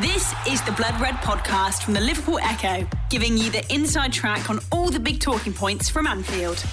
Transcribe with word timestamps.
This 0.00 0.34
is 0.48 0.62
the 0.62 0.72
Blood 0.72 0.98
Red 1.02 1.16
podcast 1.16 1.82
from 1.82 1.92
the 1.92 2.00
Liverpool 2.00 2.38
Echo, 2.38 2.88
giving 3.10 3.36
you 3.36 3.50
the 3.50 3.62
inside 3.70 4.10
track 4.10 4.48
on 4.48 4.58
all 4.72 4.88
the 4.88 4.98
big 4.98 5.20
talking 5.20 5.52
points 5.52 5.90
from 5.90 6.06
Anfield. 6.06 6.64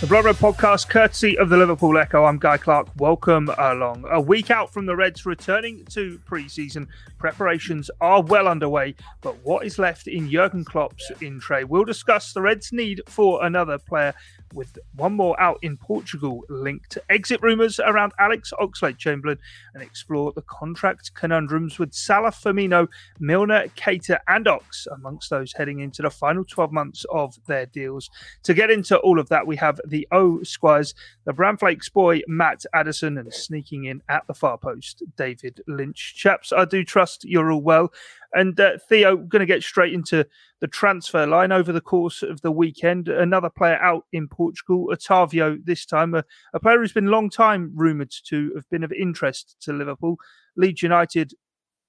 The 0.00 0.06
Blood 0.06 0.26
Red 0.26 0.36
podcast, 0.36 0.88
courtesy 0.88 1.36
of 1.36 1.48
the 1.48 1.56
Liverpool 1.56 1.98
Echo. 1.98 2.24
I'm 2.24 2.38
Guy 2.38 2.56
Clark. 2.56 2.86
Welcome 2.98 3.50
along. 3.58 4.04
A 4.08 4.20
week 4.20 4.48
out 4.48 4.72
from 4.72 4.86
the 4.86 4.94
Reds 4.94 5.26
returning 5.26 5.84
to 5.86 6.20
pre 6.24 6.48
season, 6.48 6.86
preparations 7.18 7.90
are 8.00 8.22
well 8.22 8.46
underway. 8.46 8.94
But 9.22 9.44
what 9.44 9.66
is 9.66 9.80
left 9.80 10.06
in 10.06 10.30
Jurgen 10.30 10.64
Klopp's 10.64 11.10
in 11.20 11.40
tray? 11.40 11.64
We'll 11.64 11.84
discuss 11.84 12.32
the 12.32 12.42
Reds' 12.42 12.72
need 12.72 13.02
for 13.06 13.44
another 13.44 13.76
player 13.76 14.14
with 14.52 14.78
one 14.94 15.14
more 15.14 15.40
out 15.40 15.58
in 15.62 15.76
Portugal 15.76 16.44
linked 16.48 16.90
to 16.90 17.02
exit 17.08 17.40
rumours 17.42 17.80
around 17.80 18.12
Alex 18.18 18.52
Oxlade 18.60 18.98
Chamberlain 18.98 19.38
and 19.74 19.82
explore 19.82 20.32
the 20.32 20.42
contract 20.42 21.14
conundrums 21.14 21.78
with 21.78 21.94
Salah 21.94 22.30
Firmino, 22.30 22.88
Milner, 23.18 23.66
Keita, 23.76 24.18
and 24.28 24.48
Ox 24.48 24.86
amongst 24.92 25.30
those 25.30 25.52
heading 25.52 25.80
into 25.80 26.02
the 26.02 26.10
final 26.10 26.44
12 26.44 26.72
months 26.72 27.06
of 27.10 27.38
their 27.46 27.66
deals. 27.66 28.10
To 28.44 28.54
get 28.54 28.70
into 28.70 28.98
all 28.98 29.18
of 29.18 29.28
that, 29.28 29.46
we 29.46 29.56
have 29.56 29.80
Theo 29.88 30.42
Squires, 30.42 30.94
the 31.24 31.32
Bramflakes 31.32 31.92
boy, 31.92 32.20
Matt 32.26 32.64
Addison, 32.74 33.18
and 33.18 33.32
sneaking 33.32 33.84
in 33.84 34.02
at 34.08 34.26
the 34.26 34.34
far 34.34 34.58
post, 34.58 35.02
David 35.16 35.60
Lynch. 35.66 36.14
Chaps, 36.16 36.52
I 36.52 36.64
do 36.64 36.84
trust 36.84 37.24
you're 37.24 37.52
all 37.52 37.62
well. 37.62 37.92
And 38.32 38.58
uh, 38.60 38.78
Theo, 38.88 39.16
going 39.16 39.40
to 39.40 39.46
get 39.46 39.62
straight 39.62 39.92
into 39.92 40.24
the 40.60 40.68
transfer 40.68 41.26
line 41.26 41.52
over 41.52 41.72
the 41.72 41.80
course 41.80 42.22
of 42.22 42.40
the 42.42 42.52
weekend. 42.52 43.08
Another 43.08 43.50
player 43.50 43.76
out 43.76 44.04
in 44.12 44.28
Portugal, 44.28 44.90
Otavio, 44.92 45.58
this 45.64 45.84
time, 45.84 46.14
a, 46.14 46.24
a 46.54 46.60
player 46.60 46.78
who's 46.78 46.92
been 46.92 47.06
long 47.06 47.28
time 47.28 47.72
rumoured 47.74 48.12
to 48.26 48.52
have 48.54 48.68
been 48.70 48.84
of 48.84 48.92
interest 48.92 49.56
to 49.62 49.72
Liverpool. 49.72 50.16
Leeds 50.56 50.82
United, 50.82 51.34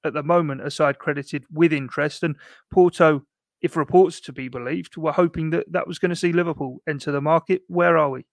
at 0.04 0.14
the 0.14 0.24
moment, 0.24 0.62
aside 0.62 0.98
credited 0.98 1.44
with 1.52 1.72
interest, 1.72 2.24
and 2.24 2.36
Porto, 2.72 3.24
if 3.62 3.76
reports 3.76 4.20
to 4.22 4.34
be 4.34 4.48
believed, 4.48 4.98
were 4.98 5.12
hoping 5.12 5.52
that 5.52 5.72
that 5.72 5.88
was 5.88 6.00
going 6.00 6.10
to 6.10 6.16
see 6.16 6.34
Liverpool 6.34 6.82
enter 6.88 7.12
the 7.12 7.22
market. 7.22 7.62
Where 7.68 7.98
are 7.98 8.10
we? 8.10 8.26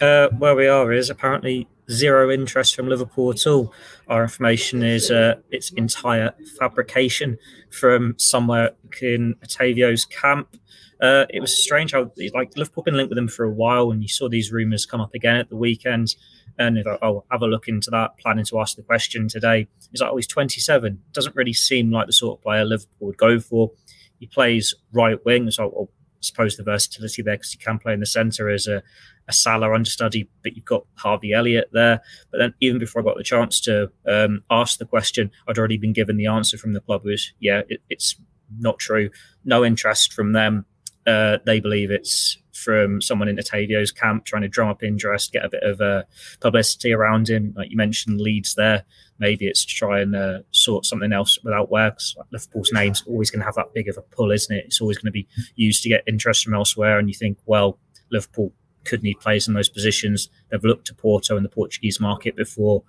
Uh, 0.00 0.28
where 0.38 0.54
we 0.54 0.68
are 0.68 0.92
is 0.92 1.10
apparently 1.10 1.66
zero 1.90 2.30
interest 2.30 2.76
from 2.76 2.88
Liverpool 2.88 3.30
at 3.30 3.46
all. 3.46 3.72
Our 4.08 4.22
information 4.22 4.82
is 4.82 5.10
uh, 5.10 5.36
its 5.50 5.70
entire 5.72 6.34
fabrication 6.58 7.38
from 7.70 8.14
somewhere 8.18 8.72
in 9.00 9.34
Otavio's 9.44 10.04
camp. 10.04 10.56
Uh, 11.00 11.26
it 11.30 11.40
was 11.40 11.56
strange 11.56 11.92
how 11.92 12.10
like 12.34 12.56
Liverpool 12.56 12.82
been 12.82 12.96
linked 12.96 13.10
with 13.10 13.18
him 13.18 13.28
for 13.28 13.44
a 13.44 13.50
while, 13.50 13.90
and 13.90 14.02
you 14.02 14.08
saw 14.08 14.28
these 14.28 14.50
rumours 14.50 14.84
come 14.84 15.00
up 15.00 15.14
again 15.14 15.36
at 15.36 15.48
the 15.48 15.56
weekend. 15.56 16.16
And 16.58 16.76
if 16.76 16.86
I, 16.86 16.98
oh, 17.02 17.24
have 17.30 17.42
a 17.42 17.46
look 17.46 17.68
into 17.68 17.90
that, 17.90 18.18
planning 18.18 18.44
to 18.46 18.60
ask 18.60 18.76
the 18.76 18.82
question 18.82 19.28
today. 19.28 19.68
He's 19.92 20.00
like, 20.00 20.10
oh, 20.10 20.16
he's 20.16 20.26
27. 20.26 21.00
Doesn't 21.12 21.36
really 21.36 21.52
seem 21.52 21.92
like 21.92 22.08
the 22.08 22.12
sort 22.12 22.38
of 22.38 22.42
player 22.42 22.64
Liverpool 22.64 23.06
would 23.06 23.16
go 23.16 23.38
for. 23.38 23.70
He 24.18 24.26
plays 24.26 24.74
right 24.92 25.24
wing, 25.24 25.48
so 25.52 25.72
well, 25.72 25.88
suppose 26.20 26.56
the 26.56 26.62
versatility 26.62 27.22
there 27.22 27.36
because 27.36 27.52
he 27.52 27.58
can 27.58 27.78
play 27.78 27.92
in 27.92 28.00
the 28.00 28.06
centre 28.06 28.48
as 28.48 28.66
a, 28.66 28.82
a 29.28 29.32
Salah 29.32 29.72
understudy, 29.72 30.28
but 30.42 30.56
you've 30.56 30.64
got 30.64 30.84
Harvey 30.94 31.32
Elliott 31.32 31.68
there. 31.72 32.00
But 32.30 32.38
then 32.38 32.54
even 32.60 32.78
before 32.78 33.02
I 33.02 33.04
got 33.04 33.16
the 33.16 33.22
chance 33.22 33.60
to 33.62 33.90
um, 34.06 34.42
ask 34.50 34.78
the 34.78 34.86
question, 34.86 35.30
I'd 35.46 35.58
already 35.58 35.76
been 35.76 35.92
given 35.92 36.16
the 36.16 36.26
answer 36.26 36.58
from 36.58 36.72
the 36.72 36.80
club 36.80 37.04
was, 37.04 37.32
yeah, 37.40 37.62
it, 37.68 37.80
it's 37.88 38.16
not 38.58 38.78
true. 38.78 39.10
No 39.44 39.64
interest 39.64 40.12
from 40.12 40.32
them. 40.32 40.64
Uh, 41.06 41.38
they 41.46 41.60
believe 41.60 41.90
it's 41.90 42.36
from 42.58 43.00
someone 43.00 43.28
in 43.28 43.36
Otavio's 43.36 43.92
camp 43.92 44.24
trying 44.24 44.42
to 44.42 44.48
drum 44.48 44.68
up 44.68 44.82
interest, 44.82 45.32
get 45.32 45.44
a 45.44 45.48
bit 45.48 45.62
of 45.62 45.80
uh, 45.80 46.02
publicity 46.40 46.92
around 46.92 47.28
him. 47.28 47.54
Like 47.56 47.70
you 47.70 47.76
mentioned, 47.76 48.20
Leeds 48.20 48.54
there. 48.54 48.84
Maybe 49.18 49.46
it's 49.46 49.64
to 49.64 49.74
try 49.74 50.00
and 50.00 50.14
uh, 50.14 50.40
sort 50.50 50.84
something 50.84 51.12
else 51.12 51.38
without 51.42 51.70
works. 51.70 52.14
Like 52.16 52.28
Liverpool's 52.30 52.72
name's 52.72 53.02
always 53.06 53.30
going 53.30 53.40
to 53.40 53.46
have 53.46 53.56
that 53.56 53.72
big 53.74 53.88
of 53.88 53.96
a 53.96 54.02
pull, 54.02 54.30
isn't 54.30 54.54
it? 54.54 54.64
It's 54.66 54.80
always 54.80 54.98
going 54.98 55.06
to 55.06 55.12
be 55.12 55.26
used 55.56 55.82
to 55.84 55.88
get 55.88 56.04
interest 56.06 56.44
from 56.44 56.54
elsewhere. 56.54 56.98
And 56.98 57.08
you 57.08 57.14
think, 57.14 57.38
well, 57.46 57.78
Liverpool 58.10 58.52
could 58.84 59.02
need 59.02 59.20
players 59.20 59.48
in 59.48 59.54
those 59.54 59.68
positions. 59.68 60.30
They've 60.50 60.64
looked 60.64 60.86
to 60.86 60.94
Porto 60.94 61.36
in 61.36 61.42
the 61.42 61.48
Portuguese 61.48 62.00
market 62.00 62.36
before. 62.36 62.82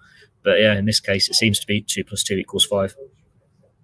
But 0.44 0.59
yeah, 0.59 0.78
in 0.78 0.86
this 0.86 1.00
case, 1.00 1.30
it 1.30 1.36
seems 1.36 1.59
to 1.59 1.68
be 1.68 1.81
two 1.81 2.03
plus 2.03 2.24
two 2.24 2.36
equals 2.36 2.66
five. 2.66 2.96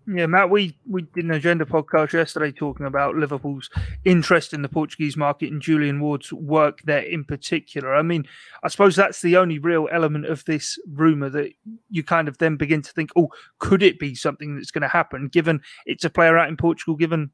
Yeah, 0.07 0.27
Matt, 0.27 0.51
we, 0.51 0.77
we 0.88 1.01
did 1.01 1.25
an 1.25 1.31
agenda 1.31 1.66
podcast 1.66 2.13
yesterday 2.13 2.51
talking 2.51 2.85
about 2.85 3.16
Liverpool's 3.16 3.71
interest 4.03 4.53
in 4.53 4.61
the 4.61 4.69
Portuguese 4.69 5.17
market 5.17 5.51
and 5.51 5.59
Julian 5.59 5.99
Ward's 5.99 6.31
work 6.31 6.81
there 6.83 7.01
in 7.01 7.23
particular. 7.23 7.95
I 7.95 8.03
mean, 8.03 8.25
I 8.63 8.67
suppose 8.67 8.95
that's 8.95 9.21
the 9.21 9.38
only 9.38 9.57
real 9.57 9.88
element 9.91 10.27
of 10.27 10.45
this 10.45 10.77
rumour 10.91 11.29
that 11.29 11.53
you 11.89 12.03
kind 12.03 12.27
of 12.27 12.38
then 12.38 12.55
begin 12.55 12.83
to 12.83 12.91
think, 12.91 13.09
oh, 13.16 13.29
could 13.57 13.81
it 13.81 13.97
be 13.97 14.13
something 14.13 14.55
that's 14.55 14.69
going 14.69 14.83
to 14.83 14.88
happen, 14.88 15.27
given 15.27 15.59
it's 15.88 16.05
a 16.05 16.09
player 16.11 16.37
out 16.37 16.49
in 16.49 16.57
Portugal, 16.57 16.95
given, 16.95 17.31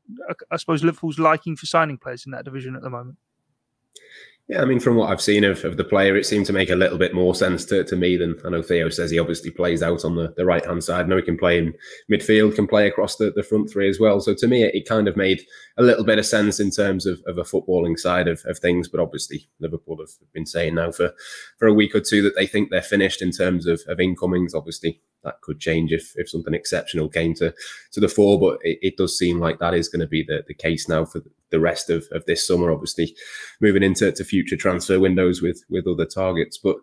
I 0.49 0.55
suppose, 0.55 0.81
Liverpool's 0.81 1.19
liking 1.19 1.57
for 1.57 1.65
signing 1.65 1.97
players 1.97 2.25
in 2.25 2.31
that 2.31 2.45
division 2.45 2.77
at 2.77 2.83
the 2.83 2.89
moment? 2.89 3.17
Yeah, 4.47 4.61
I 4.61 4.65
mean, 4.65 4.81
from 4.81 4.97
what 4.97 5.09
I've 5.09 5.21
seen 5.21 5.45
of, 5.45 5.63
of 5.63 5.77
the 5.77 5.83
player, 5.85 6.17
it 6.17 6.25
seemed 6.25 6.45
to 6.47 6.53
make 6.53 6.69
a 6.69 6.75
little 6.75 6.97
bit 6.97 7.13
more 7.13 7.33
sense 7.33 7.63
to, 7.65 7.85
to 7.85 7.95
me 7.95 8.17
than 8.17 8.35
I 8.43 8.49
know 8.49 8.61
Theo 8.61 8.89
says 8.89 9.09
he 9.09 9.17
obviously 9.17 9.49
plays 9.49 9.81
out 9.81 10.03
on 10.03 10.15
the, 10.15 10.33
the 10.35 10.45
right 10.45 10.65
hand 10.65 10.83
side. 10.83 11.05
I 11.05 11.07
know 11.07 11.15
he 11.15 11.21
can 11.21 11.37
play 11.37 11.57
in 11.57 11.73
midfield, 12.11 12.55
can 12.55 12.67
play 12.67 12.85
across 12.85 13.15
the, 13.15 13.31
the 13.31 13.43
front 13.43 13.69
three 13.69 13.87
as 13.87 13.97
well. 13.97 14.19
So 14.19 14.33
to 14.33 14.47
me, 14.47 14.63
it, 14.63 14.75
it 14.75 14.89
kind 14.89 15.07
of 15.07 15.15
made 15.15 15.41
a 15.77 15.83
little 15.83 16.03
bit 16.03 16.19
of 16.19 16.25
sense 16.25 16.59
in 16.59 16.69
terms 16.69 17.05
of, 17.05 17.21
of 17.27 17.37
a 17.37 17.43
footballing 17.43 17.97
side 17.97 18.27
of, 18.27 18.41
of 18.45 18.59
things. 18.59 18.89
But 18.89 18.99
obviously, 18.99 19.47
Liverpool 19.61 19.99
have 19.99 20.09
been 20.33 20.45
saying 20.45 20.75
now 20.75 20.91
for, 20.91 21.13
for 21.57 21.67
a 21.69 21.73
week 21.73 21.95
or 21.95 22.01
two 22.01 22.21
that 22.23 22.35
they 22.35 22.47
think 22.47 22.71
they're 22.71 22.81
finished 22.81 23.21
in 23.21 23.31
terms 23.31 23.67
of, 23.67 23.81
of 23.87 24.01
incomings. 24.01 24.53
Obviously, 24.53 25.01
that 25.23 25.41
could 25.41 25.59
change 25.59 25.91
if, 25.91 26.13
if 26.15 26.29
something 26.29 26.53
exceptional 26.53 27.09
came 27.09 27.33
to, 27.35 27.53
to 27.91 27.99
the 27.99 28.09
fore. 28.09 28.39
But 28.39 28.59
it, 28.63 28.79
it 28.81 28.97
does 28.97 29.17
seem 29.17 29.39
like 29.39 29.59
that 29.59 29.73
is 29.73 29.89
going 29.89 30.01
to 30.01 30.07
be 30.07 30.23
the, 30.23 30.43
the 30.47 30.53
case 30.53 30.89
now 30.89 31.05
for 31.05 31.21
the 31.49 31.59
rest 31.59 31.89
of, 31.89 32.07
of 32.11 32.25
this 32.25 32.45
summer, 32.45 32.71
obviously 32.71 33.15
moving 33.59 33.83
into 33.83 34.11
to 34.11 34.23
future 34.23 34.55
transfer 34.55 34.99
windows 34.99 35.41
with 35.41 35.63
with 35.69 35.87
other 35.87 36.05
targets. 36.05 36.57
But 36.57 36.77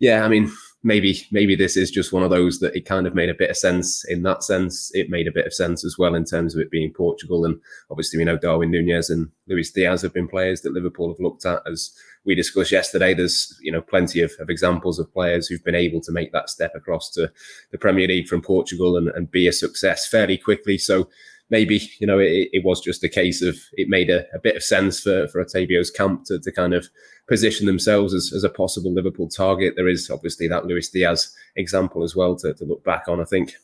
yeah, 0.00 0.24
I 0.24 0.28
mean, 0.28 0.50
maybe 0.82 1.26
maybe 1.30 1.54
this 1.54 1.76
is 1.76 1.90
just 1.90 2.12
one 2.12 2.22
of 2.22 2.30
those 2.30 2.60
that 2.60 2.74
it 2.74 2.86
kind 2.86 3.06
of 3.06 3.14
made 3.14 3.28
a 3.28 3.34
bit 3.34 3.50
of 3.50 3.56
sense 3.56 4.04
in 4.08 4.22
that 4.22 4.42
sense. 4.42 4.90
It 4.94 5.10
made 5.10 5.28
a 5.28 5.32
bit 5.32 5.46
of 5.46 5.52
sense 5.52 5.84
as 5.84 5.96
well 5.98 6.14
in 6.14 6.24
terms 6.24 6.54
of 6.54 6.60
it 6.60 6.70
being 6.70 6.92
Portugal, 6.92 7.44
and 7.44 7.60
obviously 7.90 8.18
we 8.18 8.24
know 8.24 8.38
Darwin 8.38 8.70
Nunez 8.70 9.10
and 9.10 9.30
Luis 9.48 9.70
Diaz 9.70 10.02
have 10.02 10.14
been 10.14 10.28
players 10.28 10.62
that 10.62 10.72
Liverpool 10.72 11.08
have 11.08 11.20
looked 11.20 11.44
at 11.44 11.62
as 11.66 11.92
we 12.24 12.34
discussed 12.34 12.72
yesterday. 12.72 13.14
There's 13.14 13.58
you 13.60 13.72
know 13.72 13.80
plenty 13.80 14.20
of, 14.20 14.32
of 14.38 14.50
examples 14.50 14.98
of 14.98 15.12
players 15.12 15.46
who've 15.46 15.64
been 15.64 15.74
able 15.74 16.00
to 16.02 16.12
make 16.12 16.32
that 16.32 16.50
step 16.50 16.72
across 16.74 17.10
to 17.12 17.30
the 17.70 17.78
Premier 17.78 18.06
League 18.06 18.28
from 18.28 18.42
Portugal 18.42 18.96
and, 18.96 19.08
and 19.08 19.30
be 19.30 19.46
a 19.46 19.52
success 19.52 20.06
fairly 20.06 20.38
quickly. 20.38 20.78
So 20.78 21.08
maybe 21.50 21.80
you 21.98 22.06
know 22.06 22.18
it, 22.18 22.48
it, 22.52 22.64
was 22.64 22.80
just 22.80 23.04
a 23.04 23.08
case 23.08 23.42
of 23.42 23.56
it 23.74 23.88
made 23.88 24.10
a, 24.10 24.24
a, 24.34 24.38
bit 24.38 24.56
of 24.56 24.62
sense 24.62 25.00
for 25.00 25.28
for 25.28 25.44
Otavio's 25.44 25.90
camp 25.90 26.24
to, 26.26 26.38
to 26.38 26.52
kind 26.52 26.74
of 26.74 26.88
position 27.28 27.66
themselves 27.66 28.14
as, 28.14 28.32
as 28.34 28.44
a 28.44 28.48
possible 28.48 28.92
Liverpool 28.92 29.28
target. 29.28 29.74
There 29.76 29.88
is 29.88 30.10
obviously 30.10 30.48
that 30.48 30.66
Luis 30.66 30.88
Diaz 30.88 31.34
example 31.56 32.02
as 32.02 32.16
well 32.16 32.36
to, 32.36 32.54
to 32.54 32.64
look 32.64 32.84
back 32.84 33.08
on. 33.08 33.20
I 33.20 33.24
think 33.24 33.54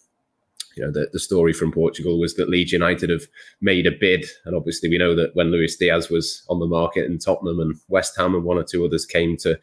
you 0.78 0.84
know 0.84 0.92
the, 0.92 1.08
the 1.12 1.18
story 1.18 1.52
from 1.52 1.72
Portugal 1.72 2.18
was 2.18 2.34
that 2.34 2.48
Leeds 2.48 2.72
United 2.72 3.10
have 3.10 3.26
made 3.60 3.86
a 3.86 3.90
bid, 3.90 4.24
and 4.44 4.54
obviously 4.54 4.88
we 4.88 4.98
know 4.98 5.14
that 5.14 5.34
when 5.34 5.50
Luis 5.50 5.76
Diaz 5.76 6.08
was 6.08 6.44
on 6.48 6.60
the 6.60 6.66
market 6.66 7.06
in 7.06 7.18
Tottenham 7.18 7.58
and 7.58 7.74
West 7.88 8.16
Ham 8.16 8.34
and 8.34 8.44
one 8.44 8.58
or 8.58 8.64
two 8.64 8.84
others 8.84 9.04
came 9.04 9.36
to 9.38 9.58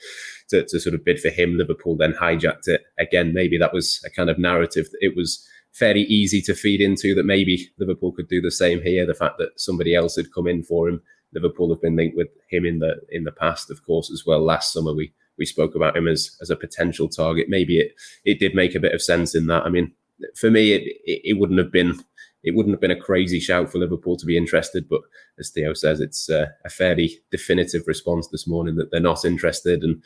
to, 0.50 0.64
to 0.66 0.80
sort 0.80 0.94
of 0.94 1.06
bid 1.06 1.20
for 1.20 1.30
him, 1.30 1.58
Liverpool 1.58 1.96
then 1.96 2.14
hijacked 2.14 2.68
it 2.68 2.82
again. 3.00 3.34
Maybe 3.34 3.58
that 3.58 3.74
was 3.74 4.04
a 4.06 4.10
kind 4.10 4.30
of 4.30 4.38
narrative. 4.38 4.90
That 4.92 5.00
it 5.02 5.16
was 5.16 5.48
fairly 5.72 6.04
easy 6.04 6.42
to 6.42 6.54
feed 6.54 6.82
into 6.82 7.16
that 7.16 7.26
maybe 7.26 7.70
Liverpool 7.80 8.12
could 8.12 8.28
do 8.28 8.42
the 8.42 8.52
same 8.52 8.82
here. 8.82 9.06
The 9.06 9.14
fact 9.14 9.38
that 9.38 9.60
somebody 9.60 9.96
else 9.96 10.16
had 10.16 10.34
come 10.34 10.48
in 10.48 10.64
for 10.64 10.90
him. 10.90 11.02
Liverpool 11.34 11.70
have 11.70 11.82
been 11.82 11.98
linked 11.98 12.16
with 12.16 12.30
him 12.50 12.66
in 12.66 12.80
the 12.80 12.96
in 13.10 13.24
the 13.24 13.32
past, 13.32 13.70
of 13.72 13.86
course, 13.86 14.12
as 14.12 14.24
well. 14.26 14.44
Last 14.44 14.74
summer 14.74 14.94
we 14.94 15.14
we 15.38 15.46
spoke 15.46 15.76
about 15.76 15.98
him 15.98 16.08
as 16.08 16.38
as 16.42 16.50
a 16.50 16.56
potential 16.56 17.08
target. 17.08 17.48
Maybe 17.50 17.80
it 17.80 17.94
it 18.24 18.40
did 18.40 18.56
make 18.56 18.76
a 18.76 18.80
bit 18.80 18.94
of 18.94 19.02
sense 19.02 19.36
in 19.36 19.48
that. 19.48 19.66
I 19.66 19.70
mean, 19.70 19.94
for 20.36 20.52
me, 20.52 20.74
it 20.74 20.84
it, 21.06 21.22
it 21.24 21.40
wouldn't 21.40 21.60
have 21.60 21.72
been 21.72 22.00
it 22.44 22.56
wouldn't 22.56 22.74
have 22.74 22.82
been 22.82 22.92
a 22.92 23.00
crazy 23.00 23.40
shout 23.40 23.72
for 23.72 23.80
Liverpool 23.80 24.16
to 24.18 24.26
be 24.26 24.38
interested. 24.38 24.88
But 24.88 25.02
as 25.40 25.50
Theo 25.50 25.74
says, 25.74 26.00
it's 26.00 26.30
uh, 26.30 26.46
a 26.64 26.70
fairly 26.70 27.20
definitive 27.32 27.84
response 27.88 28.28
this 28.28 28.48
morning 28.48 28.76
that 28.76 28.92
they're 28.92 29.02
not 29.02 29.26
interested. 29.26 29.84
And 29.84 30.02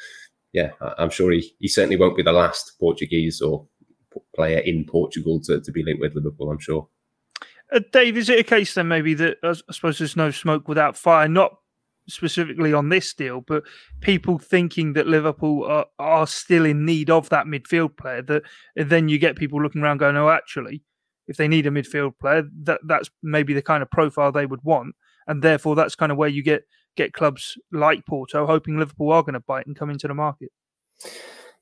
yeah, 0.54 0.72
I'm 0.98 1.10
sure 1.10 1.32
he, 1.32 1.54
he 1.60 1.68
certainly 1.68 1.98
won't 1.98 2.16
be 2.16 2.24
the 2.24 2.32
last 2.32 2.80
Portuguese 2.80 3.42
or 3.42 3.68
player 4.36 4.60
in 4.60 4.86
Portugal 4.86 5.42
to, 5.42 5.60
to 5.60 5.72
be 5.72 5.84
linked 5.84 6.02
with 6.02 6.16
Liverpool, 6.16 6.50
I'm 6.50 6.60
sure. 6.60 6.88
Uh, 7.72 7.82
Dave, 7.92 8.18
is 8.18 8.30
it 8.30 8.40
a 8.40 8.44
case 8.44 8.74
then 8.74 8.88
maybe 8.88 9.14
that 9.16 9.38
I 9.44 9.54
suppose 9.72 10.00
there's 10.00 10.16
no 10.16 10.32
smoke 10.32 10.68
without 10.68 10.98
fire, 10.98 11.28
not 11.28 11.58
specifically 12.10 12.74
on 12.74 12.90
this 12.90 13.14
deal, 13.14 13.42
but 13.42 13.64
people 14.02 14.38
thinking 14.38 14.94
that 14.94 15.08
Liverpool 15.08 15.64
are, 15.66 15.86
are 15.98 16.28
still 16.28 16.66
in 16.66 16.86
need 16.86 17.10
of 17.10 17.30
that 17.30 17.46
midfield 17.46 17.96
player, 17.98 18.22
that 18.24 18.44
then 18.76 19.08
you 19.08 19.18
get 19.18 19.36
people 19.36 19.62
looking 19.62 19.82
around 19.82 19.98
going, 19.98 20.18
oh, 20.18 20.30
actually, 20.30 20.84
if 21.28 21.38
they 21.38 21.48
need 21.48 21.68
a 21.68 21.72
midfield 21.72 22.18
player, 22.20 22.44
that 22.64 22.82
that's 22.86 23.10
maybe 23.24 23.54
the 23.54 23.62
kind 23.62 23.84
of 23.84 23.92
profile 23.92 24.32
they 24.32 24.46
would 24.46 24.64
want. 24.64 24.96
And 25.28 25.44
therefore, 25.44 25.76
that's 25.76 25.96
kind 25.96 26.12
of 26.12 26.18
where 26.18 26.30
you 26.30 26.44
get 26.44 26.64
get 26.96 27.14
clubs 27.14 27.58
like 27.72 28.06
Porto 28.06 28.46
hoping 28.46 28.78
Liverpool 28.78 29.12
are 29.12 29.24
going 29.24 29.34
to 29.34 29.40
bite 29.40 29.68
and 29.68 29.76
come 29.76 29.90
into 29.90 30.08
the 30.08 30.14
market. 30.14 30.52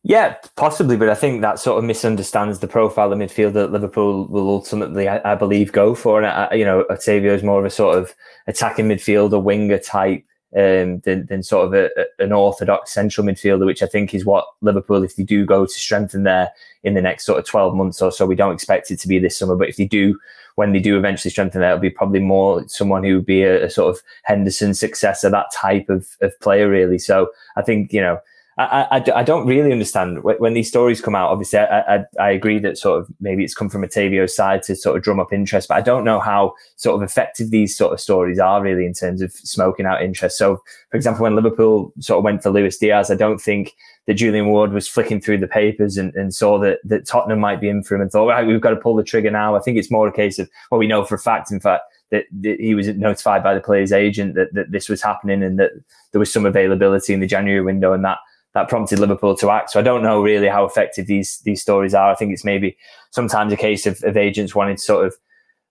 Yeah, 0.04 0.38
possibly, 0.56 0.96
but 0.96 1.10
I 1.10 1.16
think 1.16 1.42
that 1.42 1.60
sort 1.60 1.80
of 1.80 1.84
misunderstands 1.84 2.60
the 2.60 2.68
profile 2.68 3.12
of 3.12 3.20
midfield 3.20 3.54
that 3.54 3.72
Liverpool 3.72 4.28
will 4.28 4.48
ultimately, 4.48 5.10
I, 5.10 5.34
I 5.34 5.36
believe, 5.36 5.74
go 5.74 5.96
for. 5.96 6.22
And 6.22 6.28
I, 6.28 6.54
you 6.54 6.64
know, 6.64 6.86
Otavio 6.90 7.34
is 7.34 7.44
more 7.44 7.60
of 7.60 7.66
a 7.66 7.70
sort 7.70 7.98
of 7.98 8.16
attacking 8.48 8.88
midfielder, 8.88 9.42
winger 9.42 9.80
type 9.80 10.24
um, 10.56 11.00
than, 11.00 11.26
than 11.26 11.44
sort 11.44 11.68
of 11.68 11.74
a, 11.74 11.90
a, 12.00 12.24
an 12.24 12.32
orthodox 12.32 12.92
central 12.92 13.26
midfielder, 13.28 13.66
which 13.66 13.84
I 13.84 13.88
think 13.88 14.14
is 14.14 14.26
what 14.26 14.46
Liverpool, 14.62 15.04
if 15.04 15.16
they 15.16 15.24
do 15.24 15.46
go 15.46 15.66
to 15.66 15.72
strengthen 15.72 16.24
there 16.24 16.52
in 16.84 16.94
the 16.94 17.02
next 17.02 17.26
sort 17.26 17.40
of 17.40 17.46
12 17.46 17.76
months 17.76 18.02
or 18.02 18.12
so, 18.12 18.26
we 18.26 18.36
don't 18.36 18.54
expect 18.54 18.90
it 18.90 19.00
to 19.00 19.08
be 19.08 19.20
this 19.20 19.38
summer, 19.38 19.56
but 19.56 19.70
if 19.70 19.76
they 19.76 19.86
do, 19.86 20.18
when 20.56 20.72
they 20.72 20.80
do 20.80 20.98
eventually 20.98 21.32
strengthen 21.32 21.62
there, 21.62 21.72
it'll 21.72 21.82
be 21.82 21.90
probably 21.90 22.22
more 22.22 22.68
someone 22.68 23.04
who 23.04 23.16
would 23.16 23.26
be 23.26 23.44
a, 23.44 23.66
a 23.66 23.70
sort 23.70 23.94
of 23.94 24.02
Henderson 24.24 24.74
successor, 24.74 25.30
that 25.30 25.52
type 25.54 25.90
of, 25.90 26.08
of 26.22 26.40
player, 26.40 26.70
really. 26.70 26.98
So 26.98 27.30
I 27.58 27.62
think, 27.62 27.92
you 27.92 28.02
know, 28.02 28.20
I, 28.60 28.88
I, 28.90 29.20
I, 29.20 29.24
don't 29.24 29.46
really 29.46 29.72
understand 29.72 30.24
when 30.24 30.56
these 30.56 30.68
stories 30.68 31.00
come 31.00 31.14
out. 31.14 31.30
Obviously, 31.30 31.60
I, 31.60 31.98
I, 31.98 32.06
I, 32.20 32.32
agree 32.32 32.58
that 32.60 32.78
sort 32.78 33.00
of 33.00 33.08
maybe 33.20 33.44
it's 33.44 33.54
come 33.54 33.70
from 33.70 33.84
Otavio's 33.84 34.36
side 34.36 34.64
to 34.64 34.76
sort 34.76 34.98
of 34.98 35.04
drum 35.04 35.20
up 35.20 35.32
interest, 35.32 35.68
but 35.68 35.78
I 35.78 35.82
don't 35.82 36.04
know 36.04 36.20
how 36.20 36.56
sort 36.76 36.96
of 36.96 37.08
effective 37.08 37.52
these 37.52 37.78
sort 37.78 37.94
of 37.94 38.02
stories 38.02 38.40
are 38.40 38.62
really 38.64 38.88
in 38.88 38.94
terms 38.94 39.22
of 39.22 39.32
smoking 39.32 39.86
out 39.86 40.02
interest. 40.02 40.40
So, 40.40 40.64
for 40.90 40.98
example, 40.98 41.22
when 41.22 41.36
Liverpool 41.36 41.94
sort 42.00 42.18
of 42.18 42.24
went 42.24 42.42
for 42.42 42.50
Luis 42.50 42.80
Diaz, 42.80 43.12
I 43.12 43.16
don't 43.16 43.40
think 43.40 43.76
that 44.08 44.16
Julian 44.16 44.48
Ward 44.48 44.72
was 44.72 44.88
flicking 44.88 45.22
through 45.22 45.38
the 45.38 45.48
papers 45.48 45.98
and, 45.98 46.16
and 46.16 46.34
saw 46.34 46.58
that, 46.60 46.80
that 46.84 47.06
Tottenham 47.06 47.40
might 47.40 47.62
be 47.62 47.70
in 47.70 47.84
for 47.84 47.94
him 47.94 48.02
and 48.02 48.12
thought, 48.12 48.30
right, 48.30 48.48
we've 48.48 48.62
got 48.62 48.72
to 48.72 48.78
pull 48.78 48.96
the 48.96 49.04
trigger 49.04 49.30
now. 49.30 49.56
I 49.56 49.60
think 49.60 49.78
it's 49.78 49.92
more 49.92 50.08
a 50.08 50.14
case 50.14 50.40
of, 50.40 50.50
well, 50.72 50.80
we 50.80 50.88
know 50.88 51.06
for 51.06 51.16
a 51.16 51.20
fact, 51.20 51.52
in 51.52 51.60
fact, 51.60 51.84
that, 52.10 52.26
that, 52.42 52.60
he 52.60 52.74
was 52.74 52.88
notified 52.88 53.44
by 53.44 53.54
the 53.54 53.62
player's 53.62 53.92
agent 53.92 54.34
that, 54.34 54.54
that 54.54 54.72
this 54.72 54.90
was 54.90 55.04
happening 55.04 55.44
and 55.44 55.60
that 55.60 55.72
there 56.12 56.20
was 56.20 56.32
some 56.32 56.46
availability 56.46 57.14
in 57.14 57.20
the 57.20 57.28
January 57.28 57.62
window 57.62 57.94
and 57.94 58.04
that 58.04 58.18
that 58.58 58.70
prompted 58.70 58.98
Liverpool 58.98 59.36
to 59.36 59.52
act. 59.52 59.70
So 59.70 59.80
I 59.80 59.84
don't 59.84 60.02
know 60.02 60.20
really 60.20 60.48
how 60.48 60.66
effective 60.66 61.06
these 61.06 61.40
these 61.42 61.62
stories 61.62 61.94
are. 61.94 62.10
I 62.10 62.16
think 62.16 62.34
it's 62.34 62.44
maybe 62.44 62.76
sometimes 63.12 63.54
a 63.54 63.58
case 63.58 63.86
of, 63.86 64.04
of 64.04 64.18
agents 64.18 64.56
wanting 64.56 64.78
to 64.78 64.82
sort 64.82 65.06
of 65.06 65.16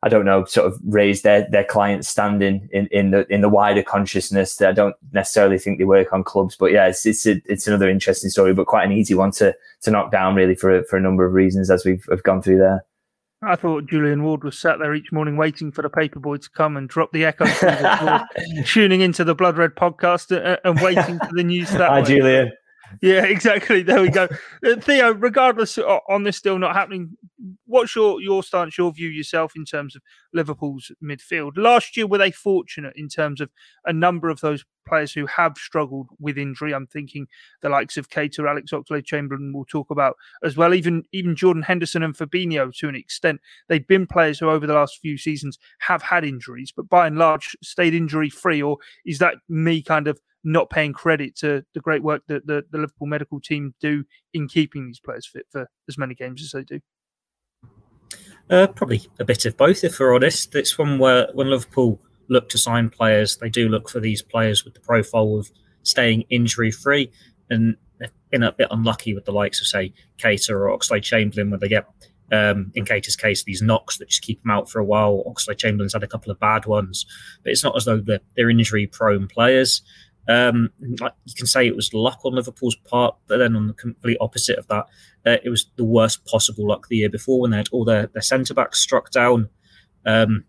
I 0.04 0.08
don't 0.08 0.24
know, 0.24 0.44
sort 0.44 0.68
of 0.68 0.78
raise 0.84 1.22
their 1.22 1.48
their 1.50 1.64
clients' 1.64 2.06
standing 2.06 2.68
in, 2.70 2.86
in 2.92 3.10
the 3.10 3.26
in 3.32 3.40
the 3.40 3.48
wider 3.48 3.82
consciousness. 3.82 4.62
I 4.62 4.70
don't 4.70 4.94
necessarily 5.12 5.58
think 5.58 5.78
they 5.78 5.84
work 5.84 6.12
on 6.12 6.22
clubs, 6.22 6.54
but 6.54 6.70
yeah, 6.70 6.86
it's 6.86 7.04
it's 7.06 7.26
a, 7.26 7.42
it's 7.46 7.66
another 7.66 7.88
interesting 7.88 8.30
story, 8.30 8.54
but 8.54 8.68
quite 8.68 8.84
an 8.84 8.92
easy 8.92 9.14
one 9.14 9.32
to 9.32 9.52
to 9.82 9.90
knock 9.90 10.12
down 10.12 10.36
really 10.36 10.54
for 10.54 10.84
for 10.84 10.96
a 10.96 11.00
number 11.00 11.26
of 11.26 11.32
reasons 11.32 11.70
as 11.72 11.84
we've 11.84 12.06
have 12.08 12.22
gone 12.22 12.40
through 12.40 12.58
there. 12.58 12.84
I 13.42 13.56
thought 13.56 13.86
Julian 13.86 14.22
Ward 14.22 14.44
was 14.44 14.56
sat 14.56 14.78
there 14.78 14.94
each 14.94 15.10
morning 15.10 15.36
waiting 15.36 15.72
for 15.72 15.82
the 15.82 15.90
paperboy 15.90 16.40
to 16.40 16.50
come 16.50 16.76
and 16.76 16.88
drop 16.88 17.12
the 17.12 17.24
echo, 17.24 17.46
tuning 18.64 19.00
into 19.00 19.24
the 19.24 19.34
Blood 19.34 19.58
Red 19.58 19.74
podcast 19.74 20.30
and, 20.36 20.58
and 20.64 20.80
waiting 20.80 21.18
for 21.18 21.30
the 21.32 21.42
news. 21.42 21.70
That 21.70 21.90
Hi, 21.90 22.00
way. 22.00 22.06
Julian. 22.06 22.52
Yeah, 23.00 23.24
exactly. 23.24 23.82
There 23.82 24.02
we 24.02 24.10
go. 24.10 24.28
Uh, 24.64 24.76
Theo, 24.76 25.12
regardless 25.14 25.78
on 25.78 26.22
this 26.22 26.36
still 26.36 26.58
not 26.58 26.74
happening, 26.74 27.16
what's 27.66 27.94
your, 27.94 28.20
your 28.20 28.42
stance, 28.42 28.78
your 28.78 28.92
view 28.92 29.08
yourself 29.08 29.52
in 29.56 29.64
terms 29.64 29.96
of 29.96 30.02
Liverpool's 30.34 30.90
midfield? 31.02 31.52
Last 31.56 31.96
year, 31.96 32.06
were 32.06 32.18
they 32.18 32.30
fortunate 32.30 32.94
in 32.96 33.08
terms 33.08 33.40
of 33.40 33.50
a 33.84 33.92
number 33.92 34.28
of 34.28 34.40
those 34.40 34.64
players 34.86 35.12
who 35.12 35.26
have 35.26 35.56
struggled 35.56 36.08
with 36.18 36.38
injury? 36.38 36.72
I'm 36.72 36.86
thinking 36.86 37.26
the 37.60 37.68
likes 37.68 37.96
of 37.96 38.08
Keita, 38.08 38.48
Alex 38.48 38.72
Oxlade-Chamberlain, 38.72 39.52
we'll 39.54 39.64
talk 39.64 39.90
about 39.90 40.16
as 40.42 40.56
well. 40.56 40.74
Even 40.74 41.02
even 41.12 41.36
Jordan 41.36 41.62
Henderson 41.62 42.02
and 42.02 42.16
Fabinho, 42.16 42.74
to 42.78 42.88
an 42.88 42.96
extent, 42.96 43.40
they've 43.68 43.86
been 43.86 44.06
players 44.06 44.38
who 44.38 44.48
over 44.48 44.66
the 44.66 44.74
last 44.74 44.98
few 44.98 45.18
seasons 45.18 45.58
have 45.80 46.02
had 46.02 46.24
injuries, 46.24 46.72
but 46.74 46.88
by 46.88 47.06
and 47.06 47.18
large 47.18 47.56
stayed 47.62 47.94
injury 47.94 48.30
free. 48.30 48.62
Or 48.62 48.78
is 49.04 49.18
that 49.18 49.36
me 49.48 49.82
kind 49.82 50.08
of 50.08 50.20
not 50.46 50.70
paying 50.70 50.92
credit 50.92 51.36
to 51.36 51.64
the 51.74 51.80
great 51.80 52.02
work 52.02 52.22
that 52.28 52.46
the, 52.46 52.64
the 52.70 52.78
Liverpool 52.78 53.08
medical 53.08 53.40
team 53.40 53.74
do 53.80 54.04
in 54.32 54.48
keeping 54.48 54.86
these 54.86 55.00
players 55.00 55.26
fit 55.26 55.46
for 55.50 55.68
as 55.88 55.98
many 55.98 56.14
games 56.14 56.42
as 56.42 56.52
they 56.52 56.62
do? 56.62 56.80
Uh, 58.48 58.68
probably 58.68 59.02
a 59.18 59.24
bit 59.24 59.44
of 59.44 59.56
both, 59.56 59.82
if 59.82 59.98
we're 59.98 60.14
honest. 60.14 60.54
It's 60.54 60.78
one 60.78 60.98
where 60.98 61.28
when 61.34 61.50
Liverpool 61.50 62.00
look 62.28 62.48
to 62.50 62.58
sign 62.58 62.90
players, 62.90 63.36
they 63.38 63.48
do 63.48 63.68
look 63.68 63.88
for 63.88 63.98
these 63.98 64.22
players 64.22 64.64
with 64.64 64.74
the 64.74 64.80
profile 64.80 65.36
of 65.36 65.50
staying 65.82 66.24
injury 66.30 66.70
free. 66.70 67.10
And 67.50 67.76
they've 67.98 68.10
been 68.30 68.44
a 68.44 68.52
bit 68.52 68.68
unlucky 68.70 69.14
with 69.14 69.24
the 69.24 69.32
likes 69.32 69.60
of, 69.60 69.66
say, 69.66 69.92
Keita 70.18 70.50
or 70.50 70.76
Oxlade 70.76 71.02
Chamberlain, 71.02 71.50
where 71.50 71.58
they 71.58 71.68
get, 71.68 71.86
um, 72.30 72.70
in 72.76 72.84
Keita's 72.84 73.16
case, 73.16 73.42
these 73.42 73.62
knocks 73.62 73.98
that 73.98 74.08
just 74.08 74.22
keep 74.22 74.40
them 74.42 74.52
out 74.52 74.70
for 74.70 74.78
a 74.78 74.84
while. 74.84 75.24
Oxlade 75.26 75.58
Chamberlain's 75.58 75.92
had 75.94 76.04
a 76.04 76.08
couple 76.08 76.30
of 76.30 76.38
bad 76.38 76.66
ones, 76.66 77.04
but 77.42 77.50
it's 77.50 77.64
not 77.64 77.76
as 77.76 77.84
though 77.84 77.98
they're, 77.98 78.20
they're 78.36 78.50
injury 78.50 78.86
prone 78.86 79.26
players. 79.26 79.82
Um, 80.28 80.70
you 80.80 81.34
can 81.36 81.46
say 81.46 81.66
it 81.66 81.76
was 81.76 81.94
luck 81.94 82.20
on 82.24 82.34
Liverpool's 82.34 82.76
part, 82.76 83.16
but 83.28 83.38
then 83.38 83.54
on 83.54 83.68
the 83.68 83.74
complete 83.74 84.18
opposite 84.20 84.58
of 84.58 84.66
that, 84.68 84.86
uh, 85.24 85.36
it 85.44 85.50
was 85.50 85.70
the 85.76 85.84
worst 85.84 86.24
possible 86.26 86.66
luck 86.66 86.88
the 86.88 86.96
year 86.96 87.10
before 87.10 87.40
when 87.40 87.52
they 87.52 87.58
had 87.58 87.68
all 87.72 87.84
their, 87.84 88.08
their 88.08 88.22
centre 88.22 88.54
backs 88.54 88.80
struck 88.80 89.10
down. 89.10 89.48
Um, 90.04 90.44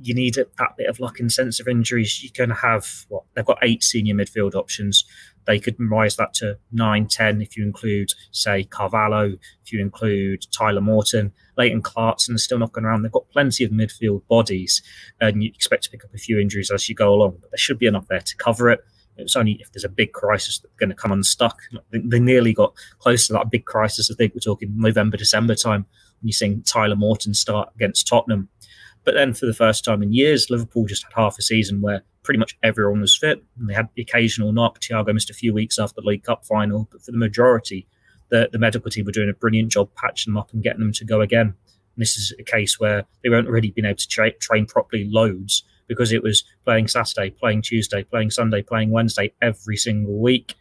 you 0.00 0.14
need 0.14 0.34
that 0.34 0.76
bit 0.76 0.88
of 0.88 1.00
luck 1.00 1.20
in 1.20 1.30
sense 1.30 1.58
of 1.58 1.68
injuries. 1.68 2.22
You 2.22 2.30
can 2.30 2.50
have 2.50 3.06
what 3.08 3.22
they've 3.34 3.44
got 3.44 3.58
eight 3.62 3.82
senior 3.82 4.14
midfield 4.14 4.54
options. 4.54 5.04
They 5.46 5.58
could 5.58 5.76
rise 5.78 6.16
that 6.16 6.34
to 6.34 6.58
nine, 6.70 7.06
ten 7.06 7.40
if 7.40 7.56
you 7.56 7.64
include, 7.64 8.12
say, 8.30 8.64
Carvalho, 8.64 9.38
if 9.64 9.72
you 9.72 9.80
include 9.80 10.44
Tyler 10.52 10.80
Morton, 10.80 11.32
Leighton 11.56 11.82
Clarkson 11.82 12.34
is 12.34 12.44
still 12.44 12.58
knocking 12.58 12.84
around. 12.84 13.02
They've 13.02 13.12
got 13.12 13.30
plenty 13.30 13.64
of 13.64 13.70
midfield 13.70 14.26
bodies, 14.28 14.82
and 15.20 15.42
you 15.42 15.50
expect 15.54 15.84
to 15.84 15.90
pick 15.90 16.04
up 16.04 16.12
a 16.14 16.18
few 16.18 16.38
injuries 16.38 16.70
as 16.70 16.88
you 16.88 16.94
go 16.94 17.14
along, 17.14 17.38
but 17.40 17.50
there 17.50 17.58
should 17.58 17.78
be 17.78 17.86
enough 17.86 18.08
there 18.08 18.20
to 18.20 18.36
cover 18.36 18.68
it. 18.70 18.84
It's 19.16 19.36
only 19.36 19.52
if 19.60 19.72
there's 19.72 19.84
a 19.84 19.88
big 19.88 20.12
crisis 20.12 20.58
that's 20.58 20.74
going 20.74 20.90
to 20.90 20.94
come 20.94 21.12
unstuck. 21.12 21.58
They 21.90 22.20
nearly 22.20 22.52
got 22.52 22.74
close 22.98 23.26
to 23.26 23.32
that 23.34 23.50
big 23.50 23.64
crisis. 23.64 24.10
I 24.10 24.14
think 24.14 24.34
we're 24.34 24.40
talking 24.40 24.72
November, 24.76 25.16
December 25.16 25.54
time 25.54 25.86
when 26.20 26.28
you're 26.28 26.32
seeing 26.32 26.62
Tyler 26.62 26.96
Morton 26.96 27.34
start 27.34 27.70
against 27.74 28.06
Tottenham. 28.06 28.48
But 29.04 29.14
then 29.14 29.34
for 29.34 29.46
the 29.46 29.54
first 29.54 29.84
time 29.84 30.02
in 30.02 30.12
years, 30.12 30.50
Liverpool 30.50 30.84
just 30.86 31.04
had 31.04 31.12
half 31.14 31.38
a 31.38 31.42
season 31.42 31.80
where 31.80 32.02
pretty 32.24 32.38
much 32.38 32.58
everyone 32.62 33.00
was 33.00 33.16
fit. 33.16 33.42
And 33.58 33.70
they 33.70 33.74
had 33.74 33.88
the 33.94 34.02
occasional 34.02 34.52
knock. 34.52 34.80
Thiago 34.80 35.14
missed 35.14 35.30
a 35.30 35.34
few 35.34 35.54
weeks 35.54 35.78
after 35.78 36.00
the 36.00 36.06
League 36.06 36.24
Cup 36.24 36.44
final, 36.44 36.88
but 36.90 37.02
for 37.02 37.12
the 37.12 37.18
majority, 37.18 37.86
the, 38.30 38.48
the 38.50 38.58
medical 38.58 38.90
team 38.90 39.04
were 39.06 39.12
doing 39.12 39.30
a 39.30 39.34
brilliant 39.34 39.70
job 39.70 39.88
patching 39.94 40.32
them 40.32 40.38
up 40.38 40.52
and 40.52 40.62
getting 40.62 40.80
them 40.80 40.92
to 40.92 41.04
go 41.04 41.20
again. 41.20 41.46
And 41.46 42.02
this 42.02 42.16
is 42.18 42.34
a 42.38 42.42
case 42.42 42.80
where 42.80 43.04
they 43.22 43.30
weren't 43.30 43.48
really 43.48 43.70
being 43.70 43.86
able 43.86 43.96
to 43.96 44.08
tra- 44.08 44.32
train 44.32 44.66
properly 44.66 45.08
loads 45.08 45.62
because 45.88 46.12
it 46.12 46.22
was 46.22 46.44
playing 46.64 46.88
Saturday, 46.88 47.30
playing 47.30 47.62
Tuesday, 47.62 48.02
playing 48.02 48.30
Sunday, 48.30 48.62
playing 48.62 48.90
Wednesday 48.90 49.32
every 49.42 49.76
single 49.76 50.18
week. 50.18 50.54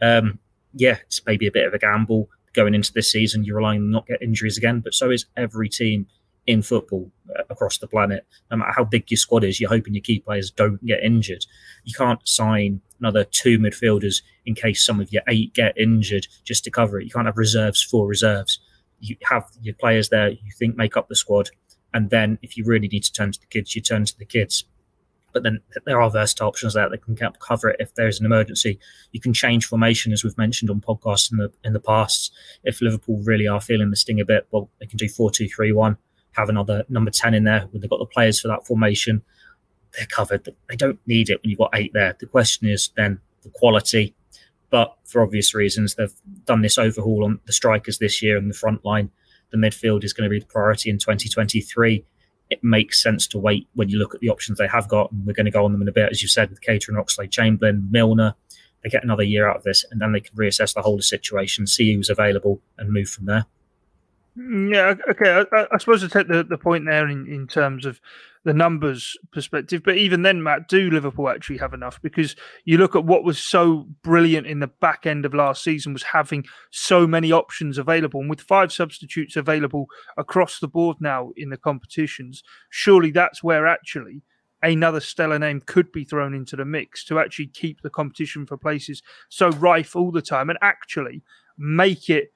Um, 0.00 0.38
yeah, 0.74 0.98
it's 1.06 1.20
maybe 1.26 1.46
a 1.46 1.52
bit 1.52 1.66
of 1.66 1.74
a 1.74 1.78
gamble 1.78 2.28
going 2.52 2.74
into 2.74 2.92
this 2.92 3.10
season. 3.10 3.44
You're 3.44 3.56
relying 3.56 3.80
on 3.80 3.90
not 3.90 4.06
get 4.06 4.22
injuries 4.22 4.56
again, 4.56 4.80
but 4.80 4.94
so 4.94 5.10
is 5.10 5.26
every 5.36 5.68
team 5.68 6.06
in 6.46 6.62
football 6.62 7.10
uh, 7.38 7.42
across 7.50 7.78
the 7.78 7.86
planet. 7.86 8.26
No 8.50 8.58
matter 8.58 8.72
how 8.74 8.84
big 8.84 9.10
your 9.10 9.18
squad 9.18 9.44
is, 9.44 9.60
you're 9.60 9.70
hoping 9.70 9.94
your 9.94 10.02
key 10.02 10.20
players 10.20 10.50
don't 10.50 10.84
get 10.84 11.02
injured. 11.02 11.44
You 11.84 11.94
can't 11.94 12.26
sign 12.26 12.80
another 12.98 13.24
two 13.24 13.58
midfielders 13.58 14.22
in 14.46 14.54
case 14.54 14.84
some 14.84 15.00
of 15.00 15.12
your 15.12 15.22
eight 15.28 15.54
get 15.54 15.76
injured 15.78 16.26
just 16.44 16.64
to 16.64 16.70
cover 16.70 16.98
it. 16.98 17.04
You 17.04 17.10
can't 17.10 17.26
have 17.26 17.36
reserves 17.36 17.82
for 17.82 18.06
reserves. 18.06 18.58
You 19.00 19.16
have 19.24 19.44
your 19.62 19.74
players 19.74 20.08
there 20.08 20.30
you 20.30 20.52
think 20.58 20.76
make 20.76 20.96
up 20.96 21.08
the 21.08 21.16
squad. 21.16 21.50
And 21.92 22.10
then 22.10 22.38
if 22.42 22.56
you 22.56 22.64
really 22.64 22.88
need 22.88 23.04
to 23.04 23.12
turn 23.12 23.32
to 23.32 23.40
the 23.40 23.46
kids, 23.46 23.74
you 23.74 23.82
turn 23.82 24.04
to 24.04 24.18
the 24.18 24.24
kids. 24.24 24.64
But 25.32 25.42
then 25.42 25.60
there 25.86 26.00
are 26.00 26.10
versatile 26.10 26.48
options 26.48 26.74
there 26.74 26.88
that 26.88 27.04
can 27.04 27.16
help 27.16 27.38
cover 27.38 27.70
it 27.70 27.76
if 27.78 27.94
there's 27.94 28.20
an 28.20 28.26
emergency. 28.26 28.78
You 29.12 29.20
can 29.20 29.32
change 29.32 29.66
formation, 29.66 30.12
as 30.12 30.24
we've 30.24 30.36
mentioned 30.38 30.70
on 30.70 30.80
podcasts 30.80 31.30
in 31.30 31.38
the 31.38 31.52
in 31.64 31.72
the 31.72 31.80
past. 31.80 32.32
If 32.64 32.80
Liverpool 32.80 33.20
really 33.24 33.46
are 33.46 33.60
feeling 33.60 33.90
the 33.90 33.96
sting 33.96 34.20
a 34.20 34.24
bit, 34.24 34.46
well, 34.50 34.70
they 34.80 34.86
can 34.86 34.96
do 34.96 35.08
four 35.08 35.30
two 35.30 35.48
three 35.48 35.72
one. 35.72 35.96
Have 36.32 36.48
another 36.48 36.84
number 36.88 37.10
ten 37.10 37.34
in 37.34 37.44
there 37.44 37.66
when 37.70 37.80
they've 37.80 37.90
got 37.90 37.98
the 37.98 38.06
players 38.06 38.40
for 38.40 38.48
that 38.48 38.66
formation. 38.66 39.22
They're 39.96 40.06
covered. 40.06 40.48
They 40.68 40.76
don't 40.76 41.00
need 41.06 41.30
it 41.30 41.42
when 41.42 41.50
you've 41.50 41.58
got 41.58 41.74
eight 41.74 41.92
there. 41.92 42.16
The 42.18 42.26
question 42.26 42.68
is 42.68 42.90
then 42.96 43.20
the 43.42 43.50
quality. 43.50 44.14
But 44.70 44.96
for 45.04 45.20
obvious 45.22 45.52
reasons, 45.52 45.96
they've 45.96 46.14
done 46.44 46.62
this 46.62 46.78
overhaul 46.78 47.24
on 47.24 47.40
the 47.46 47.52
strikers 47.52 47.98
this 47.98 48.22
year 48.22 48.36
and 48.36 48.48
the 48.48 48.54
front 48.54 48.84
line 48.84 49.10
the 49.50 49.58
midfield 49.58 50.04
is 50.04 50.12
going 50.12 50.28
to 50.28 50.30
be 50.30 50.40
the 50.40 50.46
priority 50.46 50.90
in 50.90 50.98
2023. 50.98 52.04
It 52.50 52.62
makes 52.62 53.02
sense 53.02 53.26
to 53.28 53.38
wait 53.38 53.68
when 53.74 53.88
you 53.88 53.98
look 53.98 54.14
at 54.14 54.20
the 54.20 54.28
options 54.28 54.58
they 54.58 54.66
have 54.66 54.88
got. 54.88 55.12
And 55.12 55.24
we're 55.24 55.32
going 55.32 55.46
to 55.46 55.52
go 55.52 55.64
on 55.64 55.72
them 55.72 55.82
in 55.82 55.88
a 55.88 55.92
bit, 55.92 56.10
as 56.10 56.20
you 56.20 56.28
said, 56.28 56.50
with 56.50 56.60
Keita 56.60 56.88
and 56.88 56.98
Oxlade 56.98 57.30
Chamberlain, 57.30 57.88
Milner. 57.90 58.34
They 58.82 58.90
get 58.90 59.04
another 59.04 59.22
year 59.22 59.48
out 59.48 59.56
of 59.56 59.62
this, 59.62 59.84
and 59.90 60.00
then 60.00 60.12
they 60.12 60.20
can 60.20 60.36
reassess 60.36 60.74
the 60.74 60.82
whole 60.82 61.00
situation, 61.00 61.66
see 61.66 61.94
who's 61.94 62.10
available, 62.10 62.60
and 62.78 62.90
move 62.90 63.08
from 63.08 63.26
there. 63.26 63.46
Mm, 64.38 64.72
yeah, 64.74 64.94
okay. 65.10 65.44
I, 65.52 65.66
I 65.72 65.78
suppose 65.78 66.02
I 66.02 66.08
take 66.08 66.28
the, 66.28 66.42
the 66.42 66.58
point 66.58 66.86
there 66.86 67.06
in, 67.08 67.26
in 67.26 67.46
terms 67.46 67.84
of 67.84 68.00
the 68.44 68.54
numbers 68.54 69.16
perspective. 69.32 69.82
But 69.84 69.98
even 69.98 70.22
then, 70.22 70.42
Matt, 70.42 70.68
do 70.68 70.90
Liverpool 70.90 71.28
actually 71.28 71.58
have 71.58 71.74
enough? 71.74 72.00
Because 72.00 72.36
you 72.64 72.78
look 72.78 72.96
at 72.96 73.04
what 73.04 73.24
was 73.24 73.38
so 73.38 73.86
brilliant 74.02 74.46
in 74.46 74.60
the 74.60 74.66
back 74.66 75.06
end 75.06 75.26
of 75.26 75.34
last 75.34 75.62
season 75.62 75.92
was 75.92 76.02
having 76.02 76.44
so 76.70 77.06
many 77.06 77.32
options 77.32 77.76
available. 77.76 78.20
And 78.20 78.30
with 78.30 78.40
five 78.40 78.72
substitutes 78.72 79.36
available 79.36 79.86
across 80.16 80.58
the 80.58 80.68
board 80.68 80.96
now 81.00 81.32
in 81.36 81.50
the 81.50 81.58
competitions, 81.58 82.42
surely 82.70 83.10
that's 83.10 83.42
where 83.42 83.66
actually 83.66 84.22
another 84.62 85.00
stellar 85.00 85.38
name 85.38 85.60
could 85.60 85.90
be 85.92 86.04
thrown 86.04 86.34
into 86.34 86.56
the 86.56 86.64
mix 86.64 87.04
to 87.04 87.18
actually 87.18 87.46
keep 87.46 87.82
the 87.82 87.90
competition 87.90 88.46
for 88.46 88.56
places 88.56 89.02
so 89.28 89.50
rife 89.50 89.96
all 89.96 90.10
the 90.10 90.22
time. 90.22 90.50
And 90.50 90.58
actually, 90.62 91.22
make 91.58 92.08
it, 92.08 92.32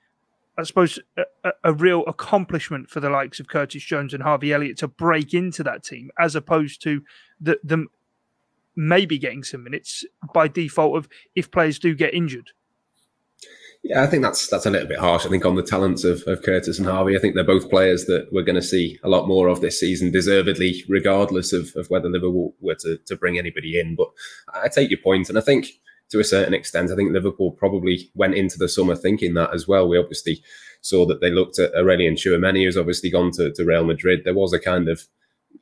I 0.56 0.62
suppose, 0.62 0.98
a, 1.16 1.52
a, 1.64 1.72
real 1.72 2.04
accomplishment 2.06 2.88
for 2.88 3.00
the 3.00 3.10
likes 3.10 3.40
of 3.40 3.48
Curtis 3.48 3.82
Jones 3.82 4.14
and 4.14 4.22
Harvey 4.22 4.52
Elliott 4.52 4.78
to 4.78 4.88
break 4.88 5.34
into 5.34 5.62
that 5.64 5.82
team, 5.82 6.10
as 6.18 6.36
opposed 6.36 6.80
to 6.82 7.02
the, 7.40 7.58
them 7.64 7.88
maybe 8.76 9.18
getting 9.18 9.42
some 9.42 9.64
minutes 9.64 10.04
by 10.32 10.48
default 10.48 10.96
of 10.96 11.08
if 11.34 11.50
players 11.50 11.78
do 11.78 11.94
get 11.94 12.14
injured. 12.14 12.50
Yeah, 13.82 14.02
I 14.02 14.06
think 14.06 14.22
that's 14.22 14.48
that's 14.48 14.64
a 14.64 14.70
little 14.70 14.88
bit 14.88 14.98
harsh. 14.98 15.26
I 15.26 15.28
think 15.28 15.44
on 15.44 15.56
the 15.56 15.62
talents 15.62 16.04
of, 16.04 16.22
of 16.26 16.42
Curtis 16.42 16.78
and 16.78 16.88
Harvey, 16.88 17.16
I 17.16 17.20
think 17.20 17.34
they're 17.34 17.44
both 17.44 17.68
players 17.68 18.06
that 18.06 18.28
we're 18.32 18.42
going 18.42 18.54
to 18.54 18.62
see 18.62 18.98
a 19.04 19.10
lot 19.10 19.28
more 19.28 19.48
of 19.48 19.60
this 19.60 19.78
season, 19.78 20.10
deservedly, 20.10 20.82
regardless 20.88 21.52
of, 21.52 21.68
of 21.76 21.90
whether 21.90 22.08
Liverpool 22.08 22.54
were 22.60 22.76
to, 22.76 22.96
to 23.04 23.14
bring 23.14 23.38
anybody 23.38 23.78
in. 23.78 23.94
But 23.94 24.08
I 24.54 24.68
take 24.68 24.88
your 24.88 25.00
point, 25.00 25.28
and 25.28 25.36
I 25.36 25.42
think 25.42 25.66
to 26.10 26.20
a 26.20 26.24
certain 26.24 26.54
extent, 26.54 26.90
I 26.90 26.96
think 26.96 27.12
Liverpool 27.12 27.52
probably 27.52 28.10
went 28.14 28.34
into 28.34 28.58
the 28.58 28.68
summer 28.68 28.94
thinking 28.94 29.34
that 29.34 29.54
as 29.54 29.66
well. 29.66 29.88
We 29.88 29.98
obviously 29.98 30.42
saw 30.80 31.06
that 31.06 31.20
they 31.20 31.30
looked 31.30 31.58
at 31.58 31.74
Aurelien 31.74 32.12
Tchouameni, 32.12 32.64
who's 32.64 32.76
obviously 32.76 33.10
gone 33.10 33.30
to, 33.32 33.52
to 33.52 33.64
Real 33.64 33.84
Madrid. 33.84 34.22
There 34.24 34.34
was 34.34 34.52
a 34.52 34.60
kind 34.60 34.88
of 34.88 35.02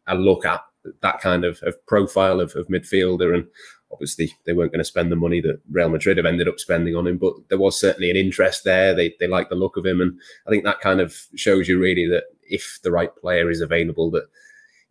a 0.07 0.15
look 0.15 0.45
at 0.45 0.61
that 1.01 1.21
kind 1.21 1.45
of, 1.45 1.61
of 1.63 1.75
profile 1.87 2.41
of, 2.41 2.55
of 2.57 2.67
midfielder, 2.67 3.35
and 3.35 3.47
obviously 3.93 4.33
they 4.47 4.53
weren't 4.53 4.73
going 4.73 4.81
to 4.81 4.85
spend 4.85 5.13
the 5.13 5.17
money 5.17 5.41
that 5.41 5.61
Real 5.71 5.89
Madrid 5.89 6.17
have 6.17 6.27
ended 6.27 6.49
up 6.49 6.59
spending 6.59 6.97
on 6.97 7.07
him, 7.07 7.19
but 7.19 7.35
there 7.49 7.59
was 7.59 7.79
certainly 7.79 8.11
an 8.11 8.17
interest 8.17 8.65
there. 8.65 8.95
They 8.95 9.15
they 9.21 9.29
like 9.29 9.49
the 9.49 9.55
look 9.55 9.77
of 9.77 9.87
him, 9.87 10.01
and 10.01 10.19
I 10.47 10.51
think 10.51 10.65
that 10.65 10.81
kind 10.81 11.01
of 11.01 11.15
shows 11.37 11.69
you 11.69 11.79
really 11.79 12.07
that 12.09 12.25
if 12.43 12.81
the 12.83 12.91
right 12.91 13.15
player 13.17 13.51
is 13.51 13.61
available, 13.61 14.11
that 14.13 14.25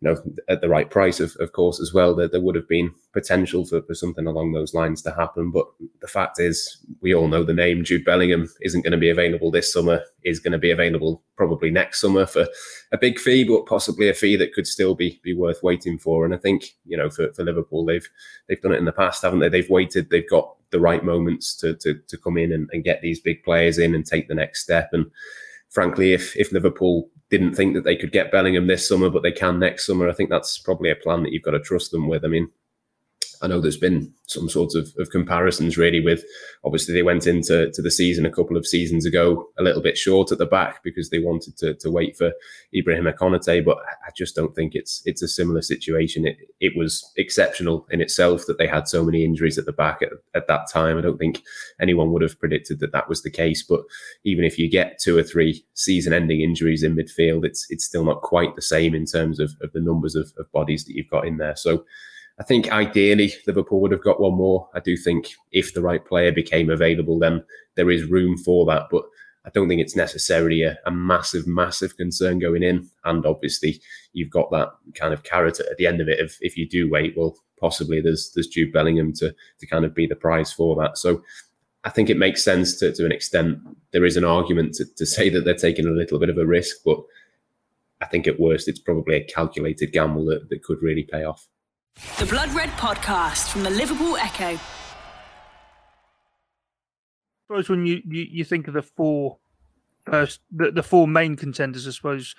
you 0.02 0.10
know, 0.10 0.20
at 0.48 0.60
the 0.60 0.68
right 0.68 0.90
price, 0.90 1.20
of, 1.20 1.36
of 1.38 1.52
course, 1.52 1.80
as 1.80 1.94
well, 1.94 2.12
that 2.16 2.32
there 2.32 2.40
would 2.40 2.56
have 2.56 2.68
been 2.68 2.92
potential 3.12 3.64
for, 3.64 3.82
for 3.82 3.94
something 3.94 4.26
along 4.26 4.50
those 4.50 4.74
lines 4.74 5.00
to 5.02 5.12
happen. 5.12 5.52
But 5.52 5.66
the 6.00 6.08
fact 6.08 6.40
is, 6.40 6.84
we 7.00 7.14
all 7.14 7.28
know 7.28 7.44
the 7.44 7.54
name 7.54 7.84
Jude 7.84 8.04
Bellingham 8.04 8.48
isn't 8.62 8.82
going 8.82 8.92
to 8.92 8.98
be 8.98 9.10
available 9.10 9.52
this 9.52 9.72
summer, 9.72 10.02
is 10.24 10.40
going 10.40 10.52
to 10.52 10.58
be 10.58 10.72
available 10.72 11.22
probably 11.36 11.70
next 11.70 12.00
summer 12.00 12.26
for 12.26 12.48
a 12.90 12.98
big 12.98 13.20
fee, 13.20 13.44
but 13.44 13.66
possibly 13.66 14.08
a 14.08 14.14
fee 14.14 14.34
that 14.36 14.52
could 14.54 14.66
still 14.66 14.96
be 14.96 15.20
be 15.22 15.34
worth 15.34 15.62
waiting 15.62 15.98
for. 15.98 16.24
And 16.24 16.34
I 16.34 16.38
think, 16.38 16.64
you 16.84 16.96
know, 16.96 17.08
for, 17.08 17.32
for 17.32 17.44
Liverpool, 17.44 17.84
they've 17.84 18.08
they've 18.48 18.60
done 18.60 18.72
it 18.72 18.78
in 18.78 18.86
the 18.86 18.92
past, 18.92 19.22
haven't 19.22 19.38
they? 19.38 19.48
They've 19.48 19.70
waited, 19.70 20.10
they've 20.10 20.28
got 20.28 20.56
the 20.70 20.80
right 20.80 21.04
moments 21.04 21.54
to 21.58 21.76
to, 21.76 21.94
to 22.08 22.18
come 22.18 22.38
in 22.38 22.52
and, 22.52 22.68
and 22.72 22.82
get 22.82 23.02
these 23.02 23.20
big 23.20 23.44
players 23.44 23.78
in 23.78 23.94
and 23.94 24.04
take 24.04 24.26
the 24.26 24.34
next 24.34 24.64
step. 24.64 24.90
And 24.92 25.06
frankly, 25.72 26.12
if 26.12 26.36
if 26.36 26.52
Liverpool 26.52 27.10
didn't 27.30 27.54
think 27.54 27.74
that 27.74 27.84
they 27.84 27.96
could 27.96 28.12
get 28.12 28.30
Bellingham 28.30 28.66
this 28.66 28.86
summer, 28.86 29.10
but 29.10 29.22
they 29.22 29.32
can 29.32 29.58
next 29.58 29.86
summer. 29.86 30.08
I 30.08 30.12
think 30.12 30.30
that's 30.30 30.58
probably 30.58 30.90
a 30.90 30.96
plan 30.96 31.22
that 31.22 31.32
you've 31.32 31.42
got 31.42 31.52
to 31.52 31.60
trust 31.60 31.90
them 31.90 32.06
with. 32.06 32.24
I 32.24 32.28
mean, 32.28 32.48
I 33.42 33.48
know 33.48 33.60
there's 33.60 33.76
been 33.76 34.12
some 34.26 34.48
sorts 34.48 34.74
of, 34.74 34.88
of 34.98 35.10
comparisons 35.10 35.76
really 35.76 36.00
with 36.00 36.24
obviously 36.64 36.94
they 36.94 37.02
went 37.02 37.26
into 37.26 37.70
to 37.72 37.82
the 37.82 37.90
season 37.90 38.24
a 38.24 38.30
couple 38.30 38.56
of 38.56 38.66
seasons 38.66 39.04
ago 39.04 39.48
a 39.58 39.62
little 39.62 39.82
bit 39.82 39.98
short 39.98 40.32
at 40.32 40.38
the 40.38 40.46
back 40.46 40.82
because 40.82 41.10
they 41.10 41.18
wanted 41.18 41.56
to, 41.58 41.74
to 41.74 41.90
wait 41.90 42.16
for 42.16 42.32
Ibrahim 42.74 43.04
Konate, 43.04 43.64
but 43.64 43.78
I 43.78 44.10
just 44.16 44.36
don't 44.36 44.54
think 44.54 44.74
it's 44.74 45.02
it's 45.04 45.22
a 45.22 45.28
similar 45.28 45.62
situation. 45.62 46.26
It 46.26 46.38
it 46.60 46.76
was 46.76 47.04
exceptional 47.16 47.86
in 47.90 48.00
itself 48.00 48.46
that 48.46 48.58
they 48.58 48.66
had 48.66 48.88
so 48.88 49.04
many 49.04 49.24
injuries 49.24 49.58
at 49.58 49.66
the 49.66 49.72
back 49.72 50.02
at, 50.02 50.10
at 50.34 50.46
that 50.46 50.70
time. 50.72 50.96
I 50.96 51.02
don't 51.02 51.18
think 51.18 51.42
anyone 51.80 52.12
would 52.12 52.22
have 52.22 52.38
predicted 52.38 52.80
that 52.80 52.92
that 52.92 53.08
was 53.08 53.22
the 53.22 53.30
case. 53.30 53.62
But 53.62 53.80
even 54.24 54.44
if 54.44 54.58
you 54.58 54.70
get 54.70 55.00
two 55.00 55.18
or 55.18 55.22
three 55.22 55.64
season-ending 55.74 56.40
injuries 56.40 56.82
in 56.82 56.96
midfield, 56.96 57.44
it's 57.44 57.66
it's 57.70 57.84
still 57.84 58.04
not 58.04 58.22
quite 58.22 58.54
the 58.54 58.62
same 58.62 58.94
in 58.94 59.04
terms 59.04 59.40
of, 59.40 59.50
of 59.62 59.72
the 59.72 59.80
numbers 59.80 60.14
of, 60.14 60.32
of 60.38 60.50
bodies 60.52 60.84
that 60.84 60.94
you've 60.94 61.10
got 61.10 61.26
in 61.26 61.38
there. 61.38 61.56
So 61.56 61.84
I 62.42 62.44
think 62.44 62.72
ideally 62.72 63.32
Liverpool 63.46 63.80
would 63.80 63.92
have 63.92 64.02
got 64.02 64.20
one 64.20 64.34
more. 64.34 64.68
I 64.74 64.80
do 64.80 64.96
think 64.96 65.28
if 65.52 65.74
the 65.74 65.80
right 65.80 66.04
player 66.04 66.32
became 66.32 66.70
available, 66.70 67.20
then 67.20 67.44
there 67.76 67.88
is 67.88 68.10
room 68.10 68.36
for 68.36 68.66
that. 68.66 68.88
But 68.90 69.04
I 69.44 69.50
don't 69.50 69.68
think 69.68 69.80
it's 69.80 69.94
necessarily 69.94 70.64
a, 70.64 70.76
a, 70.84 70.90
massive, 70.90 71.46
massive 71.46 71.96
concern 71.96 72.40
going 72.40 72.64
in. 72.64 72.90
And 73.04 73.24
obviously, 73.24 73.80
you've 74.12 74.32
got 74.32 74.50
that 74.50 74.70
kind 74.96 75.14
of 75.14 75.22
carrot 75.22 75.60
at 75.60 75.76
the 75.76 75.86
end 75.86 76.00
of 76.00 76.08
it. 76.08 76.18
If 76.18 76.36
if 76.40 76.56
you 76.56 76.68
do 76.68 76.90
wait, 76.90 77.14
well, 77.16 77.36
possibly 77.60 78.00
there's 78.00 78.32
there's 78.34 78.48
Jude 78.48 78.72
Bellingham 78.72 79.12
to 79.18 79.32
to 79.60 79.66
kind 79.68 79.84
of 79.84 79.94
be 79.94 80.08
the 80.08 80.16
prize 80.16 80.52
for 80.52 80.74
that. 80.82 80.98
So 80.98 81.22
I 81.84 81.90
think 81.90 82.10
it 82.10 82.18
makes 82.18 82.42
sense 82.42 82.76
to 82.80 82.92
to 82.92 83.06
an 83.06 83.12
extent. 83.12 83.60
There 83.92 84.04
is 84.04 84.16
an 84.16 84.24
argument 84.24 84.74
to, 84.74 84.84
to 84.96 85.06
say 85.06 85.28
that 85.28 85.44
they're 85.44 85.54
taking 85.54 85.86
a 85.86 85.90
little 85.90 86.18
bit 86.18 86.28
of 86.28 86.38
a 86.38 86.44
risk, 86.44 86.78
but 86.84 86.98
I 88.00 88.06
think 88.06 88.26
at 88.26 88.40
worst 88.40 88.66
it's 88.66 88.80
probably 88.80 89.14
a 89.14 89.24
calculated 89.24 89.92
gamble 89.92 90.24
that, 90.24 90.48
that 90.48 90.64
could 90.64 90.82
really 90.82 91.04
pay 91.04 91.22
off. 91.22 91.46
The 92.18 92.26
Blood 92.26 92.50
Red 92.50 92.70
Podcast 92.70 93.50
from 93.50 93.62
the 93.62 93.70
Liverpool 93.70 94.16
Echo. 94.16 94.54
I 94.54 94.60
suppose 97.46 97.68
when 97.68 97.86
you, 97.86 98.00
you, 98.06 98.26
you 98.30 98.44
think 98.44 98.68
of 98.68 98.74
the 98.74 98.82
four 98.82 99.38
first 100.04 100.40
the, 100.50 100.70
the 100.70 100.82
four 100.82 101.06
main 101.06 101.36
contenders, 101.36 101.86
I 101.86 101.90
suppose, 101.90 102.34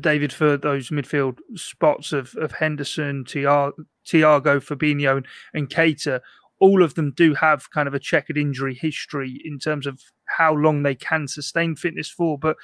David, 0.00 0.32
for 0.32 0.56
those 0.56 0.90
midfield 0.90 1.38
spots 1.54 2.12
of, 2.12 2.34
of 2.36 2.52
Henderson, 2.52 3.24
Thiago, 3.24 3.72
Fabinho, 4.06 5.18
and, 5.18 5.26
and 5.52 5.68
Keita, 5.68 6.20
all 6.60 6.82
of 6.82 6.94
them 6.94 7.12
do 7.12 7.34
have 7.34 7.70
kind 7.70 7.88
of 7.88 7.94
a 7.94 8.00
checkered 8.00 8.38
injury 8.38 8.74
history 8.74 9.40
in 9.44 9.58
terms 9.58 9.86
of 9.86 10.00
how 10.38 10.54
long 10.54 10.82
they 10.82 10.94
can 10.94 11.28
sustain 11.28 11.76
fitness 11.76 12.08
for. 12.08 12.38
But 12.38 12.56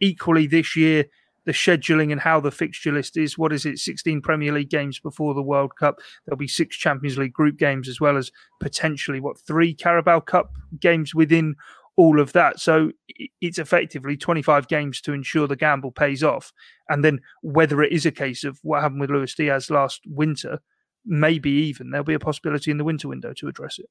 equally, 0.00 0.46
this 0.46 0.76
year, 0.76 1.06
the 1.46 1.52
scheduling 1.52 2.12
and 2.12 2.20
how 2.20 2.40
the 2.40 2.50
fixture 2.50 2.92
list 2.92 3.16
is. 3.16 3.38
What 3.38 3.52
is 3.52 3.64
it? 3.64 3.78
16 3.78 4.20
Premier 4.20 4.52
League 4.52 4.68
games 4.68 4.98
before 4.98 5.32
the 5.32 5.42
World 5.42 5.76
Cup. 5.76 6.00
There'll 6.26 6.36
be 6.36 6.48
six 6.48 6.76
Champions 6.76 7.16
League 7.16 7.32
group 7.32 7.56
games 7.56 7.88
as 7.88 8.00
well 8.00 8.16
as 8.16 8.30
potentially 8.60 9.20
what 9.20 9.38
three 9.38 9.72
Carabao 9.72 10.20
Cup 10.20 10.50
games 10.78 11.14
within 11.14 11.54
all 11.96 12.20
of 12.20 12.32
that. 12.34 12.60
So 12.60 12.90
it's 13.40 13.58
effectively 13.58 14.16
25 14.16 14.68
games 14.68 15.00
to 15.02 15.12
ensure 15.12 15.46
the 15.46 15.56
gamble 15.56 15.92
pays 15.92 16.22
off. 16.22 16.52
And 16.88 17.04
then 17.04 17.20
whether 17.42 17.82
it 17.82 17.92
is 17.92 18.04
a 18.04 18.12
case 18.12 18.44
of 18.44 18.58
what 18.62 18.82
happened 18.82 19.00
with 19.00 19.10
Luis 19.10 19.34
Diaz 19.34 19.70
last 19.70 20.02
winter, 20.06 20.60
maybe 21.06 21.50
even 21.50 21.90
there'll 21.90 22.04
be 22.04 22.14
a 22.14 22.18
possibility 22.18 22.70
in 22.70 22.76
the 22.76 22.84
winter 22.84 23.08
window 23.08 23.32
to 23.34 23.48
address 23.48 23.78
it. 23.78 23.86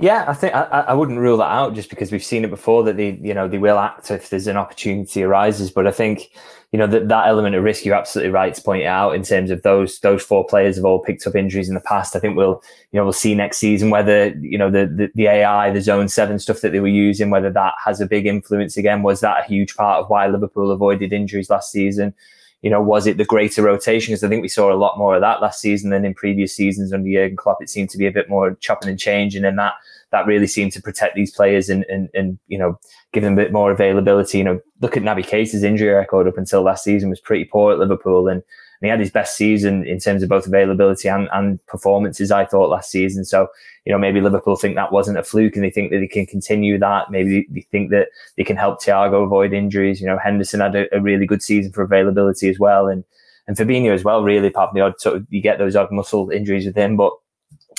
Yeah, 0.00 0.24
I 0.26 0.32
think 0.32 0.54
I, 0.54 0.62
I 0.62 0.94
wouldn't 0.94 1.18
rule 1.18 1.36
that 1.38 1.50
out 1.50 1.74
just 1.74 1.90
because 1.90 2.10
we've 2.10 2.24
seen 2.24 2.42
it 2.42 2.48
before 2.48 2.82
that 2.84 2.96
they, 2.96 3.18
you 3.22 3.34
know, 3.34 3.46
they 3.46 3.58
will 3.58 3.78
act 3.78 4.10
if 4.10 4.30
there's 4.30 4.46
an 4.46 4.56
opportunity 4.56 5.22
arises. 5.22 5.70
But 5.70 5.86
I 5.86 5.90
think, 5.90 6.30
you 6.72 6.78
know, 6.78 6.86
that 6.86 7.08
that 7.08 7.28
element 7.28 7.54
of 7.54 7.62
risk, 7.62 7.84
you're 7.84 7.94
absolutely 7.94 8.30
right 8.32 8.54
to 8.54 8.62
point 8.62 8.84
out 8.84 9.14
in 9.14 9.22
terms 9.24 9.50
of 9.50 9.60
those 9.60 10.00
those 10.00 10.22
four 10.22 10.46
players 10.46 10.76
have 10.76 10.86
all 10.86 11.00
picked 11.00 11.26
up 11.26 11.36
injuries 11.36 11.68
in 11.68 11.74
the 11.74 11.82
past. 11.82 12.16
I 12.16 12.18
think 12.18 12.34
we'll, 12.34 12.62
you 12.92 12.98
know, 12.98 13.04
we'll 13.04 13.12
see 13.12 13.34
next 13.34 13.58
season 13.58 13.90
whether 13.90 14.28
you 14.40 14.56
know 14.56 14.70
the 14.70 14.86
the, 14.86 15.10
the 15.14 15.26
AI, 15.26 15.70
the 15.70 15.82
zone 15.82 16.08
seven 16.08 16.38
stuff 16.38 16.62
that 16.62 16.72
they 16.72 16.80
were 16.80 16.88
using, 16.88 17.28
whether 17.28 17.50
that 17.50 17.74
has 17.84 18.00
a 18.00 18.06
big 18.06 18.24
influence 18.26 18.78
again. 18.78 19.02
Was 19.02 19.20
that 19.20 19.44
a 19.44 19.48
huge 19.48 19.76
part 19.76 20.02
of 20.02 20.08
why 20.08 20.26
Liverpool 20.28 20.70
avoided 20.70 21.12
injuries 21.12 21.50
last 21.50 21.72
season? 21.72 22.14
You 22.62 22.70
know, 22.70 22.80
was 22.80 23.06
it 23.06 23.16
the 23.16 23.24
greater 23.24 23.62
rotation? 23.62 24.12
Because 24.12 24.24
I 24.24 24.28
think 24.28 24.42
we 24.42 24.48
saw 24.48 24.72
a 24.72 24.76
lot 24.76 24.98
more 24.98 25.14
of 25.14 25.22
that 25.22 25.40
last 25.40 25.60
season 25.60 25.90
than 25.90 26.04
in 26.04 26.14
previous 26.14 26.54
seasons 26.54 26.92
under 26.92 27.10
Jurgen 27.10 27.36
Klopp. 27.36 27.62
It 27.62 27.70
seemed 27.70 27.90
to 27.90 27.98
be 27.98 28.06
a 28.06 28.12
bit 28.12 28.28
more 28.28 28.54
chopping 28.56 28.90
and 28.90 28.98
changing, 28.98 29.44
and 29.44 29.58
that 29.58 29.74
that 30.12 30.26
really 30.26 30.46
seemed 30.46 30.72
to 30.72 30.82
protect 30.82 31.14
these 31.14 31.34
players 31.34 31.68
and 31.68 31.84
and, 31.88 32.10
and 32.14 32.38
you 32.48 32.58
know 32.58 32.78
give 33.12 33.22
them 33.22 33.32
a 33.32 33.42
bit 33.42 33.52
more 33.52 33.70
availability. 33.70 34.38
You 34.38 34.44
know, 34.44 34.60
look 34.80 34.96
at 34.96 35.02
Naby 35.02 35.26
Keita's 35.26 35.62
injury 35.62 35.88
record 35.88 36.28
up 36.28 36.36
until 36.36 36.62
last 36.62 36.84
season 36.84 37.08
was 37.08 37.20
pretty 37.20 37.44
poor 37.44 37.72
at 37.72 37.78
Liverpool, 37.78 38.28
and, 38.28 38.42
and 38.80 38.86
he 38.86 38.90
had 38.90 39.00
his 39.00 39.10
best 39.10 39.36
season 39.36 39.86
in 39.86 39.98
terms 39.98 40.22
of 40.22 40.30
both 40.30 40.46
availability 40.46 41.08
and, 41.08 41.28
and 41.32 41.64
performances. 41.66 42.30
I 42.30 42.46
thought 42.46 42.70
last 42.70 42.90
season, 42.90 43.24
so 43.24 43.48
you 43.84 43.92
know 43.92 43.98
maybe 43.98 44.20
Liverpool 44.22 44.56
think 44.56 44.74
that 44.74 44.92
wasn't 44.92 45.18
a 45.18 45.22
fluke, 45.22 45.54
and 45.54 45.64
they 45.64 45.70
think 45.70 45.90
that 45.90 45.98
they 45.98 46.08
can 46.08 46.24
continue 46.24 46.78
that. 46.78 47.10
Maybe 47.10 47.46
they 47.50 47.66
think 47.70 47.90
that 47.90 48.08
they 48.38 48.44
can 48.44 48.56
help 48.56 48.82
Thiago 48.82 49.22
avoid 49.24 49.52
injuries. 49.52 50.00
You 50.00 50.06
know, 50.06 50.18
Henderson 50.18 50.60
had 50.60 50.74
a, 50.74 50.96
a 50.96 51.00
really 51.00 51.26
good 51.26 51.42
season 51.42 51.72
for 51.72 51.82
availability 51.82 52.48
as 52.48 52.58
well, 52.58 52.88
and 52.88 53.04
and 53.46 53.56
Fabinho 53.56 53.92
as 53.92 54.02
well. 54.02 54.22
Really, 54.22 54.48
apart 54.48 54.70
from 54.70 54.78
the 54.78 54.84
odd 54.84 54.98
sort 54.98 55.16
of 55.16 55.26
you 55.28 55.42
get 55.42 55.58
those 55.58 55.76
odd 55.76 55.92
muscle 55.92 56.30
injuries 56.30 56.64
with 56.64 56.76
him, 56.76 56.96
but 56.96 57.12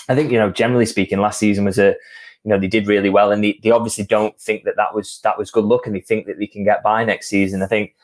I 0.07 0.13
think 0.13 0.31
you 0.31 0.37
know 0.37 0.51
generally 0.51 0.85
speaking, 0.85 1.19
last 1.19 1.39
season 1.39 1.65
was 1.65 1.79
a 1.79 1.95
you 2.43 2.49
know 2.49 2.59
they 2.59 2.67
did 2.67 2.85
really 2.85 3.09
well, 3.09 3.31
and 3.31 3.43
they, 3.43 3.59
they 3.63 3.71
obviously 3.71 4.03
don't 4.03 4.39
think 4.39 4.65
that 4.65 4.75
that 4.77 4.93
was 4.93 5.19
that 5.23 5.39
was 5.39 5.49
good 5.49 5.65
luck, 5.65 5.87
and 5.87 5.95
they 5.95 6.01
think 6.01 6.27
that 6.27 6.37
they 6.37 6.47
can 6.47 6.63
get 6.63 6.83
by 6.83 7.03
next 7.03 7.27
season. 7.27 7.63
I 7.63 7.67
think 7.67 7.95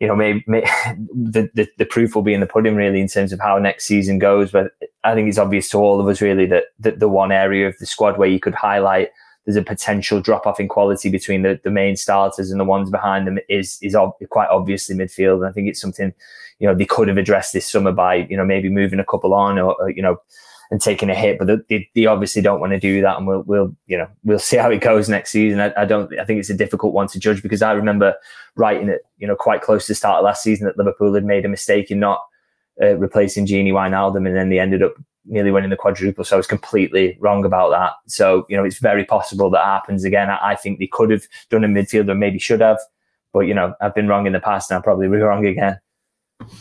you 0.00 0.06
know 0.06 0.16
maybe, 0.16 0.44
the, 0.46 1.50
the, 1.54 1.68
the 1.78 1.86
proof 1.86 2.14
will 2.14 2.22
be 2.22 2.34
in 2.34 2.40
the 2.40 2.46
pudding 2.46 2.76
really 2.76 3.00
in 3.00 3.08
terms 3.08 3.32
of 3.32 3.40
how 3.40 3.58
next 3.58 3.86
season 3.86 4.18
goes. 4.18 4.52
But 4.52 4.72
I 5.04 5.14
think 5.14 5.28
it's 5.28 5.38
obvious 5.38 5.68
to 5.70 5.78
all 5.78 6.00
of 6.00 6.08
us 6.08 6.20
really 6.20 6.46
that, 6.46 6.64
that 6.80 7.00
the 7.00 7.08
one 7.08 7.32
area 7.32 7.68
of 7.68 7.76
the 7.78 7.86
squad 7.86 8.18
where 8.18 8.28
you 8.28 8.40
could 8.40 8.54
highlight 8.54 9.10
there's 9.46 9.56
a 9.56 9.62
potential 9.62 10.20
drop 10.20 10.44
off 10.44 10.58
in 10.58 10.66
quality 10.66 11.08
between 11.08 11.42
the, 11.42 11.58
the 11.62 11.70
main 11.70 11.94
starters 11.94 12.50
and 12.50 12.60
the 12.60 12.64
ones 12.64 12.90
behind 12.90 13.26
them 13.26 13.38
is 13.48 13.78
is 13.80 13.94
ob- 13.94 14.14
quite 14.28 14.48
obviously 14.48 14.96
midfield. 14.96 15.36
And 15.36 15.46
I 15.46 15.52
think 15.52 15.68
it's 15.68 15.80
something 15.80 16.12
you 16.58 16.66
know 16.66 16.74
they 16.74 16.84
could 16.84 17.08
have 17.08 17.18
addressed 17.18 17.52
this 17.52 17.70
summer 17.70 17.92
by 17.92 18.26
you 18.28 18.36
know 18.36 18.44
maybe 18.44 18.68
moving 18.68 18.98
a 18.98 19.04
couple 19.04 19.32
on 19.32 19.58
or, 19.58 19.74
or 19.80 19.90
you 19.90 20.02
know 20.02 20.20
and 20.70 20.80
taking 20.80 21.10
a 21.10 21.14
hit, 21.14 21.38
but 21.38 21.68
they, 21.68 21.88
they 21.94 22.06
obviously 22.06 22.42
don't 22.42 22.60
want 22.60 22.72
to 22.72 22.80
do 22.80 23.00
that. 23.00 23.16
And 23.16 23.26
we'll, 23.26 23.42
we'll, 23.42 23.76
you 23.86 23.96
know, 23.96 24.08
we'll 24.24 24.38
see 24.38 24.56
how 24.56 24.70
it 24.70 24.80
goes 24.80 25.08
next 25.08 25.30
season. 25.30 25.60
I, 25.60 25.72
I, 25.76 25.84
don't, 25.84 26.18
I 26.18 26.24
think 26.24 26.40
it's 26.40 26.50
a 26.50 26.54
difficult 26.54 26.92
one 26.92 27.06
to 27.08 27.20
judge 27.20 27.42
because 27.42 27.62
I 27.62 27.72
remember 27.72 28.14
writing 28.56 28.88
it, 28.88 29.02
you 29.18 29.26
know, 29.26 29.36
quite 29.36 29.62
close 29.62 29.86
to 29.86 29.92
the 29.92 29.96
start 29.96 30.18
of 30.18 30.24
last 30.24 30.42
season 30.42 30.66
that 30.66 30.76
Liverpool 30.76 31.14
had 31.14 31.24
made 31.24 31.44
a 31.44 31.48
mistake 31.48 31.90
in 31.90 32.00
not 32.00 32.20
uh, 32.82 32.96
replacing 32.96 33.46
Gini 33.46 33.72
Wijnaldum, 33.72 34.26
and 34.26 34.36
then 34.36 34.50
they 34.50 34.58
ended 34.58 34.82
up 34.82 34.94
nearly 35.24 35.50
winning 35.50 35.70
the 35.70 35.76
quadruple. 35.76 36.24
So 36.24 36.36
I 36.36 36.38
was 36.38 36.46
completely 36.46 37.16
wrong 37.20 37.44
about 37.44 37.70
that. 37.70 37.92
So, 38.06 38.46
you 38.48 38.56
know, 38.56 38.64
it's 38.64 38.78
very 38.78 39.04
possible 39.04 39.50
that 39.50 39.64
happens 39.64 40.04
again. 40.04 40.30
I, 40.30 40.38
I 40.42 40.54
think 40.56 40.78
they 40.78 40.86
could 40.86 41.10
have 41.10 41.26
done 41.50 41.64
a 41.64 41.68
midfielder, 41.68 42.16
maybe 42.16 42.38
should 42.38 42.60
have. 42.60 42.78
But, 43.32 43.40
you 43.40 43.54
know, 43.54 43.74
I've 43.80 43.94
been 43.94 44.08
wrong 44.08 44.26
in 44.26 44.32
the 44.32 44.40
past 44.40 44.70
and 44.70 44.76
I'll 44.76 44.82
probably 44.82 45.08
wrong 45.08 45.44
again. 45.44 45.78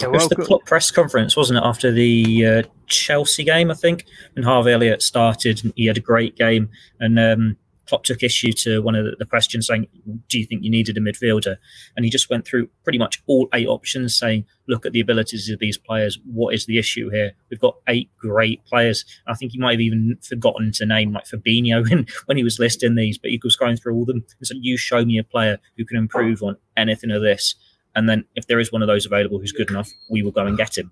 It 0.01 0.11
was 0.11 0.27
the 0.29 0.35
Klopp 0.35 0.65
press 0.65 0.91
conference, 0.91 1.35
wasn't 1.35 1.57
it, 1.57 1.65
after 1.65 1.91
the 1.91 2.45
uh, 2.45 2.63
Chelsea 2.87 3.43
game, 3.43 3.71
I 3.71 3.75
think, 3.75 4.05
when 4.33 4.43
Harvey 4.43 4.71
Elliott 4.71 5.01
started 5.01 5.63
and 5.63 5.73
he 5.75 5.85
had 5.85 5.97
a 5.97 6.01
great 6.01 6.35
game. 6.35 6.69
And 6.99 7.19
um, 7.19 7.57
Klopp 7.87 8.03
took 8.03 8.23
issue 8.23 8.51
to 8.53 8.81
one 8.81 8.95
of 8.95 9.17
the 9.17 9.25
questions 9.25 9.67
saying, 9.67 9.87
Do 10.27 10.39
you 10.39 10.45
think 10.45 10.63
you 10.63 10.71
needed 10.71 10.97
a 10.97 11.01
midfielder? 11.01 11.57
And 11.95 12.05
he 12.05 12.11
just 12.11 12.29
went 12.29 12.45
through 12.45 12.69
pretty 12.83 12.97
much 12.97 13.21
all 13.27 13.47
eight 13.53 13.67
options, 13.67 14.17
saying, 14.17 14.45
Look 14.67 14.85
at 14.85 14.93
the 14.93 14.99
abilities 14.99 15.49
of 15.49 15.59
these 15.59 15.77
players. 15.77 16.19
What 16.25 16.53
is 16.53 16.65
the 16.65 16.77
issue 16.77 17.09
here? 17.09 17.33
We've 17.49 17.59
got 17.59 17.77
eight 17.87 18.09
great 18.17 18.65
players. 18.65 19.05
I 19.27 19.35
think 19.35 19.51
he 19.51 19.59
might 19.59 19.73
have 19.73 19.81
even 19.81 20.17
forgotten 20.21 20.71
to 20.73 20.85
name 20.85 21.13
like 21.13 21.25
Fabinho 21.25 21.83
when, 21.89 22.07
when 22.25 22.37
he 22.37 22.43
was 22.43 22.59
listing 22.59 22.95
these, 22.95 23.17
but 23.17 23.31
he 23.31 23.39
was 23.43 23.55
going 23.55 23.77
through 23.77 23.95
all 23.95 24.01
of 24.01 24.07
them 24.07 24.25
and 24.39 24.47
said, 24.47 24.57
You 24.61 24.77
show 24.77 25.05
me 25.05 25.17
a 25.17 25.23
player 25.23 25.59
who 25.77 25.85
can 25.85 25.97
improve 25.97 26.41
on 26.41 26.57
anything 26.75 27.11
of 27.11 27.21
this. 27.21 27.55
And 27.95 28.09
then 28.09 28.25
if 28.35 28.47
there 28.47 28.59
is 28.59 28.71
one 28.71 28.81
of 28.81 28.87
those 28.87 29.05
available 29.05 29.39
who's 29.39 29.51
good 29.51 29.69
enough, 29.69 29.89
we 30.09 30.21
will 30.21 30.31
go 30.31 30.45
and 30.45 30.57
get 30.57 30.77
him. 30.77 30.91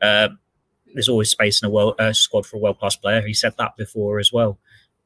Uh, 0.00 0.28
there's 0.94 1.08
always 1.08 1.30
space 1.30 1.62
in 1.62 1.66
a 1.66 1.70
world, 1.70 1.94
uh, 1.98 2.12
squad 2.12 2.46
for 2.46 2.56
a 2.56 2.60
world 2.60 2.78
class 2.78 2.96
player. 2.96 3.20
He 3.24 3.34
said 3.34 3.54
that 3.58 3.76
before 3.76 4.18
as 4.18 4.32
well. 4.32 4.58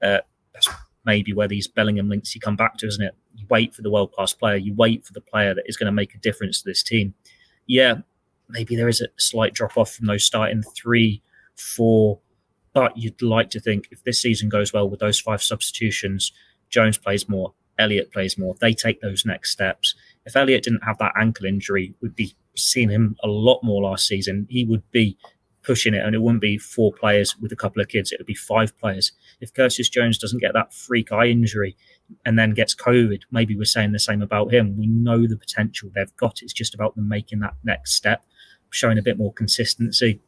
Uh, 0.02 0.20
that's 0.52 0.68
maybe 1.04 1.32
where 1.32 1.48
these 1.48 1.66
Bellingham 1.66 2.08
links 2.08 2.34
you 2.34 2.40
come 2.40 2.56
back 2.56 2.78
to, 2.78 2.86
isn't 2.86 3.04
it? 3.04 3.14
You 3.34 3.46
wait 3.50 3.74
for 3.74 3.82
the 3.82 3.90
world 3.90 4.12
class 4.12 4.32
player, 4.32 4.56
you 4.56 4.74
wait 4.74 5.04
for 5.04 5.12
the 5.12 5.20
player 5.20 5.54
that 5.54 5.64
is 5.66 5.76
going 5.76 5.86
to 5.86 5.92
make 5.92 6.14
a 6.14 6.18
difference 6.18 6.62
to 6.62 6.68
this 6.68 6.82
team. 6.82 7.14
Yeah, 7.66 7.96
maybe 8.48 8.76
there 8.76 8.88
is 8.88 9.00
a 9.00 9.08
slight 9.16 9.54
drop 9.54 9.76
off 9.76 9.92
from 9.92 10.06
those 10.06 10.24
starting 10.24 10.62
three, 10.62 11.22
four, 11.56 12.20
but 12.72 12.96
you'd 12.96 13.20
like 13.22 13.50
to 13.50 13.60
think 13.60 13.88
if 13.90 14.02
this 14.04 14.20
season 14.20 14.48
goes 14.48 14.72
well 14.72 14.88
with 14.88 15.00
those 15.00 15.20
five 15.20 15.42
substitutions, 15.42 16.32
Jones 16.70 16.98
plays 16.98 17.28
more, 17.28 17.54
Elliott 17.78 18.12
plays 18.12 18.38
more, 18.38 18.54
they 18.60 18.72
take 18.72 19.00
those 19.00 19.24
next 19.24 19.50
steps. 19.50 19.94
If 20.26 20.36
Elliott 20.36 20.64
didn't 20.64 20.84
have 20.84 20.98
that 20.98 21.12
ankle 21.18 21.46
injury, 21.46 21.94
we'd 22.00 22.16
be 22.16 22.34
seeing 22.56 22.90
him 22.90 23.16
a 23.22 23.28
lot 23.28 23.60
more 23.62 23.82
last 23.82 24.06
season. 24.06 24.46
He 24.48 24.64
would 24.64 24.88
be 24.90 25.18
pushing 25.62 25.94
it, 25.94 26.04
and 26.04 26.14
it 26.14 26.20
wouldn't 26.20 26.42
be 26.42 26.58
four 26.58 26.92
players 26.92 27.36
with 27.38 27.50
a 27.50 27.56
couple 27.56 27.80
of 27.80 27.88
kids. 27.88 28.12
It 28.12 28.20
would 28.20 28.26
be 28.26 28.34
five 28.34 28.76
players. 28.78 29.12
If 29.40 29.52
Curtis 29.52 29.88
Jones 29.88 30.18
doesn't 30.18 30.40
get 30.40 30.52
that 30.52 30.74
freak 30.74 31.10
eye 31.10 31.26
injury 31.26 31.76
and 32.24 32.38
then 32.38 32.52
gets 32.52 32.74
COVID, 32.74 33.22
maybe 33.30 33.56
we're 33.56 33.64
saying 33.64 33.92
the 33.92 33.98
same 33.98 34.22
about 34.22 34.52
him. 34.52 34.76
We 34.76 34.86
know 34.86 35.26
the 35.26 35.36
potential 35.36 35.90
they've 35.94 36.14
got. 36.16 36.42
It's 36.42 36.52
just 36.52 36.74
about 36.74 36.94
them 36.96 37.08
making 37.08 37.40
that 37.40 37.54
next 37.64 37.94
step, 37.94 38.24
showing 38.70 38.98
a 38.98 39.02
bit 39.02 39.18
more 39.18 39.32
consistency, 39.32 40.20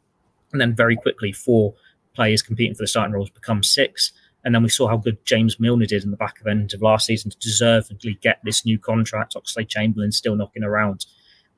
and 0.53 0.61
then 0.61 0.75
very 0.75 0.97
quickly 0.97 1.33
four 1.33 1.75
players 2.15 2.43
competing 2.43 2.75
for 2.75 2.83
the 2.83 2.88
starting 2.88 3.12
roles 3.12 3.31
become 3.31 3.62
six. 3.62 4.12
And 4.47 4.55
then 4.55 4.62
we 4.62 4.69
saw 4.69 4.87
how 4.87 4.97
good 4.97 5.19
James 5.26 5.59
Milner 5.59 5.87
did 5.87 6.05
in 6.05 6.12
the 6.12 6.17
back 6.17 6.41
of 6.41 6.47
end 6.47 6.73
of 6.73 6.81
last 6.81 7.07
season 7.07 7.33
to 7.33 7.38
deservedly 7.38 8.17
get 8.23 8.38
this 8.45 8.65
new 8.65 8.79
contract. 8.79 9.35
Oxlade 9.35 9.69
Chamberlain 9.69 10.12
still 10.12 10.37
knocking 10.37 10.62
around 10.62 11.05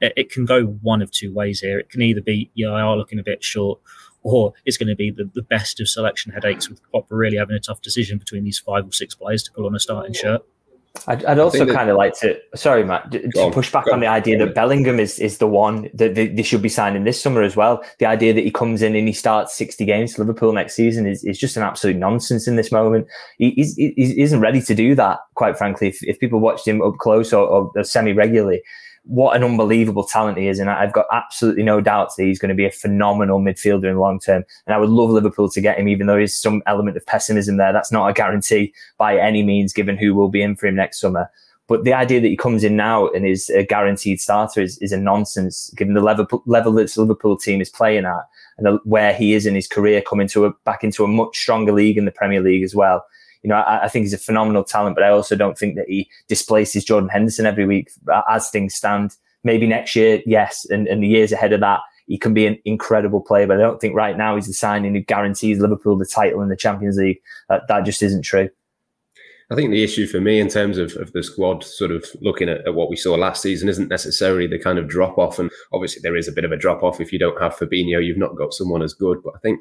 it, 0.00 0.14
it, 0.16 0.30
can 0.30 0.46
go 0.46 0.64
one 0.64 1.02
of 1.02 1.10
two 1.10 1.30
ways 1.32 1.60
here. 1.60 1.78
It 1.78 1.90
can 1.90 2.00
either 2.00 2.22
be, 2.22 2.50
yeah, 2.54 2.68
I 2.68 2.80
are 2.80 2.96
looking 2.96 3.18
a 3.18 3.22
bit 3.22 3.44
short, 3.44 3.78
or 4.22 4.54
it's 4.64 4.78
going 4.78 4.88
to 4.88 4.96
be 4.96 5.10
the, 5.10 5.30
the 5.34 5.42
best 5.42 5.80
of 5.80 5.88
selection 5.88 6.32
headaches 6.32 6.70
with 6.70 6.82
Klopp 6.90 7.06
really 7.10 7.36
having 7.36 7.56
a 7.56 7.60
tough 7.60 7.82
decision 7.82 8.16
between 8.16 8.42
these 8.42 8.58
five 8.58 8.86
or 8.86 8.92
six 8.92 9.14
players 9.14 9.42
to 9.42 9.52
pull 9.52 9.66
on 9.66 9.74
a 9.74 9.80
starting 9.80 10.14
shirt. 10.14 10.42
I'd, 11.06 11.24
I'd 11.24 11.38
also 11.38 11.64
kind 11.66 11.88
of 11.90 11.96
like 11.96 12.18
to, 12.20 12.38
sorry, 12.54 12.84
Matt, 12.84 13.10
to 13.12 13.30
on, 13.40 13.52
push 13.52 13.72
back 13.72 13.86
on, 13.86 13.94
on 13.94 14.00
the 14.00 14.06
idea 14.06 14.38
that 14.38 14.54
Bellingham 14.54 14.98
is, 15.00 15.18
is 15.18 15.38
the 15.38 15.46
one 15.46 15.88
that 15.94 16.14
they, 16.14 16.28
they, 16.28 16.42
should 16.42 16.60
be 16.60 16.68
signing 16.68 17.04
this 17.04 17.20
summer 17.20 17.42
as 17.42 17.56
well. 17.56 17.82
The 17.98 18.06
idea 18.06 18.34
that 18.34 18.44
he 18.44 18.50
comes 18.50 18.82
in 18.82 18.94
and 18.94 19.06
he 19.06 19.14
starts 19.14 19.56
60 19.56 19.84
games 19.84 20.14
for 20.14 20.22
Liverpool 20.22 20.52
next 20.52 20.74
season 20.74 21.06
is, 21.06 21.24
is 21.24 21.38
just 21.38 21.56
an 21.56 21.62
absolute 21.62 21.96
nonsense 21.96 22.46
in 22.46 22.56
this 22.56 22.72
moment. 22.72 23.06
He, 23.38 23.50
he's, 23.52 23.74
he 23.76 24.20
isn't 24.20 24.40
ready 24.40 24.60
to 24.62 24.74
do 24.74 24.94
that, 24.96 25.20
quite 25.34 25.56
frankly. 25.56 25.88
If, 25.88 26.02
if 26.02 26.18
people 26.18 26.40
watched 26.40 26.66
him 26.66 26.82
up 26.82 26.98
close 26.98 27.32
or, 27.32 27.46
or 27.46 27.84
semi 27.84 28.12
regularly, 28.12 28.62
what 29.08 29.34
an 29.34 29.42
unbelievable 29.42 30.04
talent 30.04 30.36
he 30.36 30.48
is. 30.48 30.58
And 30.58 30.68
I've 30.68 30.92
got 30.92 31.06
absolutely 31.10 31.62
no 31.62 31.80
doubts 31.80 32.16
that 32.16 32.24
he's 32.24 32.38
going 32.38 32.50
to 32.50 32.54
be 32.54 32.66
a 32.66 32.70
phenomenal 32.70 33.40
midfielder 33.40 33.88
in 33.88 33.94
the 33.94 34.00
long 34.00 34.20
term. 34.20 34.44
And 34.66 34.74
I 34.74 34.78
would 34.78 34.90
love 34.90 35.08
Liverpool 35.08 35.48
to 35.48 35.60
get 35.62 35.78
him, 35.78 35.88
even 35.88 36.06
though 36.06 36.16
there's 36.16 36.36
some 36.36 36.62
element 36.66 36.96
of 36.98 37.06
pessimism 37.06 37.56
there. 37.56 37.72
That's 37.72 37.90
not 37.90 38.08
a 38.08 38.12
guarantee 38.12 38.74
by 38.98 39.18
any 39.18 39.42
means, 39.42 39.72
given 39.72 39.96
who 39.96 40.14
will 40.14 40.28
be 40.28 40.42
in 40.42 40.56
for 40.56 40.66
him 40.66 40.74
next 40.74 41.00
summer. 41.00 41.30
But 41.68 41.84
the 41.84 41.94
idea 41.94 42.20
that 42.20 42.28
he 42.28 42.36
comes 42.36 42.64
in 42.64 42.76
now 42.76 43.08
and 43.08 43.26
is 43.26 43.48
a 43.50 43.62
guaranteed 43.62 44.20
starter 44.20 44.60
is, 44.60 44.78
is 44.78 44.92
a 44.92 44.98
nonsense, 44.98 45.72
given 45.76 45.94
the 45.94 46.00
level, 46.00 46.42
level 46.46 46.72
that 46.74 46.96
Liverpool 46.96 47.36
team 47.36 47.60
is 47.62 47.70
playing 47.70 48.04
at 48.04 48.26
and 48.58 48.78
where 48.84 49.14
he 49.14 49.32
is 49.32 49.46
in 49.46 49.54
his 49.54 49.66
career, 49.66 50.02
coming 50.02 50.28
to 50.28 50.44
a, 50.44 50.52
back 50.64 50.84
into 50.84 51.04
a 51.04 51.08
much 51.08 51.36
stronger 51.36 51.72
league 51.72 51.96
in 51.96 52.04
the 52.04 52.10
Premier 52.10 52.42
League 52.42 52.62
as 52.62 52.74
well 52.74 53.04
you 53.42 53.48
know, 53.48 53.56
I, 53.56 53.84
I, 53.84 53.88
think 53.88 54.04
he's 54.04 54.12
a 54.12 54.18
phenomenal 54.18 54.64
talent, 54.64 54.96
but 54.96 55.04
I 55.04 55.10
also 55.10 55.36
don't 55.36 55.56
think 55.56 55.76
that 55.76 55.86
he 55.88 56.08
displaces 56.28 56.84
Jordan 56.84 57.08
Henderson 57.08 57.46
every 57.46 57.66
week 57.66 57.90
as 58.28 58.50
things 58.50 58.74
stand. 58.74 59.16
Maybe 59.44 59.66
next 59.66 59.94
year, 59.94 60.20
yes, 60.26 60.66
and, 60.68 60.88
and 60.88 61.02
the 61.02 61.08
years 61.08 61.30
ahead 61.30 61.52
of 61.52 61.60
that, 61.60 61.80
he 62.06 62.18
can 62.18 62.34
be 62.34 62.46
an 62.46 62.58
incredible 62.64 63.20
player. 63.20 63.46
But 63.46 63.58
I 63.58 63.62
don't 63.62 63.80
think 63.80 63.94
right 63.94 64.16
now 64.16 64.34
he's 64.34 64.46
the 64.46 64.52
signing 64.52 64.94
who 64.94 65.00
guarantees 65.00 65.60
Liverpool 65.60 65.96
the 65.96 66.06
title 66.06 66.42
in 66.42 66.48
the 66.48 66.56
Champions 66.56 66.96
League. 66.96 67.18
That, 67.48 67.68
that 67.68 67.84
just 67.84 68.02
isn't 68.02 68.22
true. 68.22 68.48
I 69.50 69.54
think 69.54 69.70
the 69.70 69.82
issue 69.82 70.06
for 70.06 70.20
me 70.20 70.40
in 70.40 70.48
terms 70.48 70.76
of, 70.76 70.94
of 70.96 71.12
the 71.12 71.22
squad, 71.22 71.64
sort 71.64 71.90
of 71.90 72.04
looking 72.20 72.50
at, 72.50 72.66
at, 72.66 72.74
what 72.74 72.90
we 72.90 72.96
saw 72.96 73.14
last 73.14 73.40
season, 73.40 73.68
isn't 73.70 73.88
necessarily 73.88 74.46
the 74.46 74.58
kind 74.58 74.78
of 74.78 74.88
drop 74.88 75.16
off. 75.16 75.38
And 75.38 75.50
obviously, 75.72 76.00
there 76.02 76.16
is 76.16 76.28
a 76.28 76.32
bit 76.32 76.44
of 76.44 76.52
a 76.52 76.56
drop 76.56 76.82
off 76.82 77.00
if 77.00 77.12
you 77.12 77.18
don't 77.18 77.40
have 77.40 77.56
Fabinho, 77.56 78.04
you've 78.04 78.18
not 78.18 78.36
got 78.36 78.52
someone 78.52 78.82
as 78.82 78.92
good. 78.92 79.22
But 79.24 79.34
I 79.36 79.38
think, 79.38 79.60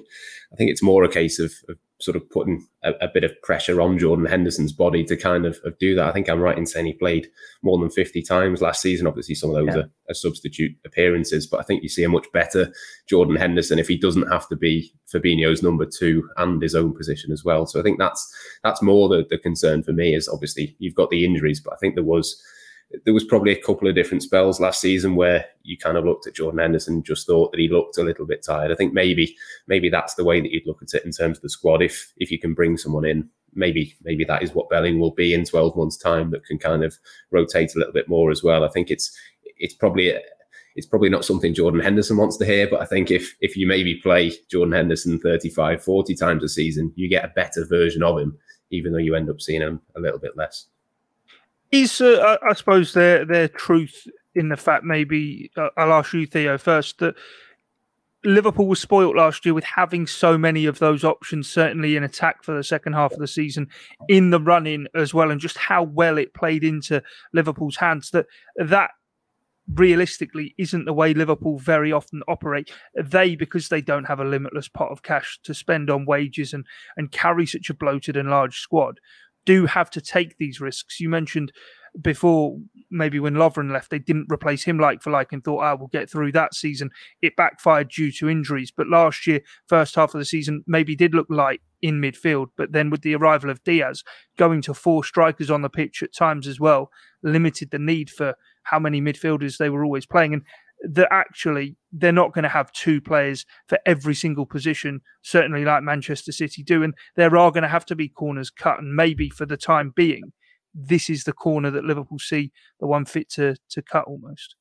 I 0.52 0.58
think 0.58 0.72
it's 0.72 0.84
more 0.84 1.06
a 1.06 1.10
case 1.10 1.40
of, 1.40 1.54
of 1.70 1.78
sort 2.00 2.16
of 2.16 2.30
putting 2.30 2.66
a, 2.84 2.92
a, 3.02 3.08
bit 3.12 3.24
of 3.24 3.42
pressure 3.42 3.82
on 3.82 3.98
Jordan 3.98 4.26
Henderson's 4.26 4.72
body 4.72 5.04
to 5.06 5.18
kind 5.18 5.46
of, 5.46 5.60
of, 5.66 5.78
do 5.80 5.96
that. 5.96 6.08
I 6.08 6.12
think 6.12 6.30
I'm 6.30 6.40
right 6.40 6.58
in 6.58 6.68
saying 6.68 6.86
he 6.86 6.94
played 6.94 7.28
more 7.64 7.80
than 7.80 7.90
50 7.90 8.22
times 8.22 8.62
last 8.62 8.82
season. 8.82 9.08
Obviously, 9.08 9.34
some 9.34 9.50
of 9.50 9.56
those 9.56 9.76
yeah. 9.76 9.82
are, 9.82 9.90
are, 10.10 10.14
substitute 10.14 10.76
appearances, 10.86 11.48
but 11.48 11.60
I 11.60 11.64
think 11.64 11.82
you 11.82 11.90
see 11.90 12.04
a 12.04 12.10
much 12.10 12.28
better 12.34 12.72
Jordan 13.10 13.36
Henderson 13.36 13.80
if 13.80 13.88
he 13.88 13.98
doesn't 13.98 14.32
have 14.32 14.48
to 14.50 14.56
be 14.56 14.94
Fabinho's 15.12 15.64
number 15.64 15.86
two 15.86 16.30
and 16.38 16.62
his 16.62 16.76
own 16.76 16.96
position 16.96 17.32
as 17.32 17.44
well. 17.44 17.66
So 17.66 17.80
I 17.80 17.84
think 17.84 17.98
that's 17.98 18.32
that's 18.64 18.82
more 18.82 19.10
the, 19.10 19.26
the 19.28 19.40
concern 19.40 19.82
for 19.82 19.92
me 19.92 20.14
is 20.14 20.28
obviously 20.28 20.76
you've 20.78 20.96
got 20.96 21.10
the 21.10 21.26
injuries, 21.26 21.60
but 21.60 21.74
I 21.74 21.78
think 21.78 21.96
there 21.96 22.04
was 22.04 22.40
there 23.04 23.14
was 23.14 23.24
probably 23.24 23.52
a 23.52 23.62
couple 23.62 23.88
of 23.88 23.96
different 23.96 24.24
spells 24.24 24.60
last 24.60 24.80
season 24.80 25.16
where 25.16 25.46
you 25.64 25.78
kind 25.78 25.98
of 25.98 26.06
looked 26.06 26.26
at 26.26 26.36
Jordan 26.36 26.60
Henderson 26.60 26.96
and 26.96 27.06
just 27.06 27.28
thought 27.28 27.52
that 27.52 27.60
he 27.60 27.68
looked 27.68 27.98
a 27.98 28.04
little 28.04 28.26
bit 28.26 28.44
tired. 28.44 28.72
I 28.72 28.76
think 28.76 28.94
maybe 28.94 29.36
maybe 29.68 29.90
that's 29.90 30.16
the 30.16 30.24
way 30.24 30.40
that 30.40 30.52
you'd 30.52 30.66
look 30.66 30.82
at 30.82 30.94
it 30.94 31.06
in 31.06 31.12
terms 31.12 31.38
of 31.38 31.42
the 31.42 31.50
squad. 31.50 31.82
If 31.82 32.14
if 32.18 32.32
you 32.32 32.40
can 32.40 32.54
bring 32.54 32.78
someone 32.78 33.06
in, 33.06 33.30
maybe 33.54 33.96
maybe 34.04 34.24
that 34.26 34.42
is 34.42 34.54
what 34.54 34.70
Belling 34.70 35.00
will 35.00 35.12
be 35.12 35.34
in 35.34 35.44
12 35.44 35.76
months' 35.76 35.98
time 35.98 36.32
that 36.32 36.46
can 36.46 36.58
kind 36.58 36.84
of 36.84 36.98
rotate 37.32 37.76
a 37.76 37.80
little 37.80 37.94
bit 37.94 38.08
more 38.08 38.32
as 38.32 38.44
well. 38.44 38.64
I 38.64 38.70
think 38.70 38.90
it's 38.90 39.16
it's 39.58 39.74
probably 39.74 40.10
a, 40.10 40.22
it's 40.76 40.88
probably 40.88 41.10
not 41.10 41.26
something 41.26 41.54
Jordan 41.54 41.82
Henderson 41.82 42.18
wants 42.18 42.38
to 42.38 42.46
hear, 42.46 42.70
but 42.70 42.82
I 42.82 42.86
think 42.86 43.12
if 43.12 43.36
if 43.42 43.58
you 43.58 43.68
maybe 43.68 43.96
play 43.96 44.32
Jordan 44.50 44.74
Henderson 44.74 45.20
35, 45.20 45.84
40 45.84 46.16
times 46.16 46.44
a 46.44 46.50
season, 46.50 46.94
you 46.96 47.10
get 47.10 47.26
a 47.26 47.34
better 47.36 47.66
version 47.66 48.04
of 48.04 48.20
him, 48.20 48.38
even 48.72 48.94
though 48.94 49.00
you 49.00 49.16
end 49.16 49.30
up 49.30 49.42
seeing 49.42 49.62
him 49.62 49.82
a 49.96 50.00
little 50.00 50.20
bit 50.20 50.38
less. 50.38 50.68
Is 51.72 52.00
uh, 52.00 52.38
I 52.48 52.54
suppose 52.54 52.94
their 52.94 53.26
their 53.26 53.48
truth 53.48 54.08
in 54.36 54.50
the 54.50 54.58
fact 54.58 54.84
maybe 54.84 55.52
uh, 55.58 55.70
I'll 55.76 55.92
ask 55.92 56.14
you 56.14 56.26
Theo 56.26 56.58
first 56.58 57.00
that 57.00 57.16
Liverpool 58.24 58.68
was 58.68 58.80
spoilt 58.80 59.16
last 59.16 59.46
year 59.46 59.54
with 59.54 59.64
having 59.64 60.08
so 60.08 60.38
many 60.38 60.66
of 60.66 60.80
those 60.80 61.04
options, 61.04 61.50
certainly 61.50 61.96
in 61.96 62.04
attack 62.04 62.44
for 62.44 62.56
the 62.56 62.64
second 62.64 62.94
half 62.94 63.14
of 63.14 63.20
the 63.20 63.28
season, 63.28 63.68
in 64.10 64.32
the 64.32 64.40
running 64.40 64.88
as 64.96 65.14
well, 65.14 65.32
and 65.32 65.40
just 65.40 65.58
how 65.58 65.84
well 65.84 66.18
it 66.18 66.34
played 66.34 66.64
into 66.64 67.02
Liverpool's 67.34 67.78
hands. 67.78 68.12
That 68.12 68.26
that 68.58 68.92
realistically 69.74 70.56
isn't 70.58 70.86
the 70.86 70.94
way 70.94 71.14
Liverpool 71.14 71.60
very 71.60 71.92
often 71.92 72.22
operate. 72.28 72.72
They, 72.96 73.36
because 73.36 73.70
they 73.70 73.82
don't 73.82 74.06
have 74.06 74.20
a 74.20 74.26
limitless 74.26 74.68
pot 74.68 74.92
of 74.92 75.04
cash 75.04 75.40
to 75.44 75.54
spend 75.54 75.90
on 75.90 76.06
wages 76.06 76.54
and 76.54 76.66
and 76.96 77.12
carry 77.12 77.46
such 77.46 77.70
a 77.70 77.74
bloated 77.74 78.18
and 78.18 78.30
large 78.30 78.60
squad, 78.60 79.00
do 79.48 79.66
have 79.66 79.90
to 79.92 80.02
take 80.02 80.38
these 80.38 80.62
risks. 80.62 81.00
You 81.00 81.10
mentioned 81.10 81.54
before, 82.00 82.60
maybe 82.92 83.20
when 83.20 83.34
Lovren 83.34 83.72
left, 83.72 83.90
they 83.90 83.98
didn't 83.98 84.32
replace 84.32 84.64
him 84.66 84.78
like 84.78 85.02
for 85.02 85.10
like 85.10 85.32
and 85.32 85.44
thought, 85.44 85.64
ah, 85.64 85.76
we'll 85.76 85.88
get 85.88 86.10
through 86.10 86.34
that 86.34 86.54
season. 86.54 86.92
It 87.22 87.36
backfired 87.36 87.90
due 87.90 88.12
to 88.14 88.30
injuries. 88.30 88.72
But 88.76 88.88
last 88.88 89.26
year, 89.26 89.42
first 89.68 89.96
half 89.96 90.14
of 90.14 90.20
the 90.20 90.26
season, 90.26 90.64
maybe 90.68 90.96
did 90.96 91.16
look 91.16 91.28
light 91.30 91.62
in 91.82 92.02
midfield. 92.02 92.48
But 92.58 92.74
then 92.74 92.90
with 92.90 93.02
the 93.02 93.16
arrival 93.16 93.50
of 93.50 93.64
Diaz, 93.64 94.04
going 94.38 94.62
to 94.64 94.74
four 94.74 95.04
strikers 95.04 95.50
on 95.50 95.62
the 95.62 95.70
pitch 95.70 96.04
at 96.04 96.14
times 96.14 96.46
as 96.46 96.60
well, 96.60 96.92
limited 97.24 97.72
the 97.72 97.80
need 97.80 98.10
for 98.10 98.36
how 98.64 98.80
many 98.80 99.02
midfielders 99.02 99.58
they 99.58 99.70
were 99.70 99.84
always 99.84 100.06
playing. 100.06 100.34
And 100.34 100.44
that 100.82 101.08
actually 101.12 101.76
they're 101.92 102.12
not 102.12 102.34
going 102.34 102.44
to 102.44 102.50
have 102.50 102.72
two 102.72 103.02
players 103.02 103.46
for 103.68 103.80
every 103.86 104.14
single 104.14 104.46
position, 104.46 105.02
certainly 105.22 105.66
like 105.66 105.84
Manchester 105.84 106.32
City 106.32 106.64
do. 106.64 106.84
And 106.84 106.94
there 107.16 107.36
are 107.38 107.52
going 107.52 107.64
to 107.64 107.70
have 107.70 107.86
to 107.88 107.96
be 107.96 108.10
corners 108.10 108.50
cut. 108.50 108.80
And 108.80 108.96
maybe 108.96 109.30
for 109.30 109.46
the 109.46 109.58
time 109.58 109.92
being, 109.96 110.34
this 110.74 111.10
is 111.10 111.24
the 111.24 111.34
corner 111.34 111.72
that 111.72 111.84
Liverpool 111.84 112.20
see 112.20 112.52
the 112.80 112.88
one 112.88 113.06
fit 113.06 113.30
to, 113.32 113.56
to 113.70 113.82
cut 113.82 114.06
almost. 114.06 114.56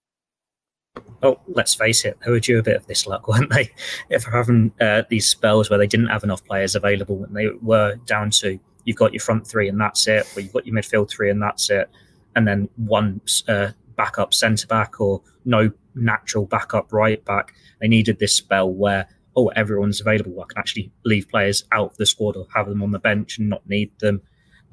oh, 1.23 1.39
let's 1.49 1.75
face 1.75 2.05
it, 2.05 2.17
they 2.25 2.31
were 2.31 2.41
due 2.41 2.59
a 2.59 2.63
bit 2.63 2.77
of 2.77 2.87
this 2.87 3.07
luck, 3.07 3.29
weren't 3.29 3.51
they? 3.51 3.71
If 4.09 4.25
having 4.25 4.73
uh, 4.81 5.03
these 5.09 5.29
spells 5.29 5.69
where 5.69 5.79
they 5.79 5.87
didn't 5.87 6.09
have 6.09 6.25
enough 6.25 6.45
players 6.45 6.75
available 6.75 7.25
and 7.25 7.37
they 7.37 7.49
were 7.61 7.97
down 8.07 8.31
to 8.31 8.59
you've 8.85 8.97
got 8.97 9.13
your 9.13 9.21
front 9.21 9.47
three 9.47 9.69
and 9.69 9.81
that's 9.81 10.07
it, 10.07 10.27
or 10.37 10.41
you've 10.41 10.53
got 10.53 10.67
your 10.67 10.75
midfield 10.75 11.11
three 11.11 11.29
and 11.29 11.43
that's 11.43 11.69
it, 11.71 11.91
and 12.35 12.47
then 12.47 12.69
one 12.77 13.21
uh, 13.49 13.71
backup 13.97 14.33
centre 14.33 14.67
back 14.67 15.01
or 15.01 15.21
no 15.47 15.71
natural 15.95 16.47
backup 16.47 16.93
right 16.93 17.25
back. 17.25 17.55
They 17.81 17.89
needed 17.89 18.19
this 18.19 18.37
spell 18.37 18.71
where 18.71 19.09
oh 19.35 19.49
everyone's 19.49 20.01
available. 20.01 20.41
I 20.41 20.47
can 20.49 20.59
actually 20.59 20.93
leave 21.05 21.29
players 21.29 21.65
out 21.73 21.93
of 21.93 21.97
the 21.97 22.07
squad 22.07 22.37
or 22.37 22.47
have 22.55 22.69
them 22.69 22.83
on 22.83 22.91
the 22.91 22.99
bench 22.99 23.39
and 23.39 23.49
not 23.49 23.67
need 23.67 23.93
them. 24.01 24.23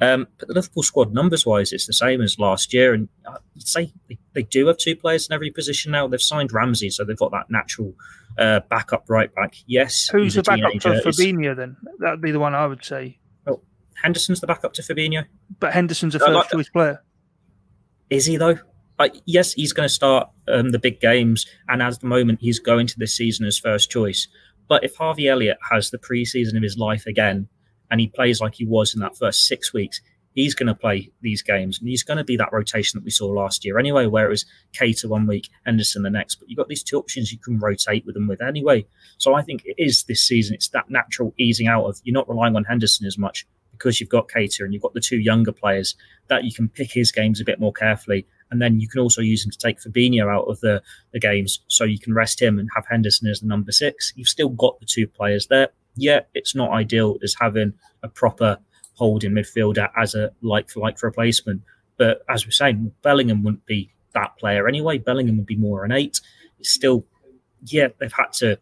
Um, 0.02 0.28
but 0.38 0.48
the 0.48 0.54
Liverpool 0.54 0.84
squad, 0.84 1.14
numbers 1.14 1.46
wise, 1.46 1.72
it's 1.72 1.86
the 1.86 1.94
same 1.94 2.22
as 2.22 2.40
last 2.40 2.74
year. 2.74 2.94
And 2.94 3.08
I'd 3.28 3.40
say 3.58 3.94
they, 4.10 4.18
they, 4.34 4.44
do 4.44 4.68
have 4.68 4.78
two 4.78 4.96
players 4.96 5.28
in 5.28 5.34
every 5.34 5.52
position 5.52 5.92
now. 5.92 6.08
They've 6.08 6.22
signed 6.22 6.52
Ramsey, 6.52 6.90
so 6.90 7.06
they've 7.06 7.18
got 7.18 7.32
that 7.32 7.50
natural 7.50 7.94
uh, 8.38 8.62
backup 8.70 9.06
right 9.08 9.34
back. 9.34 9.56
Yes. 9.66 10.10
Who's 10.12 10.34
the 10.34 10.44
backup 10.44 10.74
to 10.74 10.90
Fabinho 11.06 11.56
then? 11.56 11.78
That 12.00 12.12
would 12.12 12.22
be 12.22 12.32
the 12.32 12.40
one 12.40 12.56
I 12.56 12.66
would 12.68 12.84
say. 12.84 13.20
Well, 13.46 13.64
Henderson's 14.02 14.42
the 14.42 14.48
backup 14.48 14.74
to 14.74 14.82
Fabinho. 14.82 15.26
But 15.60 15.74
Henderson's 15.74 16.16
a 16.16 16.20
first 16.20 16.32
like 16.32 16.50
choice 16.50 16.70
player. 16.70 17.02
Is 18.10 18.26
he, 18.26 18.38
though? 18.38 18.58
Yes, 19.26 19.54
he's 19.54 19.74
going 19.74 19.88
to 19.88 19.94
start 19.94 20.30
um, 20.48 20.72
the 20.72 20.80
big 20.80 21.00
games. 21.00 21.46
And 21.68 21.82
at 21.82 22.00
the 22.00 22.08
moment, 22.08 22.40
he's 22.42 22.60
going 22.60 22.88
to 22.88 23.00
this 23.00 23.16
season 23.16 23.46
as 23.46 23.58
first 23.58 23.90
choice. 23.90 24.28
But 24.68 24.84
if 24.84 24.96
Harvey 24.96 25.28
Elliott 25.28 25.58
has 25.72 25.92
the 25.92 25.98
preseason 25.98 26.56
of 26.56 26.64
his 26.64 26.78
life 26.78 27.06
again, 27.06 27.48
and 27.92 28.00
he 28.00 28.08
plays 28.08 28.42
like 28.42 28.56
he 28.56 28.66
was 28.66 28.94
in 28.94 29.02
that 29.02 29.18
first 29.18 29.46
six 29.46 29.74
weeks, 29.74 30.02
he's 30.34 30.56
going 30.56 30.68
to 30.68 30.76
play 30.76 31.12
these 31.22 31.42
games 31.42 31.80
and 31.80 31.88
he's 31.88 32.04
going 32.04 32.18
to 32.18 32.24
be 32.24 32.36
that 32.38 32.52
rotation 32.52 32.98
that 32.98 33.04
we 33.04 33.12
saw 33.12 33.28
last 33.28 33.64
year 33.64 33.78
anyway, 33.78 34.06
where 34.06 34.26
it 34.26 34.30
was 34.30 34.46
Keita 34.74 35.08
one 35.08 35.28
week, 35.28 35.50
Henderson 35.66 36.04
the 36.04 36.10
next. 36.10 36.36
But 36.36 36.50
you've 36.50 36.58
got 36.58 36.68
these 36.68 36.84
two 36.84 36.98
options 36.98 37.32
you 37.32 37.38
can 37.38 37.60
rotate 37.60 38.06
with 38.06 38.16
them 38.16 38.28
with 38.28 38.42
anyway. 38.42 38.86
So 39.18 39.36
I 39.36 39.44
think 39.44 39.64
it 39.66 39.76
is 39.78 40.04
this 40.04 40.26
season, 40.26 40.56
it's 40.56 40.70
that 40.70 40.90
natural 40.90 41.34
easing 41.38 41.68
out 41.68 41.86
of 41.86 42.02
you're 42.04 42.14
not 42.14 42.30
relying 42.30 42.56
on 42.56 42.64
Henderson 42.64 43.06
as 43.06 43.18
much 43.18 43.46
because 43.72 44.00
you've 44.00 44.10
got 44.10 44.28
Keita 44.28 44.62
and 44.62 44.74
you've 44.74 44.84
got 44.84 44.94
the 44.94 45.00
two 45.00 45.20
younger 45.20 45.52
players 45.52 45.96
that 46.30 46.44
you 46.44 46.54
can 46.54 46.70
pick 46.70 46.92
his 46.92 47.12
games 47.12 47.42
a 47.42 47.46
bit 47.46 47.60
more 47.60 47.74
carefully. 47.74 48.26
And 48.52 48.62
then 48.62 48.80
you 48.80 48.88
can 48.88 49.02
also 49.02 49.22
use 49.22 49.46
him 49.46 49.52
to 49.52 49.58
take 49.58 49.80
Fabinho 49.80 50.32
out 50.32 50.46
of 50.46 50.60
the, 50.62 50.82
the 51.12 51.20
games 51.20 51.62
so 51.68 51.84
you 51.84 52.00
can 52.00 52.14
rest 52.14 52.42
him 52.42 52.60
and 52.60 52.70
have 52.76 52.86
Henderson 52.90 53.28
as 53.30 53.40
the 53.40 53.48
number 53.48 53.72
six. 53.72 54.14
You've 54.16 54.28
still 54.28 54.50
got 54.50 54.80
the 54.80 54.86
two 54.86 55.08
players 55.08 55.48
there 55.48 55.70
yeah, 55.96 56.22
it's 56.34 56.56
not 56.56 56.72
ideal 56.72 57.18
as 57.24 57.36
having 57.40 57.74
a 58.02 58.08
proper 58.08 58.58
holding 58.96 59.32
midfielder 59.32 59.90
as 59.98 60.16
a 60.16 60.32
like 60.42 60.70
for 60.70 60.80
like 60.80 61.02
replacement. 61.02 61.62
But 61.98 62.24
as 62.30 62.46
we're 62.46 62.52
saying, 62.52 62.92
Bellingham 63.02 63.44
wouldn't 63.44 63.66
be 63.66 63.92
that 64.14 64.38
player 64.38 64.68
anyway. 64.68 64.98
Bellingham 64.98 65.38
would 65.38 65.46
be 65.46 65.56
more 65.56 65.84
an 65.84 65.92
eight. 65.92 66.22
It's 66.60 66.70
still, 66.70 67.06
yeah, 67.66 67.90
they've 68.00 68.14
had 68.14 68.34
to 68.34 68.60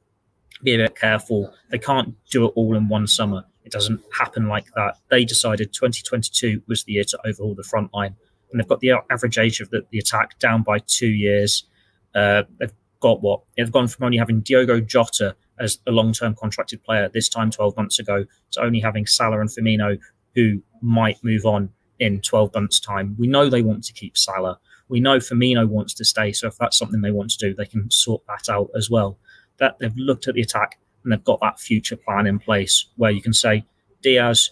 be 0.63 0.75
a 0.75 0.77
bit 0.77 0.95
careful. 0.95 1.53
They 1.69 1.79
can't 1.79 2.15
do 2.29 2.45
it 2.45 2.53
all 2.55 2.75
in 2.75 2.89
one 2.89 3.07
summer. 3.07 3.45
It 3.63 3.71
doesn't 3.71 4.01
happen 4.17 4.47
like 4.47 4.65
that. 4.75 4.97
They 5.09 5.23
decided 5.23 5.73
2022 5.73 6.63
was 6.67 6.83
the 6.83 6.93
year 6.93 7.03
to 7.05 7.19
overhaul 7.25 7.55
the 7.55 7.63
front 7.63 7.93
line, 7.93 8.15
and 8.51 8.59
they've 8.59 8.67
got 8.67 8.79
the 8.79 8.93
average 9.09 9.37
age 9.37 9.59
of 9.61 9.69
the, 9.69 9.85
the 9.91 9.99
attack 9.99 10.37
down 10.39 10.63
by 10.63 10.79
two 10.79 11.09
years. 11.09 11.65
Uh, 12.13 12.43
they've 12.59 12.73
got 12.99 13.21
what? 13.21 13.41
They've 13.57 13.71
gone 13.71 13.87
from 13.87 14.05
only 14.05 14.17
having 14.17 14.41
Diogo 14.41 14.79
Jota 14.79 15.35
as 15.59 15.79
a 15.87 15.91
long 15.91 16.13
term 16.13 16.35
contracted 16.35 16.83
player 16.83 17.09
this 17.13 17.29
time 17.29 17.51
12 17.51 17.77
months 17.77 17.99
ago 17.99 18.25
to 18.51 18.61
only 18.61 18.79
having 18.79 19.05
Salah 19.05 19.39
and 19.39 19.49
Firmino 19.49 19.99
who 20.35 20.61
might 20.81 21.23
move 21.23 21.45
on 21.45 21.69
in 21.99 22.19
12 22.21 22.53
months' 22.55 22.79
time. 22.79 23.15
We 23.19 23.27
know 23.27 23.49
they 23.49 23.61
want 23.61 23.83
to 23.85 23.93
keep 23.93 24.17
Salah. 24.17 24.59
We 24.89 24.99
know 24.99 25.17
Firmino 25.17 25.67
wants 25.67 25.93
to 25.95 26.05
stay. 26.05 26.31
So 26.31 26.47
if 26.47 26.57
that's 26.57 26.77
something 26.77 27.01
they 27.01 27.11
want 27.11 27.31
to 27.31 27.37
do, 27.37 27.53
they 27.53 27.65
can 27.65 27.89
sort 27.91 28.23
that 28.27 28.51
out 28.51 28.69
as 28.75 28.89
well. 28.89 29.17
That 29.57 29.77
they've 29.79 29.95
looked 29.95 30.27
at 30.27 30.35
the 30.35 30.41
attack 30.41 30.79
and 31.03 31.11
they've 31.11 31.23
got 31.23 31.39
that 31.41 31.59
future 31.59 31.95
plan 31.95 32.27
in 32.27 32.39
place 32.39 32.87
where 32.97 33.11
you 33.11 33.21
can 33.21 33.33
say 33.33 33.65
Diaz, 34.01 34.51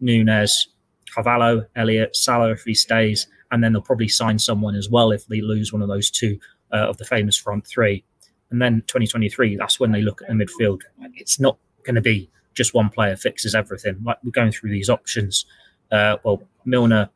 Nunez, 0.00 0.68
Carvalho, 1.14 1.66
Elliott, 1.74 2.14
Salah 2.14 2.52
if 2.52 2.62
he 2.64 2.74
stays, 2.74 3.26
and 3.50 3.62
then 3.62 3.72
they'll 3.72 3.82
probably 3.82 4.08
sign 4.08 4.38
someone 4.38 4.74
as 4.74 4.88
well 4.88 5.10
if 5.10 5.26
they 5.26 5.40
lose 5.40 5.72
one 5.72 5.82
of 5.82 5.88
those 5.88 6.10
two 6.10 6.38
uh, 6.72 6.88
of 6.88 6.98
the 6.98 7.04
famous 7.04 7.36
front 7.36 7.66
three. 7.66 8.04
And 8.50 8.60
then 8.60 8.82
2023, 8.86 9.56
that's 9.56 9.78
when 9.78 9.92
they 9.92 10.02
look 10.02 10.22
at 10.22 10.28
the 10.28 10.34
midfield. 10.34 10.80
It's 11.14 11.38
not 11.38 11.56
going 11.84 11.94
to 11.94 12.00
be 12.00 12.30
just 12.54 12.74
one 12.74 12.90
player 12.90 13.16
fixes 13.16 13.54
everything. 13.54 13.96
Like 14.04 14.18
we're 14.24 14.32
going 14.32 14.52
through 14.52 14.70
these 14.70 14.90
options. 14.90 15.46
Uh, 15.90 16.16
well, 16.24 16.42
Milner, 16.64 17.10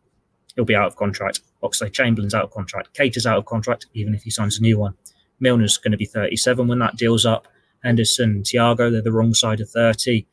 he'll 0.54 0.64
be 0.64 0.74
out 0.74 0.86
of 0.86 0.96
contract. 0.96 1.40
Oxlade 1.62 1.92
Chamberlain's 1.92 2.34
out 2.34 2.44
of 2.44 2.50
contract. 2.50 2.96
Keita's 2.96 3.26
out 3.26 3.38
of 3.38 3.44
contract, 3.44 3.86
even 3.94 4.14
if 4.14 4.22
he 4.22 4.30
signs 4.30 4.58
a 4.58 4.62
new 4.62 4.78
one. 4.78 4.94
Milner's 5.40 5.78
going 5.78 5.92
to 5.92 5.98
be 5.98 6.04
37 6.04 6.68
when 6.68 6.78
that 6.78 6.96
deal's 6.96 7.26
up. 7.26 7.48
Henderson, 7.82 8.42
Thiago, 8.42 8.90
they're 8.90 9.02
the 9.02 9.12
wrong 9.12 9.34
side 9.34 9.60
of 9.60 9.68
30. 9.68 10.26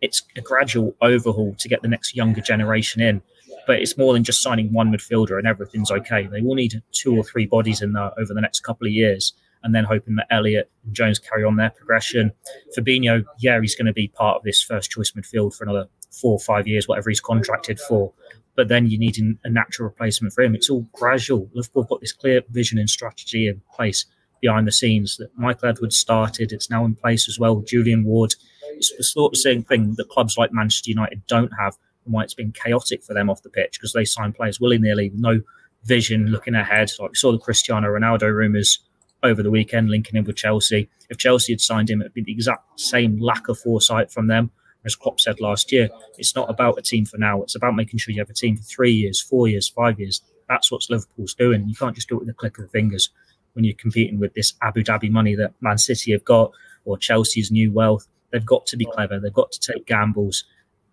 It's 0.00 0.22
a 0.36 0.40
gradual 0.40 0.94
overhaul 1.00 1.54
to 1.58 1.68
get 1.68 1.82
the 1.82 1.88
next 1.88 2.14
younger 2.14 2.40
generation 2.40 3.00
in. 3.00 3.22
But 3.68 3.80
it's 3.80 3.98
more 3.98 4.14
than 4.14 4.24
just 4.24 4.42
signing 4.42 4.72
one 4.72 4.90
midfielder 4.90 5.36
and 5.36 5.46
everything's 5.46 5.90
okay. 5.90 6.26
They 6.26 6.40
will 6.40 6.54
need 6.54 6.82
two 6.92 7.14
or 7.14 7.22
three 7.22 7.44
bodies 7.44 7.82
in 7.82 7.92
there 7.92 8.10
over 8.18 8.32
the 8.32 8.40
next 8.40 8.60
couple 8.60 8.86
of 8.86 8.94
years 8.94 9.34
and 9.62 9.74
then 9.74 9.84
hoping 9.84 10.16
that 10.16 10.26
Elliott 10.30 10.70
and 10.86 10.94
Jones 10.94 11.18
carry 11.18 11.44
on 11.44 11.56
their 11.56 11.68
progression. 11.68 12.32
Fabinho, 12.74 13.24
yeah, 13.40 13.60
he's 13.60 13.74
going 13.74 13.84
to 13.84 13.92
be 13.92 14.08
part 14.08 14.38
of 14.38 14.42
this 14.42 14.62
first 14.62 14.90
choice 14.90 15.10
midfield 15.10 15.54
for 15.54 15.64
another 15.64 15.86
four 16.10 16.32
or 16.32 16.38
five 16.38 16.66
years, 16.66 16.88
whatever 16.88 17.10
he's 17.10 17.20
contracted 17.20 17.78
for. 17.78 18.10
But 18.56 18.68
then 18.68 18.86
you 18.86 18.98
need 18.98 19.18
a 19.44 19.50
natural 19.50 19.90
replacement 19.90 20.32
for 20.32 20.42
him. 20.42 20.54
It's 20.54 20.70
all 20.70 20.88
gradual. 20.94 21.50
Liverpool 21.52 21.82
have 21.82 21.90
got 21.90 22.00
this 22.00 22.12
clear 22.12 22.40
vision 22.48 22.78
and 22.78 22.88
strategy 22.88 23.48
in 23.48 23.60
place 23.74 24.06
behind 24.40 24.66
the 24.66 24.72
scenes 24.72 25.18
that 25.18 25.36
Michael 25.36 25.68
Edwards 25.68 25.98
started. 25.98 26.52
It's 26.52 26.70
now 26.70 26.86
in 26.86 26.94
place 26.94 27.28
as 27.28 27.38
well. 27.38 27.60
Julian 27.60 28.04
Ward. 28.04 28.34
It's 28.76 28.96
the 28.96 29.04
sort 29.04 29.34
of 29.34 29.38
same 29.38 29.62
thing 29.62 29.94
that 29.98 30.08
clubs 30.08 30.38
like 30.38 30.54
Manchester 30.54 30.90
United 30.90 31.26
don't 31.26 31.52
have 31.58 31.76
and 32.08 32.14
why 32.14 32.24
it's 32.24 32.34
been 32.34 32.52
chaotic 32.52 33.04
for 33.04 33.14
them 33.14 33.30
off 33.30 33.42
the 33.42 33.50
pitch 33.50 33.78
because 33.78 33.92
they 33.92 34.04
sign 34.04 34.32
players 34.32 34.58
willy 34.58 34.78
nilly, 34.78 35.12
no 35.14 35.40
vision 35.84 36.26
looking 36.26 36.54
ahead. 36.54 36.90
Like 36.98 37.10
we 37.10 37.14
saw 37.14 37.30
the 37.30 37.38
Cristiano 37.38 37.88
Ronaldo 37.88 38.34
rumours 38.34 38.80
over 39.22 39.42
the 39.42 39.50
weekend, 39.50 39.90
linking 39.90 40.16
him 40.16 40.24
with 40.24 40.36
Chelsea. 40.36 40.88
If 41.10 41.18
Chelsea 41.18 41.52
had 41.52 41.60
signed 41.60 41.90
him, 41.90 42.00
it'd 42.00 42.14
be 42.14 42.22
the 42.22 42.32
exact 42.32 42.80
same 42.80 43.20
lack 43.20 43.48
of 43.48 43.58
foresight 43.58 44.10
from 44.10 44.26
them. 44.26 44.50
As 44.84 44.94
Klopp 44.96 45.20
said 45.20 45.40
last 45.40 45.70
year, 45.70 45.90
it's 46.18 46.34
not 46.34 46.48
about 46.48 46.78
a 46.78 46.82
team 46.82 47.04
for 47.04 47.18
now. 47.18 47.42
It's 47.42 47.56
about 47.56 47.74
making 47.74 47.98
sure 47.98 48.14
you 48.14 48.20
have 48.20 48.30
a 48.30 48.34
team 48.34 48.56
for 48.56 48.62
three 48.62 48.92
years, 48.92 49.20
four 49.20 49.48
years, 49.48 49.68
five 49.68 49.98
years. 49.98 50.22
That's 50.48 50.70
what 50.70 50.88
Liverpool's 50.88 51.34
doing. 51.34 51.68
You 51.68 51.74
can't 51.74 51.94
just 51.94 52.08
do 52.08 52.16
it 52.16 52.20
with 52.20 52.28
a 52.30 52.34
click 52.34 52.56
of 52.58 52.64
the 52.64 52.70
fingers 52.70 53.10
when 53.52 53.64
you're 53.64 53.74
competing 53.74 54.18
with 54.18 54.34
this 54.34 54.54
Abu 54.62 54.84
Dhabi 54.84 55.10
money 55.10 55.34
that 55.34 55.52
Man 55.60 55.78
City 55.78 56.12
have 56.12 56.24
got 56.24 56.52
or 56.84 56.96
Chelsea's 56.96 57.50
new 57.50 57.72
wealth. 57.72 58.06
They've 58.30 58.44
got 58.44 58.66
to 58.66 58.76
be 58.76 58.86
clever. 58.86 59.18
They've 59.18 59.32
got 59.32 59.50
to 59.52 59.72
take 59.72 59.86
gambles. 59.86 60.44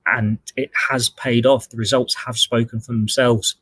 And 0.05 0.37
it 0.55 0.71
has 0.89 1.09
paid 1.09 1.45
off. 1.45 1.69
The 1.69 1.77
results 1.77 2.15
have 2.25 2.37
spoken 2.37 2.79
for 2.79 2.93
themselves. 2.93 3.55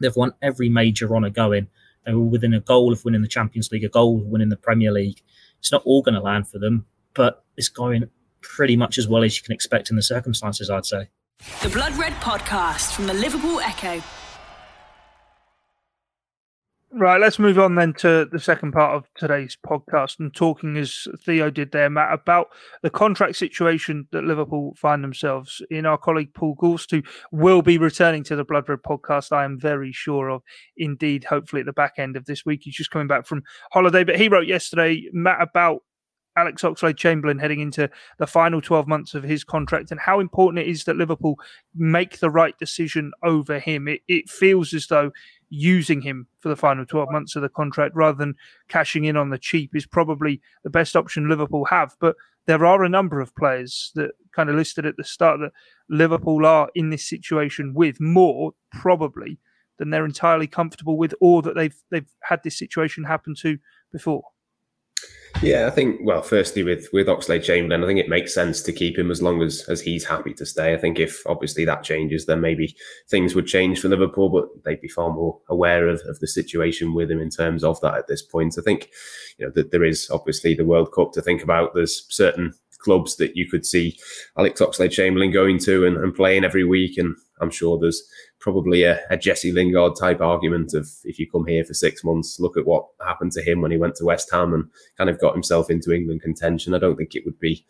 They've 0.00 0.14
won 0.14 0.34
every 0.42 0.68
major 0.68 1.14
honour 1.14 1.30
going. 1.30 1.68
They 2.04 2.12
were 2.14 2.20
within 2.20 2.54
a 2.54 2.60
goal 2.60 2.92
of 2.92 3.04
winning 3.04 3.22
the 3.22 3.28
Champions 3.28 3.70
League, 3.70 3.84
a 3.84 3.88
goal 3.88 4.20
of 4.20 4.26
winning 4.26 4.48
the 4.48 4.56
Premier 4.56 4.92
League. 4.92 5.22
It's 5.58 5.72
not 5.72 5.82
all 5.84 6.02
going 6.02 6.14
to 6.14 6.20
land 6.20 6.48
for 6.48 6.58
them, 6.58 6.86
but 7.14 7.44
it's 7.56 7.68
going 7.68 8.08
pretty 8.40 8.76
much 8.76 8.98
as 8.98 9.08
well 9.08 9.24
as 9.24 9.36
you 9.36 9.42
can 9.42 9.52
expect 9.52 9.90
in 9.90 9.96
the 9.96 10.02
circumstances, 10.02 10.70
I'd 10.70 10.86
say. 10.86 11.08
The 11.62 11.68
Blood 11.70 11.96
Red 11.96 12.12
Podcast 12.14 12.94
from 12.94 13.06
the 13.06 13.14
Liverpool 13.14 13.60
Echo. 13.60 14.02
Right, 16.90 17.20
let's 17.20 17.38
move 17.38 17.58
on 17.58 17.74
then 17.74 17.92
to 17.98 18.26
the 18.32 18.38
second 18.38 18.72
part 18.72 18.96
of 18.96 19.04
today's 19.14 19.58
podcast 19.64 20.18
and 20.20 20.34
talking 20.34 20.78
as 20.78 21.06
Theo 21.22 21.50
did 21.50 21.70
there, 21.70 21.90
Matt, 21.90 22.14
about 22.14 22.48
the 22.82 22.88
contract 22.88 23.36
situation 23.36 24.08
that 24.10 24.24
Liverpool 24.24 24.74
find 24.74 25.04
themselves 25.04 25.60
in. 25.70 25.84
Our 25.84 25.98
colleague 25.98 26.32
Paul 26.32 26.54
Gorst, 26.54 26.90
who 26.90 27.02
will 27.30 27.60
be 27.60 27.76
returning 27.76 28.24
to 28.24 28.36
the 28.36 28.44
Blood 28.44 28.70
Red 28.70 28.78
podcast, 28.86 29.32
I 29.32 29.44
am 29.44 29.60
very 29.60 29.92
sure 29.92 30.30
of. 30.30 30.42
Indeed, 30.78 31.24
hopefully 31.24 31.60
at 31.60 31.66
the 31.66 31.74
back 31.74 31.94
end 31.98 32.16
of 32.16 32.24
this 32.24 32.46
week. 32.46 32.62
He's 32.62 32.76
just 32.76 32.90
coming 32.90 33.06
back 33.06 33.26
from 33.26 33.42
holiday, 33.70 34.02
but 34.02 34.16
he 34.16 34.30
wrote 34.30 34.46
yesterday, 34.46 35.10
Matt, 35.12 35.42
about 35.42 35.82
Alex 36.38 36.62
Oxlade 36.62 36.96
Chamberlain 36.96 37.38
heading 37.38 37.60
into 37.60 37.90
the 38.18 38.26
final 38.26 38.60
12 38.62 38.86
months 38.86 39.14
of 39.14 39.24
his 39.24 39.42
contract 39.42 39.90
and 39.90 39.98
how 39.98 40.20
important 40.20 40.64
it 40.64 40.70
is 40.70 40.84
that 40.84 40.96
Liverpool 40.96 41.34
make 41.74 42.20
the 42.20 42.30
right 42.30 42.56
decision 42.58 43.10
over 43.24 43.58
him. 43.58 43.88
It, 43.88 44.02
it 44.06 44.30
feels 44.30 44.72
as 44.72 44.86
though 44.86 45.10
using 45.50 46.02
him 46.02 46.26
for 46.40 46.48
the 46.48 46.56
final 46.56 46.84
12 46.84 47.10
months 47.10 47.36
of 47.36 47.42
the 47.42 47.48
contract 47.48 47.94
rather 47.94 48.18
than 48.18 48.34
cashing 48.68 49.04
in 49.04 49.16
on 49.16 49.30
the 49.30 49.38
cheap 49.38 49.74
is 49.74 49.86
probably 49.86 50.40
the 50.62 50.70
best 50.70 50.94
option 50.94 51.28
Liverpool 51.28 51.64
have. 51.66 51.94
But 52.00 52.16
there 52.46 52.64
are 52.64 52.84
a 52.84 52.88
number 52.88 53.20
of 53.20 53.34
players 53.34 53.92
that 53.94 54.12
kind 54.34 54.48
of 54.48 54.56
listed 54.56 54.86
at 54.86 54.96
the 54.96 55.04
start 55.04 55.40
that 55.40 55.52
Liverpool 55.88 56.46
are 56.46 56.70
in 56.74 56.90
this 56.90 57.08
situation 57.08 57.72
with 57.74 58.00
more 58.00 58.52
probably 58.72 59.38
than 59.78 59.90
they're 59.90 60.04
entirely 60.04 60.46
comfortable 60.46 60.96
with 60.96 61.14
or 61.20 61.40
that 61.42 61.54
they've 61.54 61.76
they've 61.90 62.10
had 62.24 62.42
this 62.42 62.58
situation 62.58 63.04
happen 63.04 63.34
to 63.40 63.58
before. 63.92 64.22
Yeah, 65.42 65.68
I 65.68 65.70
think 65.70 66.00
well, 66.02 66.22
firstly 66.22 66.64
with 66.64 66.88
with 66.92 67.06
Oxlade 67.06 67.44
Chamberlain, 67.44 67.84
I 67.84 67.86
think 67.86 68.00
it 68.00 68.08
makes 68.08 68.34
sense 68.34 68.60
to 68.62 68.72
keep 68.72 68.98
him 68.98 69.10
as 69.10 69.22
long 69.22 69.40
as 69.40 69.64
as 69.68 69.80
he's 69.80 70.04
happy 70.04 70.34
to 70.34 70.44
stay. 70.44 70.74
I 70.74 70.78
think 70.78 70.98
if 70.98 71.22
obviously 71.26 71.64
that 71.64 71.84
changes, 71.84 72.26
then 72.26 72.40
maybe 72.40 72.74
things 73.08 73.34
would 73.34 73.46
change 73.46 73.80
for 73.80 73.88
Liverpool, 73.88 74.30
but 74.30 74.48
they'd 74.64 74.80
be 74.80 74.88
far 74.88 75.12
more 75.12 75.38
aware 75.48 75.86
of, 75.86 76.00
of 76.08 76.18
the 76.18 76.26
situation 76.26 76.92
with 76.92 77.10
him 77.10 77.20
in 77.20 77.30
terms 77.30 77.62
of 77.62 77.80
that 77.82 77.94
at 77.94 78.08
this 78.08 78.22
point. 78.22 78.56
I 78.58 78.62
think 78.62 78.90
you 79.38 79.46
know 79.46 79.52
that 79.54 79.70
there 79.70 79.84
is 79.84 80.10
obviously 80.10 80.54
the 80.54 80.64
World 80.64 80.92
Cup 80.92 81.12
to 81.12 81.22
think 81.22 81.42
about. 81.42 81.74
There's 81.74 82.06
certain 82.08 82.52
clubs 82.78 83.16
that 83.16 83.36
you 83.36 83.48
could 83.48 83.66
see 83.66 83.96
Alex 84.36 84.60
Oxlade 84.60 84.92
Chamberlain 84.92 85.30
going 85.30 85.58
to 85.58 85.84
and, 85.84 85.96
and 85.98 86.14
playing 86.14 86.44
every 86.44 86.64
week, 86.64 86.98
and 86.98 87.14
I'm 87.40 87.50
sure 87.50 87.78
there's 87.78 88.02
probably 88.48 88.82
a, 88.84 88.98
a, 89.10 89.18
Jesse 89.18 89.52
Lingard 89.52 89.92
type 89.94 90.22
argument 90.22 90.72
of 90.72 90.88
if 91.04 91.18
you 91.18 91.30
come 91.30 91.44
here 91.46 91.64
for 91.64 91.74
six 91.74 92.02
months, 92.02 92.40
look 92.40 92.56
at 92.56 92.66
what 92.66 92.86
happened 93.04 93.32
to 93.32 93.42
him 93.42 93.60
when 93.60 93.70
he 93.70 93.76
went 93.76 93.94
to 93.96 94.06
West 94.06 94.30
Ham 94.32 94.54
and 94.54 94.70
kind 94.96 95.10
of 95.10 95.20
got 95.20 95.34
himself 95.34 95.68
into 95.68 95.92
England 95.92 96.22
contention. 96.22 96.72
I 96.72 96.78
don't 96.78 96.96
think 96.96 97.14
it 97.14 97.26
would 97.26 97.38
be 97.38 97.66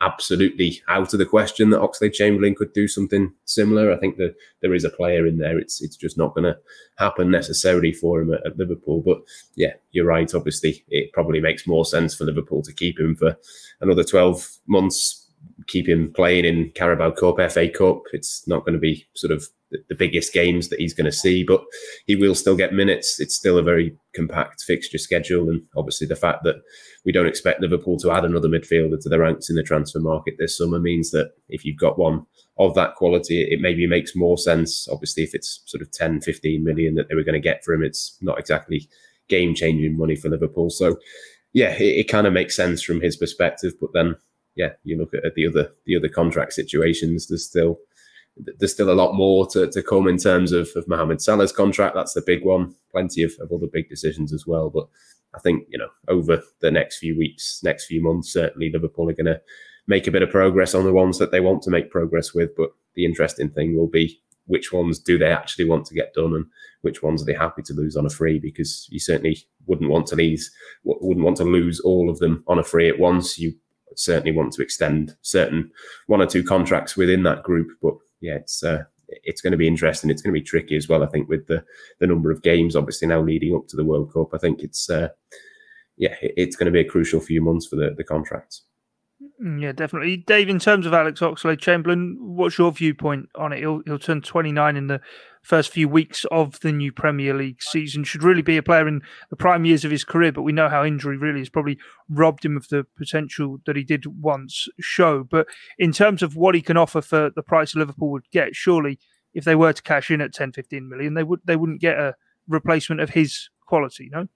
absolutely 0.00 0.80
out 0.88 1.12
of 1.12 1.18
the 1.18 1.26
question 1.26 1.70
that 1.70 1.80
Oxlade 1.80 2.12
Chamberlain 2.12 2.54
could 2.54 2.72
do 2.72 2.86
something 2.86 3.32
similar. 3.44 3.92
I 3.92 3.98
think 3.98 4.18
that 4.18 4.36
there 4.62 4.72
is 4.72 4.84
a 4.84 4.90
player 4.90 5.26
in 5.26 5.38
there. 5.38 5.58
It's 5.58 5.82
it's 5.82 5.96
just 5.96 6.16
not 6.16 6.32
going 6.32 6.44
to 6.44 6.56
happen 6.96 7.28
necessarily 7.28 7.92
for 7.92 8.20
him 8.20 8.32
at, 8.32 8.46
at, 8.46 8.56
Liverpool. 8.56 9.02
But 9.04 9.22
yeah, 9.56 9.72
you're 9.90 10.06
right. 10.06 10.32
Obviously, 10.32 10.84
it 10.90 11.12
probably 11.12 11.40
makes 11.40 11.66
more 11.66 11.84
sense 11.84 12.14
for 12.14 12.24
Liverpool 12.24 12.62
to 12.62 12.72
keep 12.72 13.00
him 13.00 13.16
for 13.16 13.36
another 13.80 14.04
12 14.04 14.48
months, 14.68 15.19
keep 15.66 15.88
him 15.88 16.12
playing 16.12 16.44
in 16.44 16.70
Carabao 16.74 17.12
Cup, 17.12 17.36
FA 17.50 17.68
Cup. 17.68 18.02
It's 18.12 18.46
not 18.46 18.64
going 18.64 18.74
to 18.74 18.78
be 18.78 19.06
sort 19.14 19.32
of 19.32 19.46
the, 19.70 19.94
biggest 19.94 20.32
games 20.32 20.68
that 20.68 20.80
he's 20.80 20.94
going 20.94 21.04
to 21.04 21.12
see, 21.12 21.44
but 21.44 21.62
he 22.06 22.16
will 22.16 22.34
still 22.34 22.56
get 22.56 22.72
minutes. 22.72 23.20
It's 23.20 23.36
still 23.36 23.58
a 23.58 23.62
very 23.62 23.96
compact 24.14 24.62
fixture 24.62 24.98
schedule, 24.98 25.48
and 25.48 25.62
obviously 25.76 26.06
the 26.06 26.16
fact 26.16 26.44
that 26.44 26.56
we 27.04 27.12
don't 27.12 27.26
expect 27.26 27.60
Liverpool 27.60 27.98
to 27.98 28.10
add 28.10 28.24
another 28.24 28.48
midfielder 28.48 29.00
to 29.00 29.08
the 29.08 29.18
ranks 29.18 29.48
in 29.48 29.56
the 29.56 29.62
transfer 29.62 30.00
market 30.00 30.34
this 30.38 30.56
summer 30.56 30.78
means 30.78 31.10
that 31.10 31.32
if 31.48 31.64
you've 31.64 31.78
got 31.78 31.98
one 31.98 32.26
of 32.58 32.74
that 32.74 32.94
quality, 32.96 33.42
it 33.42 33.60
maybe 33.60 33.86
makes 33.86 34.16
more 34.16 34.36
sense. 34.36 34.88
Obviously, 34.88 35.22
if 35.22 35.34
it's 35.34 35.62
sort 35.66 35.82
of 35.82 35.90
10, 35.92 36.20
15 36.20 36.62
million 36.62 36.94
that 36.94 37.08
they 37.08 37.14
were 37.14 37.24
going 37.24 37.40
to 37.40 37.40
get 37.40 37.64
for 37.64 37.72
him, 37.72 37.82
it's 37.82 38.16
not 38.20 38.38
exactly 38.38 38.88
game 39.28 39.54
changing 39.54 39.96
money 39.96 40.16
for 40.16 40.28
Liverpool. 40.28 40.68
So, 40.68 40.96
yeah, 41.52 41.72
it, 41.74 42.00
it 42.00 42.08
kind 42.08 42.26
of 42.26 42.32
makes 42.32 42.56
sense 42.56 42.82
from 42.82 43.00
his 43.00 43.16
perspective. 43.16 43.72
But 43.80 43.90
then, 43.94 44.16
yeah, 44.56 44.70
you 44.84 44.98
look 44.98 45.14
at, 45.14 45.34
the 45.34 45.46
other 45.46 45.72
the 45.86 45.96
other 45.96 46.08
contract 46.08 46.52
situations. 46.52 47.28
There's 47.28 47.46
still 47.46 47.78
there's 48.58 48.72
still 48.72 48.90
a 48.90 48.94
lot 48.94 49.14
more 49.14 49.46
to, 49.48 49.70
to 49.70 49.82
come 49.82 50.08
in 50.08 50.16
terms 50.16 50.52
of, 50.52 50.68
of 50.76 50.88
Mohamed 50.88 51.20
Salah's 51.20 51.52
contract. 51.52 51.94
That's 51.94 52.14
the 52.14 52.22
big 52.22 52.44
one. 52.44 52.74
Plenty 52.90 53.22
of, 53.22 53.32
of 53.40 53.52
other 53.52 53.66
big 53.70 53.88
decisions 53.88 54.32
as 54.32 54.46
well. 54.46 54.70
But 54.70 54.86
I 55.34 55.40
think, 55.40 55.66
you 55.68 55.78
know, 55.78 55.88
over 56.08 56.42
the 56.60 56.70
next 56.70 56.98
few 56.98 57.18
weeks, 57.18 57.60
next 57.62 57.86
few 57.86 58.02
months, 58.02 58.32
certainly 58.32 58.70
Liverpool 58.72 59.10
are 59.10 59.14
going 59.14 59.26
to 59.26 59.40
make 59.86 60.06
a 60.06 60.10
bit 60.10 60.22
of 60.22 60.30
progress 60.30 60.74
on 60.74 60.84
the 60.84 60.92
ones 60.92 61.18
that 61.18 61.32
they 61.32 61.40
want 61.40 61.62
to 61.62 61.70
make 61.70 61.90
progress 61.90 62.32
with. 62.32 62.54
But 62.56 62.70
the 62.94 63.04
interesting 63.04 63.50
thing 63.50 63.76
will 63.76 63.88
be 63.88 64.20
which 64.46 64.72
ones 64.72 64.98
do 64.98 65.16
they 65.16 65.30
actually 65.30 65.64
want 65.64 65.86
to 65.86 65.94
get 65.94 66.12
done 66.14 66.34
and 66.34 66.44
which 66.82 67.02
ones 67.02 67.22
are 67.22 67.24
they 67.24 67.34
happy 67.34 67.62
to 67.62 67.74
lose 67.74 67.96
on 67.96 68.06
a 68.06 68.10
free 68.10 68.38
because 68.38 68.88
you 68.90 68.98
certainly 68.98 69.38
wouldn't 69.66 69.90
want 69.90 70.06
to 70.08 70.16
lose 70.16 70.50
wouldn't 70.82 71.24
want 71.24 71.36
to 71.36 71.44
lose 71.44 71.78
all 71.80 72.10
of 72.10 72.18
them 72.18 72.42
on 72.48 72.58
a 72.58 72.64
free 72.64 72.88
at 72.88 72.98
once 72.98 73.38
you 73.38 73.52
certainly 73.96 74.32
want 74.32 74.52
to 74.52 74.62
extend 74.62 75.16
certain 75.22 75.70
one 76.06 76.20
or 76.20 76.26
two 76.26 76.44
contracts 76.44 76.96
within 76.96 77.22
that 77.22 77.42
group 77.42 77.68
but 77.82 77.94
yeah, 78.20 78.34
it's 78.34 78.62
uh, 78.62 78.84
it's 79.08 79.40
going 79.40 79.50
to 79.52 79.56
be 79.56 79.66
interesting. 79.66 80.10
It's 80.10 80.22
going 80.22 80.32
to 80.32 80.40
be 80.40 80.44
tricky 80.44 80.76
as 80.76 80.88
well. 80.88 81.02
I 81.02 81.06
think 81.06 81.28
with 81.28 81.46
the 81.46 81.64
the 81.98 82.06
number 82.06 82.30
of 82.30 82.42
games 82.42 82.76
obviously 82.76 83.08
now 83.08 83.20
leading 83.20 83.54
up 83.54 83.66
to 83.68 83.76
the 83.76 83.84
World 83.84 84.12
Cup, 84.12 84.28
I 84.34 84.38
think 84.38 84.62
it's 84.62 84.88
uh, 84.88 85.08
yeah, 85.96 86.14
it's 86.20 86.56
going 86.56 86.66
to 86.66 86.72
be 86.72 86.80
a 86.80 86.90
crucial 86.90 87.20
few 87.20 87.40
months 87.40 87.66
for 87.66 87.76
the 87.76 87.94
the 87.96 88.04
contracts. 88.04 88.62
Mm, 89.42 89.60
yeah, 89.60 89.72
definitely, 89.72 90.18
Dave. 90.18 90.48
In 90.48 90.58
terms 90.58 90.86
of 90.86 90.94
Alex 90.94 91.20
Oxlade 91.20 91.60
Chamberlain, 91.60 92.16
what's 92.20 92.58
your 92.58 92.72
viewpoint 92.72 93.28
on 93.34 93.52
it? 93.52 93.60
He'll 93.60 93.82
he'll 93.86 93.98
turn 93.98 94.22
twenty 94.22 94.52
nine 94.52 94.76
in 94.76 94.86
the 94.86 95.00
first 95.42 95.70
few 95.70 95.88
weeks 95.88 96.24
of 96.30 96.60
the 96.60 96.72
new 96.72 96.92
Premier 96.92 97.34
League 97.34 97.62
season. 97.62 98.04
Should 98.04 98.22
really 98.22 98.42
be 98.42 98.56
a 98.56 98.62
player 98.62 98.86
in 98.86 99.02
the 99.30 99.36
prime 99.36 99.64
years 99.64 99.84
of 99.84 99.90
his 99.90 100.04
career, 100.04 100.32
but 100.32 100.42
we 100.42 100.52
know 100.52 100.68
how 100.68 100.84
injury 100.84 101.16
really 101.16 101.40
has 101.40 101.48
probably 101.48 101.78
robbed 102.08 102.44
him 102.44 102.56
of 102.56 102.68
the 102.68 102.86
potential 102.96 103.58
that 103.66 103.76
he 103.76 103.84
did 103.84 104.06
once 104.22 104.68
show. 104.80 105.24
But 105.24 105.46
in 105.78 105.92
terms 105.92 106.22
of 106.22 106.36
what 106.36 106.54
he 106.54 106.62
can 106.62 106.76
offer 106.76 107.00
for 107.00 107.30
the 107.30 107.42
price 107.42 107.74
Liverpool 107.74 108.10
would 108.10 108.30
get, 108.30 108.54
surely 108.54 108.98
if 109.34 109.44
they 109.44 109.54
were 109.54 109.72
to 109.72 109.82
cash 109.82 110.10
in 110.10 110.20
at 110.20 110.34
10, 110.34 110.52
15 110.52 110.88
million, 110.88 111.14
they 111.14 111.24
would 111.24 111.40
they 111.44 111.56
wouldn't 111.56 111.80
get 111.80 111.98
a 111.98 112.14
replacement 112.48 113.00
of 113.00 113.10
his 113.10 113.48
quality, 113.66 114.10
no? 114.12 114.26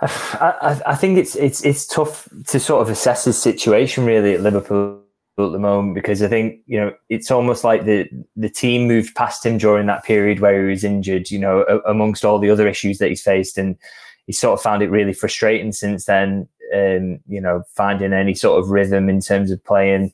I, 0.00 0.82
I, 0.86 0.94
think 0.96 1.16
it's 1.18 1.34
it's 1.34 1.64
it's 1.64 1.86
tough 1.86 2.28
to 2.48 2.60
sort 2.60 2.82
of 2.82 2.90
assess 2.90 3.24
his 3.24 3.40
situation 3.40 4.04
really 4.04 4.34
at 4.34 4.40
Liverpool 4.40 5.03
at 5.38 5.52
the 5.52 5.58
moment 5.58 5.94
because 5.94 6.22
I 6.22 6.28
think 6.28 6.60
you 6.66 6.78
know 6.78 6.92
it's 7.08 7.30
almost 7.30 7.64
like 7.64 7.84
the 7.84 8.08
the 8.36 8.48
team 8.48 8.86
moved 8.86 9.14
past 9.14 9.44
him 9.44 9.58
during 9.58 9.86
that 9.86 10.04
period 10.04 10.40
where 10.40 10.62
he 10.62 10.70
was 10.70 10.84
injured. 10.84 11.30
You 11.30 11.38
know, 11.40 11.82
amongst 11.86 12.24
all 12.24 12.38
the 12.38 12.50
other 12.50 12.68
issues 12.68 12.98
that 12.98 13.08
he's 13.08 13.22
faced, 13.22 13.58
and 13.58 13.76
he 14.26 14.32
sort 14.32 14.58
of 14.58 14.62
found 14.62 14.82
it 14.82 14.90
really 14.90 15.12
frustrating 15.12 15.72
since 15.72 16.04
then. 16.04 16.48
Um, 16.74 17.20
you 17.28 17.40
know, 17.40 17.62
finding 17.74 18.12
any 18.12 18.34
sort 18.34 18.60
of 18.60 18.70
rhythm 18.70 19.08
in 19.08 19.20
terms 19.20 19.50
of 19.50 19.62
playing 19.64 20.12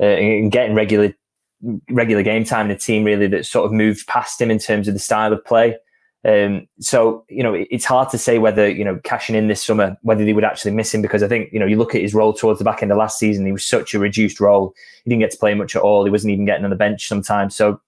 uh, 0.00 0.04
and 0.04 0.52
getting 0.52 0.74
regular 0.74 1.14
regular 1.90 2.22
game 2.22 2.44
time 2.44 2.70
a 2.70 2.76
team 2.76 3.04
really 3.04 3.26
that 3.26 3.44
sort 3.44 3.66
of 3.66 3.72
moved 3.72 4.06
past 4.06 4.40
him 4.40 4.50
in 4.50 4.58
terms 4.58 4.86
of 4.86 4.94
the 4.94 5.00
style 5.00 5.32
of 5.32 5.44
play. 5.44 5.76
Um, 6.24 6.66
so 6.80 7.24
you 7.28 7.42
know, 7.42 7.54
it's 7.54 7.84
hard 7.84 8.10
to 8.10 8.18
say 8.18 8.38
whether 8.38 8.68
you 8.68 8.84
know 8.84 8.98
cashing 9.04 9.36
in 9.36 9.46
this 9.46 9.62
summer 9.62 9.96
whether 10.02 10.24
they 10.24 10.32
would 10.32 10.44
actually 10.44 10.72
miss 10.72 10.92
him 10.92 11.00
because 11.00 11.22
I 11.22 11.28
think 11.28 11.52
you 11.52 11.60
know 11.60 11.66
you 11.66 11.76
look 11.76 11.94
at 11.94 12.02
his 12.02 12.14
role 12.14 12.32
towards 12.32 12.58
the 12.58 12.64
back 12.64 12.82
end 12.82 12.90
of 12.90 12.98
last 12.98 13.18
season, 13.18 13.46
he 13.46 13.52
was 13.52 13.64
such 13.64 13.94
a 13.94 13.98
reduced 13.98 14.40
role. 14.40 14.74
He 15.04 15.10
didn't 15.10 15.20
get 15.20 15.30
to 15.30 15.38
play 15.38 15.54
much 15.54 15.76
at 15.76 15.82
all. 15.82 16.04
He 16.04 16.10
wasn't 16.10 16.32
even 16.32 16.44
getting 16.44 16.64
on 16.64 16.70
the 16.70 16.76
bench 16.76 17.06
sometimes. 17.06 17.54
So 17.54 17.80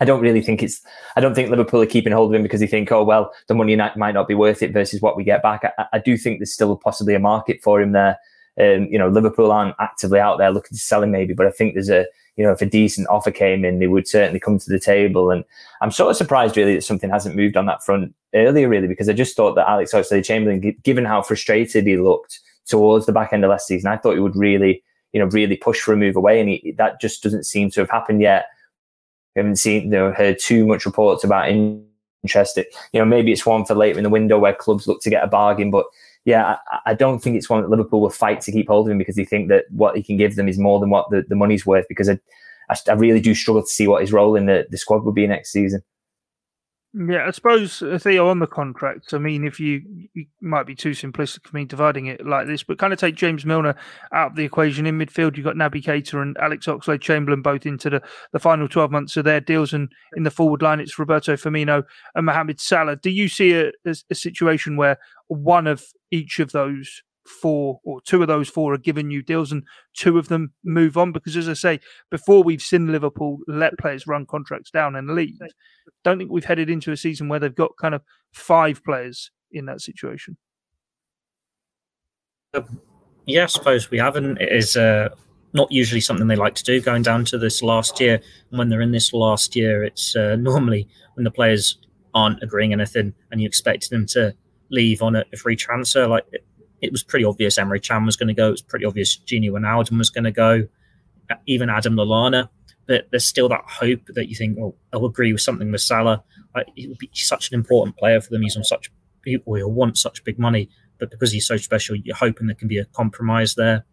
I 0.00 0.04
don't 0.04 0.20
really 0.20 0.42
think 0.42 0.62
it's. 0.62 0.80
I 1.16 1.20
don't 1.20 1.34
think 1.34 1.50
Liverpool 1.50 1.82
are 1.82 1.86
keeping 1.86 2.12
hold 2.12 2.30
of 2.30 2.36
him 2.36 2.42
because 2.42 2.60
they 2.60 2.66
think, 2.66 2.92
oh 2.92 3.04
well, 3.04 3.32
the 3.46 3.54
money 3.54 3.76
might 3.76 4.14
not 4.14 4.28
be 4.28 4.34
worth 4.34 4.62
it 4.62 4.72
versus 4.72 5.00
what 5.00 5.16
we 5.16 5.24
get 5.24 5.42
back. 5.42 5.62
I, 5.78 5.86
I 5.94 5.98
do 5.98 6.16
think 6.16 6.38
there's 6.38 6.52
still 6.52 6.76
possibly 6.76 7.14
a 7.14 7.20
market 7.20 7.62
for 7.62 7.80
him 7.80 7.92
there. 7.92 8.18
Um, 8.58 8.86
you 8.90 8.98
know, 8.98 9.08
Liverpool 9.08 9.52
aren't 9.52 9.76
actively 9.78 10.18
out 10.18 10.38
there 10.38 10.50
looking 10.50 10.76
to 10.76 10.82
sell 10.82 11.02
him 11.02 11.10
maybe, 11.10 11.34
but 11.34 11.46
I 11.46 11.50
think 11.50 11.74
there's 11.74 11.90
a 11.90 12.06
you 12.36 12.44
know, 12.44 12.52
if 12.52 12.60
a 12.60 12.66
decent 12.66 13.08
offer 13.08 13.30
came 13.30 13.64
in, 13.64 13.78
they 13.78 13.86
would 13.86 14.06
certainly 14.06 14.38
come 14.38 14.58
to 14.58 14.70
the 14.70 14.78
table. 14.78 15.30
And 15.30 15.42
I'm 15.80 15.90
sort 15.90 16.10
of 16.10 16.16
surprised, 16.16 16.56
really, 16.56 16.74
that 16.74 16.84
something 16.84 17.10
hasn't 17.10 17.34
moved 17.34 17.56
on 17.56 17.66
that 17.66 17.82
front 17.82 18.14
earlier, 18.34 18.68
really, 18.68 18.88
because 18.88 19.08
I 19.08 19.14
just 19.14 19.36
thought 19.36 19.54
that 19.54 19.68
Alex 19.68 19.92
Oxlade 19.92 20.24
Chamberlain, 20.24 20.76
given 20.82 21.06
how 21.06 21.22
frustrated 21.22 21.86
he 21.86 21.96
looked 21.96 22.40
towards 22.66 23.06
the 23.06 23.12
back 23.12 23.32
end 23.32 23.44
of 23.44 23.50
last 23.50 23.66
season, 23.66 23.90
I 23.90 23.96
thought 23.96 24.14
he 24.14 24.20
would 24.20 24.36
really, 24.36 24.82
you 25.12 25.20
know, 25.20 25.26
really 25.26 25.56
push 25.56 25.80
for 25.80 25.94
a 25.94 25.96
move 25.96 26.16
away. 26.16 26.38
And 26.38 26.50
he, 26.50 26.74
that 26.76 27.00
just 27.00 27.22
doesn't 27.22 27.44
seem 27.44 27.70
to 27.70 27.80
have 27.80 27.90
happened 27.90 28.20
yet. 28.20 28.46
We 29.34 29.40
haven't 29.40 29.56
seen, 29.56 29.84
you 29.84 29.90
know, 29.90 30.12
heard 30.12 30.38
too 30.38 30.66
much 30.66 30.84
reports 30.84 31.24
about 31.24 31.48
interest. 31.48 32.58
You 32.92 33.00
know, 33.00 33.06
maybe 33.06 33.32
it's 33.32 33.46
one 33.46 33.64
for 33.64 33.74
later 33.74 33.98
in 33.98 34.04
the 34.04 34.10
window 34.10 34.38
where 34.38 34.52
clubs 34.52 34.86
look 34.86 35.00
to 35.02 35.10
get 35.10 35.24
a 35.24 35.28
bargain, 35.28 35.70
but 35.70 35.86
yeah, 36.26 36.56
I, 36.68 36.90
I, 36.90 36.94
don't 36.94 37.20
think 37.20 37.36
it's 37.36 37.48
one 37.48 37.62
that 37.62 37.70
Liverpool 37.70 38.00
will 38.00 38.10
fight 38.10 38.40
to 38.42 38.52
keep 38.52 38.66
hold 38.66 38.88
of 38.88 38.90
him 38.90 38.98
because 38.98 39.14
they 39.14 39.24
think 39.24 39.48
that 39.48 39.64
what 39.70 39.96
he 39.96 40.02
can 40.02 40.16
give 40.16 40.34
them 40.34 40.48
is 40.48 40.58
more 40.58 40.80
than 40.80 40.90
what 40.90 41.08
the, 41.08 41.24
the 41.28 41.36
money's 41.36 41.64
worth. 41.64 41.86
Because 41.88 42.08
I, 42.08 42.18
I, 42.68 42.76
I 42.88 42.92
really 42.94 43.20
do 43.20 43.32
struggle 43.32 43.62
to 43.62 43.68
see 43.68 43.86
what 43.86 44.00
his 44.00 44.12
role 44.12 44.34
in 44.34 44.46
the, 44.46 44.66
the 44.68 44.76
squad 44.76 45.04
would 45.04 45.14
be 45.14 45.24
next 45.28 45.52
season. 45.52 45.82
Yeah, 46.98 47.26
I 47.26 47.30
suppose 47.30 47.82
uh, 47.82 47.98
Theo 48.00 48.28
on 48.28 48.38
the 48.38 48.46
contract. 48.46 49.12
I 49.12 49.18
mean, 49.18 49.44
if 49.44 49.60
you, 49.60 49.82
you 50.14 50.24
might 50.40 50.66
be 50.66 50.74
too 50.74 50.92
simplistic 50.92 51.46
for 51.46 51.54
me 51.54 51.66
dividing 51.66 52.06
it 52.06 52.24
like 52.24 52.46
this, 52.46 52.62
but 52.62 52.78
kind 52.78 52.90
of 52.90 52.98
take 52.98 53.16
James 53.16 53.44
Milner 53.44 53.74
out 54.14 54.30
of 54.30 54.36
the 54.36 54.44
equation 54.44 54.86
in 54.86 54.96
midfield. 54.96 55.36
You've 55.36 55.44
got 55.44 55.56
Naby 55.56 55.84
Keita 55.84 56.22
and 56.22 56.38
Alex 56.38 56.64
Oxlade 56.64 57.02
Chamberlain 57.02 57.42
both 57.42 57.66
into 57.66 57.90
the, 57.90 58.02
the 58.32 58.38
final 58.38 58.66
12 58.66 58.90
months 58.90 59.14
of 59.18 59.26
their 59.26 59.42
deals. 59.42 59.74
And 59.74 59.92
in 60.16 60.22
the 60.22 60.30
forward 60.30 60.62
line, 60.62 60.80
it's 60.80 60.98
Roberto 60.98 61.34
Firmino 61.34 61.82
and 62.14 62.24
Mohamed 62.24 62.60
Salah. 62.60 62.96
Do 62.96 63.10
you 63.10 63.28
see 63.28 63.52
a, 63.52 63.72
a, 63.84 63.94
a 64.10 64.14
situation 64.14 64.76
where 64.76 64.96
one 65.28 65.66
of 65.66 65.84
each 66.10 66.38
of 66.38 66.52
those 66.52 67.02
four 67.26 67.80
or 67.84 68.00
two 68.02 68.22
of 68.22 68.28
those 68.28 68.48
four 68.48 68.72
are 68.72 68.78
given 68.78 69.08
new 69.08 69.22
deals 69.22 69.52
and 69.52 69.64
two 69.94 70.18
of 70.18 70.28
them 70.28 70.52
move 70.64 70.96
on 70.96 71.10
because 71.10 71.36
as 71.36 71.48
i 71.48 71.52
say 71.52 71.80
before 72.10 72.42
we've 72.42 72.62
seen 72.62 72.92
liverpool 72.92 73.38
let 73.48 73.76
players 73.78 74.06
run 74.06 74.24
contracts 74.24 74.70
down 74.70 74.94
and 74.94 75.10
leave 75.10 75.36
don't 76.04 76.18
think 76.18 76.30
we've 76.30 76.44
headed 76.44 76.70
into 76.70 76.92
a 76.92 76.96
season 76.96 77.28
where 77.28 77.40
they've 77.40 77.54
got 77.54 77.76
kind 77.76 77.94
of 77.94 78.02
five 78.32 78.82
players 78.84 79.30
in 79.50 79.66
that 79.66 79.80
situation. 79.80 80.36
Um, 82.54 82.80
yeah 83.26 83.42
i 83.42 83.46
suppose 83.46 83.90
we 83.90 83.98
haven't. 83.98 84.40
It 84.40 84.52
is 84.52 84.76
uh, 84.76 85.08
not 85.52 85.70
usually 85.72 86.00
something 86.00 86.28
they 86.28 86.36
like 86.36 86.54
to 86.54 86.62
do 86.62 86.80
going 86.80 87.02
down 87.02 87.24
to 87.26 87.38
this 87.38 87.62
last 87.62 88.00
year. 88.00 88.20
And 88.50 88.58
when 88.58 88.68
they're 88.68 88.80
in 88.80 88.92
this 88.92 89.12
last 89.12 89.56
year 89.56 89.84
it's 89.84 90.14
uh, 90.14 90.36
normally 90.38 90.88
when 91.14 91.24
the 91.24 91.30
players 91.30 91.78
aren't 92.14 92.42
agreeing 92.42 92.72
anything 92.72 93.12
and 93.30 93.40
you 93.40 93.46
expect 93.46 93.90
them 93.90 94.06
to 94.06 94.32
leave 94.70 95.02
on 95.02 95.16
a 95.16 95.24
free 95.36 95.56
transfer 95.56 96.06
like 96.06 96.24
it 96.86 96.92
was 96.92 97.02
pretty 97.02 97.24
obvious 97.24 97.58
Emre 97.58 97.86
Can 97.86 98.06
was 98.06 98.16
going 98.16 98.28
to 98.28 98.34
go. 98.34 98.48
It 98.48 98.52
was 98.52 98.62
pretty 98.62 98.84
obvious 98.84 99.18
Gini 99.18 99.50
Wijnaldum 99.50 99.98
was 99.98 100.10
going 100.10 100.24
to 100.24 100.32
go. 100.32 100.66
Even 101.46 101.68
Adam 101.68 101.94
Lallana. 101.94 102.48
But 102.86 103.08
there's 103.10 103.26
still 103.26 103.48
that 103.48 103.64
hope 103.66 104.00
that 104.14 104.28
you 104.28 104.36
think, 104.36 104.56
well, 104.58 104.76
I'll 104.92 105.06
agree 105.06 105.32
with 105.32 105.42
something 105.42 105.72
with 105.72 105.80
Salah. 105.80 106.22
Like, 106.54 106.68
he 106.76 106.86
would 106.86 106.98
be 106.98 107.10
such 107.12 107.50
an 107.50 107.56
important 107.56 107.96
player 107.96 108.20
for 108.20 108.30
them. 108.30 108.42
He's 108.42 108.56
on 108.56 108.62
such 108.62 108.90
he 109.26 109.38
will 109.44 109.70
want 109.70 109.98
such 109.98 110.24
big 110.24 110.38
money, 110.38 110.70
but 110.98 111.10
because 111.10 111.32
he's 111.32 111.46
so 111.46 111.56
special, 111.56 111.96
you're 111.96 112.16
hoping 112.16 112.46
there 112.46 112.56
can 112.56 112.68
be 112.68 112.78
a 112.78 112.84
compromise 112.86 113.56
there. 113.56 113.84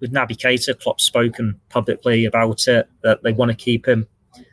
With 0.00 0.12
Naby 0.12 0.36
Keita, 0.36 0.78
Klopp's 0.80 1.04
spoken 1.04 1.60
publicly 1.68 2.24
about 2.24 2.66
it 2.68 2.88
that 3.02 3.22
they 3.22 3.32
want 3.32 3.50
to 3.50 3.56
keep 3.56 3.86
him, 3.86 4.06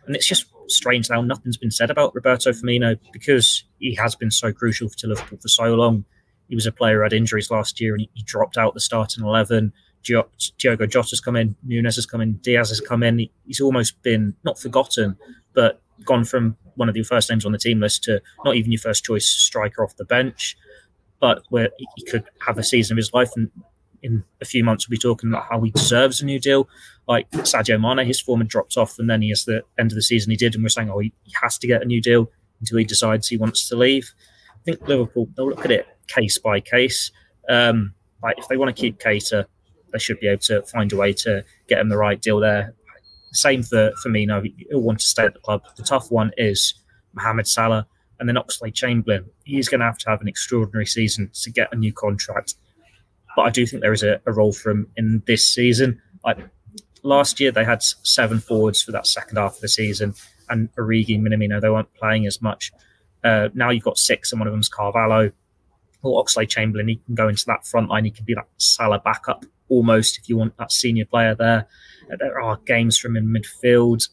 and 0.06 0.16
it's 0.16 0.28
just 0.28 0.48
strange 0.68 1.10
now 1.10 1.22
nothing's 1.22 1.56
been 1.56 1.72
said 1.72 1.90
about 1.90 2.14
Roberto 2.14 2.52
Firmino 2.52 3.00
because 3.14 3.64
he 3.80 3.96
has 3.96 4.16
been 4.16 4.32
so 4.32 4.52
crucial 4.52 4.90
to 4.90 5.08
Liverpool 5.08 5.40
for 5.42 5.48
so 5.48 5.76
long. 5.76 6.04
He 6.50 6.56
was 6.56 6.66
a 6.66 6.72
player 6.72 6.98
who 6.98 7.04
had 7.04 7.14
injuries 7.14 7.52
last 7.52 7.80
year 7.82 7.94
and 7.94 8.02
he, 8.02 8.10
he 8.14 8.24
dropped 8.24 8.58
out 8.58 8.74
the 8.74 8.80
starting 8.80 9.24
eleven. 9.24 9.74
Diogo 10.04 10.86
Jota's 10.86 11.20
come 11.20 11.36
in, 11.36 11.56
Nunez 11.64 11.96
has 11.96 12.06
come 12.06 12.22
in, 12.22 12.34
Diaz 12.38 12.70
has 12.70 12.80
come 12.80 13.04
in. 13.04 13.20
He, 13.20 13.32
he's 13.46 13.60
almost 13.60 14.02
been 14.04 14.34
not 14.46 14.58
forgotten, 14.58 15.18
but 15.54 15.82
gone 16.06 16.24
from 16.24 16.56
one 16.76 16.88
of 16.88 16.96
your 16.96 17.04
first 17.04 17.30
names 17.30 17.46
on 17.46 17.52
the 17.52 17.58
team 17.58 17.82
list 17.82 18.04
to 18.04 18.22
not 18.46 18.56
even 18.56 18.72
your 18.72 18.80
first 18.80 19.04
choice 19.04 19.28
striker 19.28 19.84
off 19.84 19.98
the 19.98 20.06
bench. 20.06 20.56
But 21.20 21.42
where 21.50 21.70
he 21.78 22.06
could 22.06 22.24
have 22.46 22.58
a 22.58 22.64
season 22.64 22.94
of 22.94 22.98
his 22.98 23.12
life, 23.12 23.32
and 23.36 23.50
in 24.04 24.24
a 24.40 24.46
few 24.46 24.64
months 24.64 24.88
we'll 24.88 24.94
be 24.94 25.02
talking 25.02 25.30
about 25.30 25.48
how 25.50 25.60
he 25.62 25.72
deserves 25.72 26.22
a 26.22 26.26
new 26.26 26.40
deal. 26.40 26.70
Like 27.08 27.30
Sadio 27.32 27.82
Mane, 27.82 28.06
his 28.06 28.22
form 28.22 28.40
had 28.40 28.48
dropped 28.48 28.78
off, 28.78 29.00
and 29.00 29.10
then 29.10 29.24
he 29.24 29.30
has 29.30 29.44
the 29.44 29.64
end 29.80 29.92
of 29.92 29.96
the 29.96 30.04
season 30.04 30.30
he 30.30 30.38
did, 30.38 30.54
and 30.54 30.64
we're 30.64 30.70
saying, 30.70 30.92
oh, 30.92 31.00
he, 31.00 31.12
he 31.24 31.34
has 31.42 31.58
to 31.58 31.68
get 31.68 31.82
a 31.82 31.86
new 31.86 32.00
deal 32.00 32.32
until 32.60 32.78
he 32.78 32.86
decides 32.86 33.28
he 33.28 33.38
wants 33.38 33.68
to 33.68 33.76
leave. 33.76 34.14
I 34.54 34.60
think 34.64 34.88
Liverpool 34.88 35.28
they'll 35.36 35.50
look 35.50 35.66
at 35.66 35.72
it 35.72 35.88
case 36.08 36.38
by 36.38 36.60
case. 36.60 37.12
Um, 37.50 37.94
like 38.24 38.38
if 38.38 38.48
they 38.48 38.58
want 38.58 38.76
to 38.76 38.80
keep 38.80 39.00
Keita, 39.00 39.46
they 39.92 40.00
should 40.00 40.20
be 40.20 40.28
able 40.28 40.42
to 40.44 40.62
find 40.64 40.92
a 40.92 40.98
way 40.98 41.14
to 41.14 41.44
get 41.68 41.80
him 41.80 41.90
the 41.90 41.98
right 41.98 42.22
deal 42.22 42.40
there. 42.40 42.74
Same 43.34 43.64
for 43.64 43.92
Firmino. 44.04 44.54
He'll 44.70 44.82
want 44.82 45.00
to 45.00 45.06
stay 45.06 45.26
at 45.26 45.34
the 45.34 45.40
club. 45.40 45.62
The 45.76 45.84
tough 45.84 46.12
one 46.12 46.32
is 46.38 46.74
Mohamed 47.14 47.48
Salah 47.48 47.88
and 48.20 48.28
then 48.28 48.36
Oxlade 48.36 48.74
Chamberlain. 48.74 49.26
He's 49.44 49.70
going 49.70 49.80
to 49.80 49.86
have 49.86 49.98
to 50.00 50.10
have 50.10 50.22
an 50.22 50.28
extraordinary 50.28 50.86
season 50.86 51.30
to 51.34 51.52
get 51.52 51.72
a 51.72 51.76
new 51.76 51.94
contract. 51.94 52.56
But 53.36 53.44
I 53.44 53.50
do 53.50 53.66
think 53.66 53.82
there 53.82 53.94
is 53.94 54.04
a, 54.04 54.20
a 54.26 54.32
role 54.32 54.54
for 54.54 54.72
him 54.72 54.88
in 54.98 55.22
this 55.28 55.48
season. 55.48 56.02
Like 56.26 56.40
last 57.04 57.40
year, 57.40 57.52
they 57.52 57.64
had 57.64 57.84
seven 57.84 58.40
forwards 58.40 58.82
for 58.82 58.92
that 58.92 59.08
second 59.08 59.38
half 59.38 59.56
of 59.56 59.62
the 59.62 59.68
season, 59.68 60.16
and 60.50 60.74
Origi, 60.76 61.20
Minamino, 61.20 61.62
they 61.62 61.70
weren't 61.70 61.94
playing 61.94 62.26
as 62.26 62.42
much. 62.42 62.72
Uh, 63.24 63.50
now 63.54 63.70
you've 63.70 63.84
got 63.84 63.98
six, 63.98 64.32
and 64.32 64.40
one 64.40 64.48
of 64.48 64.54
them's 64.54 64.70
Carvalho 64.70 65.32
or 66.04 66.24
Oxlade 66.24 66.50
Chamberlain. 66.50 66.88
He 66.88 67.02
can 67.06 67.16
go 67.16 67.28
into 67.28 67.46
that 67.48 67.66
front 67.66 67.90
line. 67.90 68.06
He 68.06 68.12
can 68.12 68.26
be 68.26 68.34
that 68.34 68.48
Salah 68.58 69.00
backup 69.00 69.46
almost 69.70 70.18
if 70.18 70.30
you 70.30 70.38
want 70.38 70.58
that 70.58 70.72
senior 70.72 71.06
player 71.06 71.36
there. 71.36 71.68
There 72.20 72.40
are 72.40 72.58
games 72.66 72.98
from 72.98 73.18
in 73.18 73.28
midfield. 73.28 74.08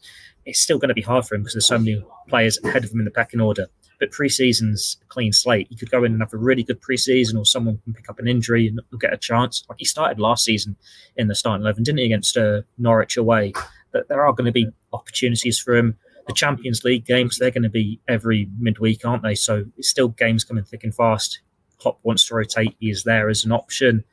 It's 0.45 0.59
still 0.59 0.77
going 0.77 0.89
to 0.89 0.95
be 0.95 1.01
hard 1.01 1.25
for 1.25 1.35
him 1.35 1.41
because 1.41 1.53
there's 1.53 1.65
so 1.65 1.79
many 1.79 2.05
players 2.27 2.59
ahead 2.63 2.83
of 2.83 2.91
him 2.91 2.99
in 2.99 3.05
the 3.05 3.11
pecking 3.11 3.41
order. 3.41 3.67
But 3.97 4.11
pre-season's 4.11 4.97
clean 5.07 5.31
slate. 5.31 5.67
You 5.71 5.77
could 5.77 5.89
go 5.89 6.03
in 6.03 6.11
and 6.11 6.21
have 6.21 6.33
a 6.33 6.37
really 6.37 6.63
good 6.63 6.81
pre-season, 6.81 7.37
or 7.37 7.45
someone 7.45 7.79
can 7.85 7.93
pick 7.93 8.09
up 8.09 8.19
an 8.19 8.27
injury 8.27 8.67
and 8.67 8.81
get 8.99 9.13
a 9.13 9.17
chance. 9.17 9.63
Like 9.69 9.79
he 9.79 9.85
started 9.85 10.19
last 10.19 10.43
season 10.43 10.75
in 11.15 11.29
the 11.29 11.35
starting 11.35 11.63
eleven, 11.63 11.83
didn't 11.83 11.99
he, 11.99 12.05
against 12.05 12.35
uh, 12.35 12.63
Norwich 12.77 13.15
away? 13.15 13.53
But 13.93 14.09
there 14.09 14.25
are 14.25 14.33
going 14.33 14.47
to 14.47 14.51
be 14.51 14.67
opportunities 14.91 15.57
for 15.57 15.73
him. 15.73 15.97
The 16.27 16.33
Champions 16.33 16.83
League 16.83 17.05
games, 17.05 17.37
they're 17.37 17.51
going 17.51 17.63
to 17.63 17.69
be 17.69 18.01
every 18.09 18.49
midweek, 18.59 19.05
aren't 19.05 19.23
they? 19.23 19.35
So 19.35 19.63
it's 19.77 19.89
still 19.89 20.09
games 20.09 20.43
coming 20.43 20.65
thick 20.65 20.83
and 20.83 20.93
fast. 20.93 21.39
Klopp 21.77 21.99
wants 22.03 22.27
to 22.27 22.35
rotate. 22.35 22.75
He 22.79 22.89
is 22.89 23.03
there 23.03 23.29
as 23.29 23.45
an 23.45 23.51
option. 23.51 24.03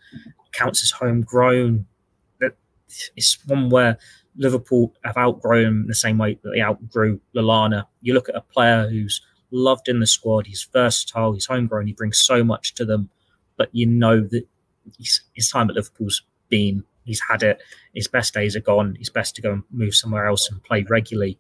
Counts 0.53 0.83
as 0.83 0.90
homegrown 0.90 1.87
That 2.40 2.57
it's 3.16 3.38
one 3.46 3.70
where 3.70 3.98
Liverpool 4.37 4.94
have 5.05 5.16
outgrown 5.16 5.87
the 5.87 5.94
same 5.94 6.18
way 6.18 6.38
that 6.42 6.51
they 6.51 6.61
outgrew 6.61 7.20
Lallana. 7.35 7.85
You 8.01 8.14
look 8.14 8.29
at 8.29 8.35
a 8.35 8.40
player 8.40 8.88
who's 8.88 9.20
loved 9.51 9.88
in 9.88 10.01
the 10.01 10.07
squad, 10.07 10.46
he's 10.46 10.68
versatile, 10.72 11.33
he's 11.33 11.46
homegrown, 11.46 11.87
he 11.87 11.92
brings 11.92 12.18
so 12.18 12.42
much 12.42 12.75
to 12.75 12.85
them, 12.85 13.11
but 13.57 13.68
you 13.72 13.87
know 13.87 14.20
that 14.20 14.46
his 14.98 15.51
time 15.51 15.68
at 15.68 15.77
Liverpool's 15.77 16.22
been, 16.48 16.85
he's 17.05 17.20
had 17.29 17.42
it, 17.42 17.62
his 17.94 18.09
best 18.09 18.35
days 18.35 18.57
are 18.57 18.61
gone, 18.61 18.94
he's 18.96 19.11
best 19.11 19.37
to 19.37 19.42
go 19.42 19.53
and 19.53 19.62
move 19.70 19.94
somewhere 19.94 20.27
else 20.27 20.51
and 20.51 20.62
play 20.64 20.85
regularly. 20.88 21.38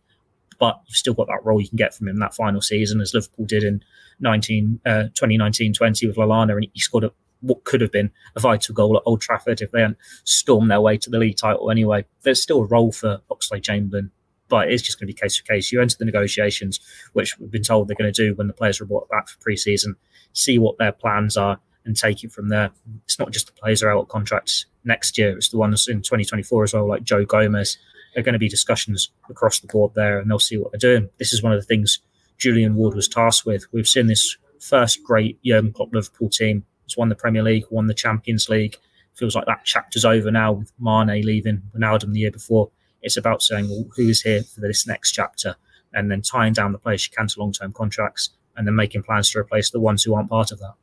But 0.62 0.80
you've 0.86 0.94
still 0.94 1.14
got 1.14 1.26
that 1.26 1.44
role 1.44 1.60
you 1.60 1.68
can 1.68 1.76
get 1.76 1.92
from 1.92 2.06
him 2.06 2.20
that 2.20 2.36
final 2.36 2.60
season, 2.60 3.00
as 3.00 3.12
Liverpool 3.12 3.46
did 3.46 3.64
in 3.64 3.82
19, 4.20 4.78
uh, 4.86 5.04
2019-20 5.20 6.06
with 6.06 6.14
Lallana, 6.14 6.52
and 6.52 6.68
he 6.72 6.78
scored 6.78 7.02
a 7.02 7.10
what 7.40 7.64
could 7.64 7.80
have 7.80 7.90
been 7.90 8.12
a 8.36 8.40
vital 8.40 8.72
goal 8.72 8.96
at 8.96 9.02
Old 9.04 9.20
Trafford 9.20 9.60
if 9.60 9.72
they 9.72 9.80
hadn't 9.80 9.98
stormed 10.22 10.70
their 10.70 10.80
way 10.80 10.96
to 10.98 11.10
the 11.10 11.18
league 11.18 11.36
title 11.36 11.68
anyway. 11.68 12.04
There's 12.22 12.40
still 12.40 12.60
a 12.60 12.66
role 12.66 12.92
for 12.92 13.18
Oxlade 13.28 13.64
Chamberlain, 13.64 14.12
but 14.46 14.70
it's 14.70 14.84
just 14.84 15.00
going 15.00 15.08
to 15.08 15.12
be 15.12 15.20
case 15.20 15.36
for 15.36 15.42
case. 15.42 15.72
You 15.72 15.82
enter 15.82 15.96
the 15.98 16.04
negotiations, 16.04 16.78
which 17.12 17.36
we've 17.40 17.50
been 17.50 17.64
told 17.64 17.88
they're 17.88 17.96
going 17.96 18.12
to 18.12 18.24
do 18.26 18.36
when 18.36 18.46
the 18.46 18.52
players 18.52 18.80
are 18.80 18.84
brought 18.84 19.08
back 19.08 19.26
for 19.26 19.40
pre-season, 19.40 19.96
see 20.32 20.60
what 20.60 20.78
their 20.78 20.92
plans 20.92 21.36
are 21.36 21.58
and 21.84 21.96
take 21.96 22.22
it 22.22 22.30
from 22.30 22.50
there. 22.50 22.70
It's 23.04 23.18
not 23.18 23.32
just 23.32 23.46
the 23.46 23.60
players 23.60 23.82
are 23.82 23.90
out 23.90 24.02
of 24.02 24.08
contracts 24.08 24.66
next 24.84 25.18
year, 25.18 25.36
it's 25.36 25.48
the 25.48 25.58
ones 25.58 25.88
in 25.88 26.02
2024 26.02 26.62
as 26.62 26.74
well, 26.74 26.86
like 26.86 27.02
Joe 27.02 27.24
Gomez. 27.24 27.78
Are 28.16 28.22
going 28.22 28.34
to 28.34 28.38
be 28.38 28.48
discussions 28.48 29.10
across 29.30 29.60
the 29.60 29.68
board 29.68 29.94
there 29.94 30.18
and 30.18 30.30
they'll 30.30 30.38
see 30.38 30.58
what 30.58 30.70
they're 30.70 30.78
doing. 30.78 31.08
This 31.18 31.32
is 31.32 31.42
one 31.42 31.52
of 31.52 31.60
the 31.60 31.66
things 31.66 32.00
Julian 32.36 32.74
Ward 32.74 32.94
was 32.94 33.08
tasked 33.08 33.46
with. 33.46 33.66
We've 33.72 33.88
seen 33.88 34.06
this 34.06 34.36
first 34.60 35.02
great 35.02 35.42
Jurgen 35.42 35.72
Klopp 35.72 35.94
Liverpool 35.94 36.28
team 36.28 36.64
has 36.84 36.96
won 36.96 37.08
the 37.08 37.14
Premier 37.14 37.42
League, 37.42 37.64
won 37.70 37.86
the 37.86 37.94
Champions 37.94 38.48
League. 38.48 38.76
Feels 39.14 39.34
like 39.34 39.46
that 39.46 39.64
chapter's 39.64 40.04
over 40.04 40.30
now 40.30 40.52
with 40.52 40.72
Mane 40.78 41.24
leaving, 41.24 41.62
Ronaldo 41.74 42.12
the 42.12 42.20
year 42.20 42.30
before. 42.30 42.70
It's 43.02 43.16
about 43.16 43.42
saying, 43.42 43.68
well, 43.68 43.86
who 43.96 44.08
is 44.08 44.22
here 44.22 44.42
for 44.42 44.60
this 44.60 44.86
next 44.86 45.12
chapter? 45.12 45.56
And 45.94 46.10
then 46.10 46.22
tying 46.22 46.52
down 46.52 46.72
the 46.72 46.78
players 46.78 47.06
you 47.06 47.16
can 47.16 47.28
to 47.28 47.40
long 47.40 47.52
term 47.52 47.72
contracts 47.72 48.30
and 48.56 48.66
then 48.66 48.74
making 48.74 49.02
plans 49.02 49.30
to 49.30 49.38
replace 49.38 49.70
the 49.70 49.80
ones 49.80 50.02
who 50.02 50.14
aren't 50.14 50.30
part 50.30 50.52
of 50.52 50.58
that. 50.60 50.74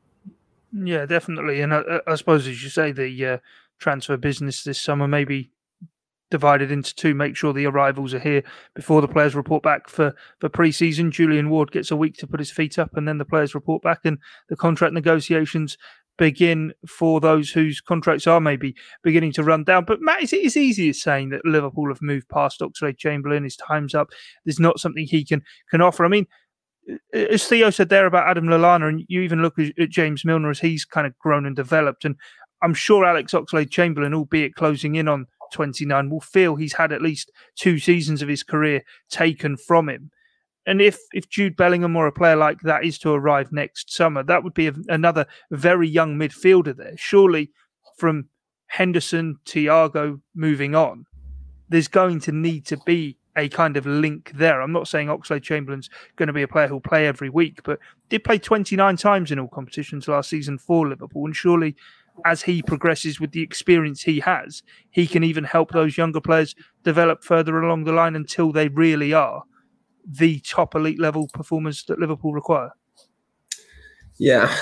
Yeah, 0.72 1.06
definitely. 1.06 1.62
And 1.62 1.74
I, 1.74 2.02
I 2.06 2.16
suppose, 2.16 2.48
as 2.48 2.64
you 2.64 2.70
say, 2.70 2.92
the 2.92 3.26
uh, 3.26 3.38
transfer 3.80 4.18
business 4.18 4.64
this 4.64 4.80
summer 4.80 5.08
maybe 5.08 5.52
divided 6.32 6.72
into 6.72 6.94
two. 6.96 7.14
Make 7.14 7.36
sure 7.36 7.54
the 7.54 7.66
arrivals 7.66 8.14
are 8.14 8.20
here 8.20 8.44
before 8.76 9.02
the 9.02 9.08
players 9.08 9.36
report 9.36 9.64
back 9.64 9.90
for 9.90 10.14
for 10.40 10.50
pre-season. 10.50 11.12
Julian 11.12 11.50
Ward 11.50 11.72
gets 11.72 11.92
a 11.92 11.96
week 11.96 12.16
to 12.18 12.28
put 12.28 12.40
his 12.40 12.52
feet 12.52 12.78
up, 12.80 12.96
and 12.96 13.08
then 13.08 13.18
the 13.18 13.26
players 13.26 13.56
report 13.56 13.82
back, 13.82 14.00
and 14.06 14.18
the 14.50 14.56
contract 14.56 14.94
negotiations 14.94 15.78
begin 16.18 16.74
for 16.86 17.22
those 17.22 17.50
whose 17.50 17.80
contracts 17.80 18.28
are 18.28 18.42
maybe 18.42 18.76
beginning 19.04 19.32
to 19.32 19.44
run 19.44 19.64
down. 19.64 19.86
But 19.86 20.02
Matt, 20.02 20.22
it's, 20.22 20.34
it's 20.34 20.58
easy 20.58 20.90
as 20.90 21.02
saying 21.02 21.30
that 21.30 21.46
Liverpool 21.46 21.88
have 21.88 22.02
moved 22.02 22.28
past 22.28 22.60
Oxlade 22.60 22.98
Chamberlain. 22.98 23.46
His 23.46 23.56
time's 23.56 23.96
up. 23.96 24.10
There's 24.44 24.60
not 24.60 24.80
something 24.80 25.06
he 25.06 25.24
can 25.26 25.42
can 25.70 25.82
offer. 25.82 26.06
I 26.06 26.10
mean. 26.10 26.28
As 27.14 27.46
Theo 27.46 27.70
said 27.70 27.90
there 27.90 28.08
about 28.08 28.28
Adam 28.28 28.46
Lallana, 28.46 28.90
and 28.90 29.04
you 29.08 29.22
even 29.22 29.44
look 29.44 29.60
at 29.60 29.90
James 29.90 30.26
Milner 30.26 30.50
as 30.50 30.60
he's 30.60 30.86
kind 30.86 31.06
of 31.06 31.16
grown 31.20 31.46
and 31.46 31.56
developed, 31.56 32.04
and 32.04 32.16
I'm 32.64 32.74
sure 32.74 33.06
Alex 33.06 33.34
Oxlade 33.34 33.70
Chamberlain, 33.70 34.16
albeit 34.16 34.56
closing 34.56 34.96
in 34.96 35.08
on 35.08 35.28
29 35.52 36.10
will 36.10 36.22
feel 36.22 36.56
he's 36.56 36.74
had 36.74 36.92
at 36.92 37.02
least 37.02 37.32
two 37.56 37.80
seasons 37.80 38.22
of 38.22 38.30
his 38.30 38.44
career 38.44 38.84
taken 39.10 39.58
from 39.58 39.90
him. 39.90 40.12
And 40.66 40.82
if 40.82 41.00
if 41.14 41.30
Jude 41.30 41.56
Bellingham 41.56 41.96
or 41.96 42.08
a 42.08 42.12
player 42.12 42.36
like 42.36 42.62
that 42.62 42.84
is 42.84 43.00
to 43.00 43.12
arrive 43.12 43.52
next 43.52 43.92
summer, 43.92 44.24
that 44.24 44.44
would 44.44 44.54
be 44.54 44.68
a, 44.68 44.74
another 44.88 45.26
very 45.52 45.88
young 45.88 46.16
midfielder 46.16 46.76
there. 46.76 46.96
Surely 46.96 47.52
from 47.98 48.30
Henderson, 48.68 49.38
Thiago 49.46 50.22
moving 50.36 50.76
on, 50.76 51.06
there's 51.70 51.88
going 51.88 52.20
to 52.22 52.32
need 52.32 52.66
to 52.68 52.78
be 52.86 53.18
a 53.36 53.50
kind 53.50 53.78
of 53.78 53.86
link 53.86 54.32
there. 54.36 54.62
I'm 54.62 54.72
not 54.72 54.88
saying 54.88 55.08
Oxlade 55.08 55.44
Chamberlain's 55.44 55.90
going 56.18 56.28
to 56.28 56.34
be 56.34 56.42
a 56.42 56.48
player 56.48 56.68
who'll 56.68 56.82
play 56.82 57.08
every 57.08 57.30
week, 57.30 57.62
but 57.64 57.80
did 58.10 58.24
play 58.24 58.38
29 58.38 58.98
times 58.98 59.32
in 59.32 59.40
all 59.40 59.48
competitions 59.48 60.08
last 60.08 60.30
season 60.30 60.58
for 60.58 60.88
Liverpool, 60.88 61.26
and 61.26 61.36
surely 61.36 61.76
as 62.26 62.42
he 62.42 62.62
progresses 62.62 63.20
with 63.20 63.32
the 63.32 63.42
experience 63.42 64.02
he 64.02 64.20
has, 64.20 64.64
he 64.90 65.08
can 65.08 65.24
even 65.24 65.44
help 65.44 65.72
those 65.72 65.98
younger 65.98 66.22
players 66.22 66.56
develop 66.84 67.24
further 67.24 67.62
along 67.62 67.84
the 67.84 67.92
line 67.92 68.16
until 68.16 68.52
they 68.52 68.68
really 68.68 69.14
are 69.14 69.44
the 70.06 70.40
top 70.40 70.76
elite 70.76 71.00
level 71.00 71.28
performers 71.34 71.84
that 71.84 72.00
Liverpool 72.00 72.34
require. 72.34 72.72
Yeah, 74.18 74.54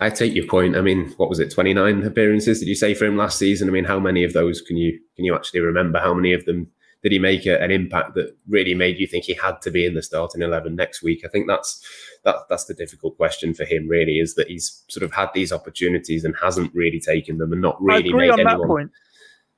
I, 0.00 0.10
take 0.10 0.34
your 0.34 0.46
point. 0.46 0.76
I 0.76 0.80
mean, 0.80 1.14
what 1.16 1.28
was 1.28 1.38
it? 1.38 1.52
Twenty 1.52 1.72
nine 1.72 2.02
appearances? 2.02 2.58
Did 2.58 2.68
you 2.68 2.74
say 2.74 2.92
for 2.92 3.04
him 3.04 3.16
last 3.16 3.38
season? 3.38 3.68
I 3.68 3.70
mean, 3.70 3.84
how 3.84 4.00
many 4.00 4.24
of 4.24 4.32
those 4.32 4.60
can 4.60 4.76
you 4.76 4.98
can 5.14 5.24
you 5.24 5.32
actually 5.32 5.60
remember? 5.60 6.00
How 6.00 6.12
many 6.12 6.32
of 6.32 6.44
them 6.44 6.66
did 7.06 7.12
he 7.12 7.20
make 7.20 7.46
a, 7.46 7.62
an 7.62 7.70
impact 7.70 8.16
that 8.16 8.36
really 8.48 8.74
made 8.74 8.98
you 8.98 9.06
think 9.06 9.26
he 9.26 9.34
had 9.34 9.62
to 9.62 9.70
be 9.70 9.86
in 9.86 9.94
the 9.94 10.02
starting 10.02 10.42
eleven 10.42 10.74
next 10.74 11.04
week? 11.04 11.22
I 11.24 11.28
think 11.28 11.46
that's 11.46 11.80
that 12.24 12.34
that's 12.50 12.64
the 12.64 12.74
difficult 12.74 13.16
question 13.16 13.54
for 13.54 13.64
him. 13.64 13.86
Really, 13.86 14.18
is 14.18 14.34
that 14.34 14.48
he's 14.48 14.82
sort 14.88 15.04
of 15.04 15.12
had 15.12 15.28
these 15.32 15.52
opportunities 15.52 16.24
and 16.24 16.34
hasn't 16.42 16.74
really 16.74 16.98
taken 16.98 17.38
them 17.38 17.52
and 17.52 17.62
not 17.62 17.80
really 17.80 18.12
made 18.12 18.30
on 18.30 18.40
anyone. 18.40 18.90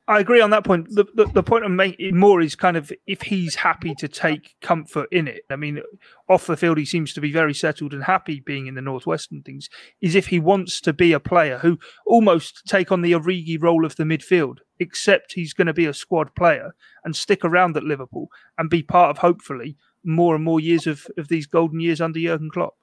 I 0.08 0.20
agree 0.20 0.40
on 0.40 0.48
that 0.50 0.64
point. 0.64 0.88
The, 0.88 1.04
the, 1.14 1.26
the 1.26 1.42
point 1.42 1.66
I'm 1.66 1.76
making 1.76 2.16
more 2.16 2.40
is 2.40 2.56
kind 2.56 2.78
of 2.78 2.90
if 3.06 3.20
he's 3.20 3.56
happy 3.56 3.94
to 3.98 4.08
take 4.08 4.56
comfort 4.62 5.06
in 5.12 5.28
it. 5.28 5.42
I 5.50 5.56
mean, 5.56 5.82
off 6.30 6.46
the 6.46 6.56
field, 6.56 6.78
he 6.78 6.86
seems 6.86 7.12
to 7.12 7.20
be 7.20 7.30
very 7.30 7.52
settled 7.52 7.92
and 7.92 8.04
happy 8.04 8.40
being 8.40 8.66
in 8.66 8.74
the 8.74 8.80
Northwestern 8.80 9.42
things. 9.42 9.68
Is 10.00 10.14
if 10.14 10.28
he 10.28 10.40
wants 10.40 10.80
to 10.80 10.94
be 10.94 11.12
a 11.12 11.20
player 11.20 11.58
who 11.58 11.78
almost 12.06 12.62
take 12.66 12.90
on 12.90 13.02
the 13.02 13.12
Origi 13.12 13.62
role 13.62 13.84
of 13.84 13.96
the 13.96 14.04
midfield, 14.04 14.60
except 14.80 15.34
he's 15.34 15.52
going 15.52 15.66
to 15.66 15.74
be 15.74 15.84
a 15.84 15.92
squad 15.92 16.34
player 16.34 16.74
and 17.04 17.14
stick 17.14 17.44
around 17.44 17.76
at 17.76 17.84
Liverpool 17.84 18.28
and 18.56 18.70
be 18.70 18.82
part 18.82 19.10
of 19.10 19.18
hopefully 19.18 19.76
more 20.02 20.34
and 20.34 20.42
more 20.42 20.58
years 20.58 20.86
of, 20.86 21.06
of 21.18 21.28
these 21.28 21.46
golden 21.46 21.80
years 21.80 22.00
under 22.00 22.18
Jurgen 22.18 22.48
Klopp. 22.50 22.76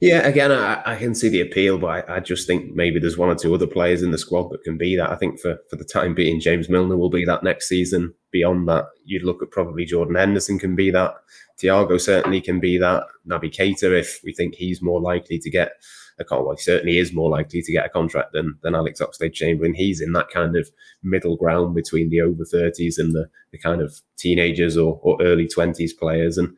Yeah, 0.00 0.26
again, 0.26 0.52
I, 0.52 0.82
I, 0.84 0.96
can 0.96 1.14
see 1.14 1.28
the 1.28 1.40
appeal, 1.40 1.78
but 1.78 2.08
I, 2.08 2.16
I, 2.16 2.20
just 2.20 2.46
think 2.46 2.74
maybe 2.74 2.98
there's 2.98 3.16
one 3.16 3.30
or 3.30 3.34
two 3.34 3.54
other 3.54 3.66
players 3.66 4.02
in 4.02 4.10
the 4.10 4.18
squad 4.18 4.50
that 4.50 4.62
can 4.62 4.76
be 4.76 4.96
that. 4.96 5.10
I 5.10 5.16
think 5.16 5.40
for, 5.40 5.58
for 5.70 5.76
the 5.76 5.84
time 5.84 6.14
being, 6.14 6.40
James 6.40 6.68
Milner 6.68 6.96
will 6.96 7.10
be 7.10 7.24
that 7.24 7.42
next 7.42 7.68
season. 7.68 8.12
Beyond 8.30 8.68
that, 8.68 8.86
you'd 9.04 9.22
look 9.22 9.42
at 9.42 9.50
probably 9.50 9.84
Jordan 9.84 10.16
Henderson 10.16 10.58
can 10.58 10.74
be 10.74 10.90
that. 10.90 11.14
Thiago 11.62 12.00
certainly 12.00 12.40
can 12.40 12.60
be 12.60 12.76
that. 12.78 13.04
Naby 13.26 13.54
Keita, 13.54 13.98
if 13.98 14.20
we 14.24 14.34
think 14.34 14.56
he's 14.56 14.82
more 14.82 15.00
likely 15.00 15.38
to 15.38 15.50
get 15.50 15.72
a 16.18 16.24
contract, 16.24 16.46
well, 16.46 16.56
he 16.56 16.62
certainly 16.62 16.98
is 16.98 17.14
more 17.14 17.30
likely 17.30 17.62
to 17.62 17.72
get 17.72 17.86
a 17.86 17.90
contract 17.90 18.32
than, 18.32 18.58
than 18.62 18.74
Alex 18.74 19.00
Oxlade 19.00 19.32
Chamberlain. 19.32 19.74
He's 19.74 20.00
in 20.00 20.12
that 20.12 20.28
kind 20.28 20.56
of 20.56 20.68
middle 21.02 21.36
ground 21.36 21.74
between 21.74 22.10
the 22.10 22.20
over 22.20 22.44
30s 22.44 22.98
and 22.98 23.14
the, 23.14 23.30
the 23.52 23.58
kind 23.58 23.80
of 23.80 23.94
teenagers 24.18 24.76
or, 24.76 25.00
or 25.02 25.16
early 25.22 25.46
20s 25.46 25.96
players. 25.98 26.36
And 26.36 26.54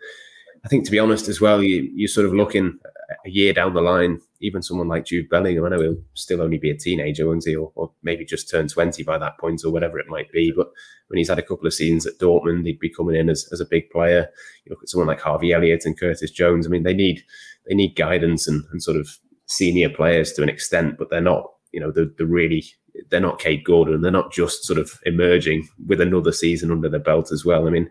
I 0.65 0.69
think, 0.69 0.85
to 0.87 0.91
be 0.91 0.99
honest, 0.99 1.29
as 1.29 1.41
well, 1.41 1.63
you, 1.63 1.89
you're 1.95 2.09
sort 2.09 2.27
of 2.27 2.35
looking 2.35 2.79
a 3.27 3.31
year 3.31 3.53
down 3.53 3.75
the 3.75 3.81
line, 3.81 4.21
even 4.41 4.63
someone 4.63 4.89
like 4.89 5.05
Jude 5.05 5.29
Bellingham, 5.29 5.65
I 5.65 5.71
know 5.71 5.81
he'll 5.81 6.03
still 6.15 6.41
only 6.41 6.59
be 6.59 6.71
a 6.71 6.77
teenager, 6.77 7.27
won't 7.27 7.45
he? 7.45 7.57
Or, 7.57 7.73
or, 7.75 7.91
maybe 8.03 8.25
just 8.25 8.49
turn 8.49 8.69
20 8.69 9.03
by 9.03 9.19
that 9.19 9.39
point 9.39 9.63
or 9.65 9.73
whatever 9.73 9.99
it 9.99 10.09
might 10.09 10.31
be. 10.31 10.53
But 10.55 10.71
when 11.09 11.19
he's 11.19 11.29
had 11.29 11.39
a 11.39 11.43
couple 11.43 11.67
of 11.67 11.75
seasons 11.75 12.07
at 12.07 12.19
Dortmund, 12.19 12.67
he'd 12.67 12.79
be 12.79 12.89
coming 12.89 13.17
in 13.17 13.29
as, 13.29 13.49
as 13.53 13.61
a 13.61 13.67
big 13.67 13.91
player. 13.91 14.29
You 14.65 14.71
look 14.71 14.83
at 14.83 14.89
someone 14.89 15.09
like 15.09 15.21
Harvey 15.21 15.53
Elliott 15.53 15.85
and 15.85 15.99
Curtis 15.99 16.31
Jones. 16.31 16.67
I 16.67 16.71
mean, 16.71 16.85
they 16.85 16.95
need 16.95 17.23
they 17.69 17.75
need 17.75 17.97
guidance 17.97 18.47
and, 18.47 18.65
and 18.71 18.83
sort 18.83 18.97
of 18.97 19.09
senior 19.47 19.89
players 19.89 20.33
to 20.33 20.43
an 20.43 20.49
extent, 20.49 20.97
but 20.99 21.11
they're 21.11 21.21
not, 21.21 21.51
you 21.73 21.81
know, 21.81 21.91
the 21.91 22.13
the 22.17 22.27
really 22.27 22.65
they're 23.11 23.21
not 23.21 23.39
Kaide 23.39 23.65
Gordon. 23.65 24.01
They're 24.01 24.11
not 24.11 24.33
just 24.33 24.65
sort 24.65 24.79
of 24.79 24.99
emerging 25.05 25.69
with 25.87 26.01
another 26.01 26.33
season 26.33 26.71
under 26.71 26.89
their 26.89 27.01
belt 27.01 27.31
as 27.33 27.45
well. 27.45 27.67
I 27.67 27.71
mean, 27.71 27.91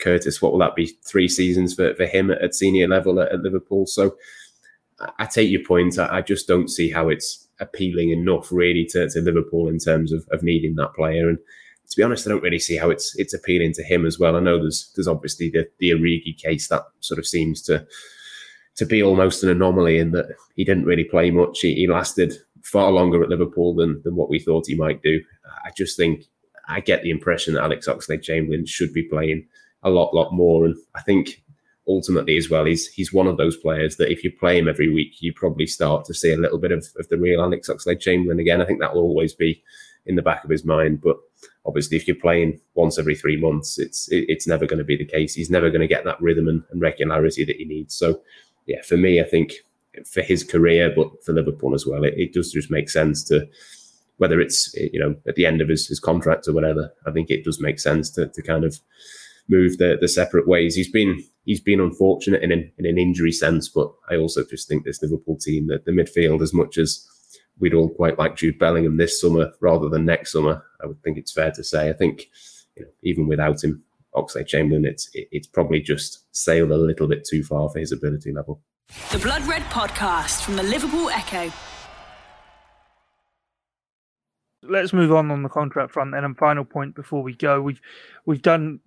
Curtis, 0.00 0.40
what 0.40 0.52
will 0.52 0.58
that 0.60 0.74
be? 0.74 0.86
Three 1.06 1.28
seasons 1.28 1.74
for, 1.74 1.94
for 1.94 2.06
him 2.06 2.30
at, 2.30 2.42
at 2.42 2.54
senior 2.54 2.88
level 2.88 3.20
at, 3.20 3.32
at, 3.32 3.40
Liverpool. 3.40 3.86
So 3.86 4.16
I 5.18 5.26
take 5.26 5.50
your 5.50 5.64
point. 5.64 5.98
I, 5.98 6.20
just 6.20 6.46
don't 6.46 6.68
see 6.68 6.90
how 6.90 7.08
it's 7.08 7.48
appealing 7.58 8.10
enough 8.10 8.52
really 8.52 8.84
to, 8.86 9.08
to 9.08 9.20
Liverpool 9.20 9.68
in 9.68 9.78
terms 9.78 10.12
of, 10.12 10.26
of 10.30 10.42
needing 10.42 10.74
that 10.76 10.94
player. 10.94 11.28
And 11.28 11.38
to 11.90 11.96
be 11.96 12.02
honest, 12.02 12.26
I 12.26 12.30
don't 12.30 12.42
really 12.42 12.58
see 12.58 12.76
how 12.76 12.90
it's 12.90 13.14
it's 13.16 13.34
appealing 13.34 13.72
to 13.74 13.82
him 13.82 14.06
as 14.06 14.18
well. 14.18 14.36
I 14.36 14.40
know 14.40 14.58
there's 14.58 14.92
there's 14.94 15.08
obviously 15.08 15.50
the 15.50 15.68
the 15.78 15.90
Origi 15.90 16.36
case 16.36 16.68
that 16.68 16.84
sort 17.00 17.18
of 17.18 17.26
seems 17.26 17.62
to 17.62 17.86
to 18.76 18.86
be 18.86 19.02
almost 19.02 19.42
an 19.42 19.50
anomaly 19.50 19.98
in 19.98 20.12
that 20.12 20.34
he 20.54 20.64
didn't 20.64 20.84
really 20.84 21.04
play 21.04 21.30
much. 21.30 21.60
He, 21.60 21.74
he 21.74 21.86
lasted 21.86 22.34
far 22.62 22.92
longer 22.92 23.22
at 23.22 23.28
Liverpool 23.28 23.74
than 23.74 24.00
than 24.04 24.14
what 24.14 24.30
we 24.30 24.38
thought 24.38 24.66
he 24.66 24.76
might 24.76 25.02
do. 25.02 25.20
I 25.64 25.70
just 25.76 25.96
think 25.96 26.24
I 26.68 26.80
get 26.80 27.02
the 27.02 27.10
impression 27.10 27.54
that 27.54 27.64
Alex 27.64 27.88
Oxlade 27.88 28.22
Chamberlain 28.22 28.66
should 28.66 28.92
be 28.92 29.02
playing 29.02 29.46
a 29.82 29.90
lot, 29.90 30.14
lot 30.14 30.32
more. 30.32 30.66
And 30.66 30.76
I 30.94 31.02
think 31.02 31.42
ultimately 31.90 32.36
as 32.36 32.48
well, 32.48 32.64
he's 32.64 32.86
he's 32.88 33.12
one 33.12 33.26
of 33.26 33.36
those 33.36 33.56
players 33.56 33.96
that 33.96 34.10
if 34.10 34.22
you 34.22 34.30
play 34.30 34.58
him 34.58 34.68
every 34.68 34.92
week, 34.92 35.20
you 35.20 35.32
probably 35.32 35.66
start 35.66 36.04
to 36.06 36.14
see 36.14 36.32
a 36.32 36.38
little 36.38 36.58
bit 36.58 36.72
of, 36.72 36.86
of 36.98 37.08
the 37.08 37.18
real 37.18 37.42
Alex 37.42 37.68
Oxlade 37.68 38.00
Chamberlain 38.00 38.38
again. 38.38 38.62
I 38.62 38.64
think 38.64 38.80
that 38.80 38.94
will 38.94 39.02
always 39.02 39.34
be 39.34 39.62
in 40.06 40.16
the 40.16 40.22
back 40.22 40.44
of 40.44 40.50
his 40.50 40.64
mind. 40.64 41.00
But 41.00 41.16
obviously, 41.66 41.96
if 41.96 42.06
you're 42.06 42.16
playing 42.16 42.60
once 42.74 42.98
every 42.98 43.16
three 43.16 43.36
months, 43.36 43.78
it's 43.78 44.08
it, 44.10 44.24
it's 44.28 44.46
never 44.46 44.66
going 44.66 44.78
to 44.78 44.84
be 44.84 44.96
the 44.96 45.04
case. 45.04 45.34
He's 45.34 45.50
never 45.50 45.68
going 45.68 45.80
to 45.80 45.94
get 45.94 46.04
that 46.04 46.20
rhythm 46.20 46.48
and, 46.48 46.62
and 46.70 46.80
regularity 46.80 47.44
that 47.44 47.56
he 47.56 47.64
needs. 47.64 47.94
So, 47.94 48.20
yeah, 48.66 48.82
for 48.82 48.96
me, 48.96 49.20
I 49.20 49.24
think 49.24 49.54
for 50.06 50.22
his 50.22 50.44
career, 50.44 50.92
but 50.94 51.08
for 51.24 51.32
Liverpool 51.32 51.74
as 51.74 51.86
well, 51.86 52.04
it, 52.04 52.14
it 52.16 52.32
does 52.32 52.52
just 52.52 52.70
make 52.70 52.88
sense 52.88 53.24
to 53.24 53.48
whether 54.18 54.40
it's 54.40 54.74
you 54.74 55.00
know 55.00 55.16
at 55.26 55.34
the 55.34 55.46
end 55.46 55.60
of 55.60 55.68
his, 55.68 55.88
his 55.88 55.98
contract 55.98 56.46
or 56.46 56.52
whatever. 56.52 56.92
I 57.06 57.10
think 57.10 57.30
it 57.30 57.44
does 57.44 57.60
make 57.60 57.80
sense 57.80 58.10
to 58.12 58.28
to 58.28 58.42
kind 58.42 58.64
of 58.64 58.78
move 59.50 59.76
the 59.78 59.98
the 60.00 60.08
separate 60.08 60.48
ways. 60.48 60.74
He's 60.74 60.90
been 60.90 61.22
he's 61.44 61.60
been 61.60 61.80
unfortunate 61.80 62.42
in 62.42 62.52
an, 62.52 62.70
in 62.78 62.86
an 62.86 62.96
injury 62.96 63.32
sense, 63.32 63.68
but 63.68 63.92
I 64.08 64.16
also 64.16 64.44
just 64.44 64.68
think 64.68 64.84
this 64.84 65.02
Liverpool 65.02 65.36
team 65.36 65.66
that 65.66 65.84
the 65.84 65.92
midfield, 65.92 66.42
as 66.42 66.54
much 66.54 66.78
as 66.78 67.06
we'd 67.58 67.74
all 67.74 67.90
quite 67.90 68.18
like 68.18 68.36
Jude 68.36 68.58
Bellingham 68.58 68.96
this 68.96 69.20
summer 69.20 69.52
rather 69.60 69.88
than 69.88 70.06
next 70.06 70.32
summer, 70.32 70.64
I 70.82 70.86
would 70.86 71.02
think 71.02 71.18
it's 71.18 71.32
fair 71.32 71.50
to 71.50 71.64
say. 71.64 71.90
I 71.90 71.92
think 71.92 72.26
you 72.76 72.84
know, 72.84 72.90
even 73.02 73.26
without 73.26 73.62
him, 73.62 73.82
Oxlade 74.14 74.46
Chamberlain, 74.46 74.86
it's 74.86 75.10
it, 75.12 75.28
it's 75.32 75.48
probably 75.48 75.80
just 75.80 76.24
sailed 76.34 76.70
a 76.70 76.76
little 76.76 77.08
bit 77.08 77.26
too 77.28 77.42
far 77.42 77.68
for 77.68 77.80
his 77.80 77.92
ability 77.92 78.32
level. 78.32 78.62
The 79.10 79.18
Blood 79.18 79.42
Red 79.46 79.62
Podcast 79.64 80.42
from 80.42 80.56
the 80.56 80.62
Liverpool 80.62 81.10
Echo 81.10 81.52
let's 84.62 84.92
move 84.92 85.10
on 85.10 85.30
on 85.30 85.42
the 85.42 85.48
contract 85.48 85.90
front 85.90 86.14
and 86.14 86.24
a 86.24 86.34
final 86.34 86.64
point 86.64 86.94
before 86.94 87.22
we 87.22 87.34
go 87.34 87.62
we've 87.62 87.80
we've 88.26 88.42
done 88.42 88.78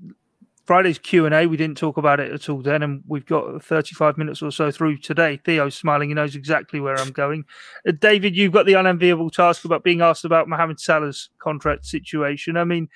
Friday's 0.66 0.98
Q 0.98 1.26
and 1.26 1.36
A. 1.36 1.46
We 1.46 1.58
didn't 1.58 1.78
talk 1.78 1.98
about 1.98 2.22
it 2.22 2.32
at 2.32 2.48
all 2.48 2.62
then, 2.62 2.84
and 2.84 3.04
we've 3.06 3.26
got 3.26 3.62
35 3.62 4.18
minutes 4.18 4.42
or 4.42 4.52
so 4.52 4.72
through 4.72 4.98
today. 4.98 5.40
Theo's 5.44 5.76
smiling; 5.76 6.10
he 6.10 6.16
knows 6.16 6.36
exactly 6.36 6.80
where 6.80 6.98
I'm 6.98 7.12
going. 7.12 7.44
Uh, 7.88 7.92
David, 8.00 8.36
you've 8.36 8.54
got 8.54 8.66
the 8.66 8.74
unenviable 8.74 9.30
task 9.30 9.66
about 9.66 9.84
being 9.84 10.02
asked 10.02 10.24
about 10.24 10.48
Mohamed 10.48 10.80
Salah's 10.80 11.30
contract 11.40 11.86
situation. 11.86 12.56
I 12.56 12.64
mean, 12.64 12.88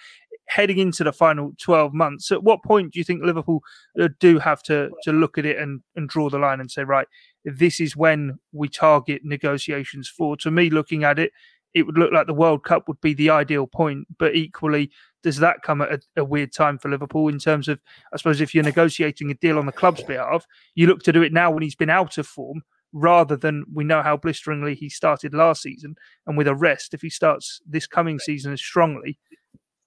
heading 0.46 0.78
into 0.78 1.04
the 1.04 1.12
final 1.12 1.52
12 1.60 1.94
months, 1.94 2.32
at 2.32 2.42
what 2.42 2.64
point 2.64 2.94
do 2.94 3.00
you 3.00 3.04
think 3.04 3.22
Liverpool 3.22 3.62
uh, 4.00 4.08
do 4.20 4.40
have 4.40 4.64
to 4.64 4.90
to 5.04 5.12
look 5.12 5.38
at 5.38 5.46
it 5.46 5.58
and 5.58 5.82
and 5.98 6.08
draw 6.08 6.30
the 6.30 6.40
line 6.40 6.62
and 6.62 6.72
say, 6.72 6.84
right, 6.84 7.08
this 7.44 7.82
is 7.82 7.98
when 7.98 8.40
we 8.54 8.70
target 8.70 9.24
negotiations 9.26 10.08
for? 10.08 10.38
To 10.38 10.52
me, 10.52 10.70
looking 10.70 11.04
at 11.04 11.20
it, 11.20 11.34
it 11.74 11.86
would 11.86 11.98
look 11.98 12.12
like 12.12 12.28
the 12.28 12.34
World 12.34 12.64
Cup 12.64 12.88
would 12.88 13.02
be 13.02 13.14
the 13.14 13.30
ideal 13.30 13.68
point, 13.68 14.08
but 14.18 14.36
equally 14.36 14.90
does 15.24 15.38
that 15.38 15.62
come 15.64 15.82
at 15.82 15.92
a, 15.92 16.00
a, 16.18 16.24
weird 16.24 16.54
time 16.54 16.78
for 16.78 16.90
Liverpool 16.90 17.28
in 17.28 17.40
terms 17.40 17.68
of, 17.68 17.80
I 18.14 18.18
suppose, 18.18 18.42
if 18.42 18.54
you're 18.54 18.64
negotiating 18.64 19.32
a 19.32 19.36
deal 19.36 19.58
on 19.58 19.66
the 19.66 19.72
club's 19.72 20.04
behalf, 20.04 20.46
you 20.76 20.88
look 20.88 21.04
to 21.04 21.12
do 21.12 21.22
it 21.22 21.34
now 21.34 21.52
when 21.52 21.64
he's 21.64 21.76
been 21.76 21.90
out 21.90 22.18
of 22.18 22.28
form 22.28 22.64
rather 22.94 23.36
than 23.36 23.66
we 23.74 23.84
know 23.84 24.02
how 24.02 24.18
blisteringly 24.18 24.76
he 24.76 24.90
started 24.90 25.34
last 25.34 25.62
season. 25.62 25.96
And 26.26 26.38
with 26.38 26.48
a 26.48 26.56
rest, 26.56 26.94
if 26.94 27.02
he 27.02 27.10
starts 27.10 27.60
this 27.68 27.88
coming 27.88 28.20
season 28.20 28.54
as 28.54 28.62
strongly, 28.62 29.20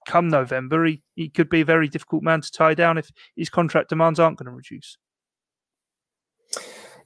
come 0.05 0.27
November, 0.27 0.85
he, 0.85 1.01
he 1.15 1.29
could 1.29 1.49
be 1.49 1.61
a 1.61 1.65
very 1.65 1.87
difficult 1.87 2.23
man 2.23 2.41
to 2.41 2.51
tie 2.51 2.73
down 2.73 2.97
if 2.97 3.11
his 3.35 3.49
contract 3.49 3.89
demands 3.89 4.19
aren't 4.19 4.37
going 4.37 4.45
to 4.45 4.51
reduce. 4.51 4.97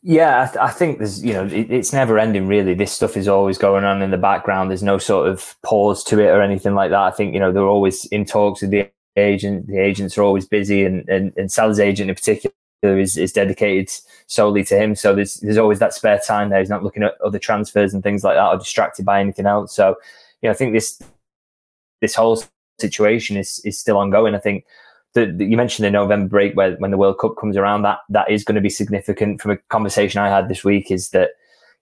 Yeah, 0.07 0.43
I, 0.43 0.45
th- 0.45 0.57
I, 0.57 0.69
think 0.69 0.99
there's, 0.99 1.25
you 1.25 1.33
know, 1.33 1.47
it, 1.47 1.71
it's 1.71 1.91
never 1.91 2.19
ending 2.19 2.47
really. 2.47 2.75
This 2.75 2.91
stuff 2.91 3.17
is 3.17 3.27
always 3.27 3.57
going 3.57 3.83
on 3.85 4.03
in 4.03 4.11
the 4.11 4.19
background. 4.19 4.69
There's 4.69 4.83
no 4.83 4.99
sort 4.99 5.27
of 5.27 5.55
pause 5.63 6.03
to 6.03 6.19
it 6.19 6.27
or 6.27 6.43
anything 6.43 6.75
like 6.75 6.91
that. 6.91 6.99
I 6.99 7.09
think, 7.09 7.33
you 7.33 7.39
know, 7.39 7.51
they're 7.51 7.65
always 7.65 8.05
in 8.05 8.23
talks 8.23 8.61
with 8.61 8.69
the 8.69 8.87
agent. 9.15 9.65
The 9.65 9.79
agents 9.79 10.15
are 10.15 10.21
always 10.21 10.47
busy, 10.47 10.85
and, 10.85 11.09
and, 11.09 11.33
and 11.37 11.51
Salah's 11.51 11.79
agent 11.79 12.11
in 12.11 12.15
particular 12.15 12.53
is, 12.83 13.17
is 13.17 13.33
dedicated 13.33 13.91
solely 14.27 14.63
to 14.65 14.77
him. 14.77 14.95
So 14.95 15.15
there's, 15.15 15.37
there's 15.37 15.57
always 15.57 15.79
that 15.79 15.95
spare 15.95 16.19
time 16.19 16.49
there. 16.49 16.59
He's 16.59 16.69
not 16.69 16.83
looking 16.83 17.01
at 17.01 17.19
other 17.25 17.39
transfers 17.39 17.91
and 17.91 18.03
things 18.03 18.23
like 18.23 18.35
that 18.35 18.47
or 18.47 18.59
distracted 18.59 19.05
by 19.05 19.19
anything 19.19 19.47
else. 19.47 19.75
So, 19.75 19.95
you 20.43 20.49
know, 20.49 20.51
I 20.51 20.55
think 20.55 20.73
this, 20.73 21.01
this 22.01 22.13
whole 22.13 22.43
situation 22.79 23.37
is, 23.37 23.59
is 23.65 23.79
still 23.79 23.97
ongoing. 23.97 24.35
I 24.35 24.39
think 24.39 24.65
the, 25.15 25.25
the, 25.25 25.45
you 25.45 25.57
mentioned 25.57 25.85
the 25.85 25.91
November 25.91 26.29
break 26.29 26.55
where 26.55 26.75
when 26.75 26.91
the 26.91 26.97
World 26.97 27.17
Cup 27.17 27.35
comes 27.39 27.57
around, 27.57 27.81
that 27.81 27.99
that 28.09 28.29
is 28.29 28.43
going 28.43 28.55
to 28.55 28.61
be 28.61 28.69
significant. 28.69 29.41
From 29.41 29.51
a 29.51 29.57
conversation 29.69 30.21
I 30.21 30.29
had 30.29 30.47
this 30.47 30.63
week, 30.63 30.91
is 30.91 31.09
that 31.09 31.31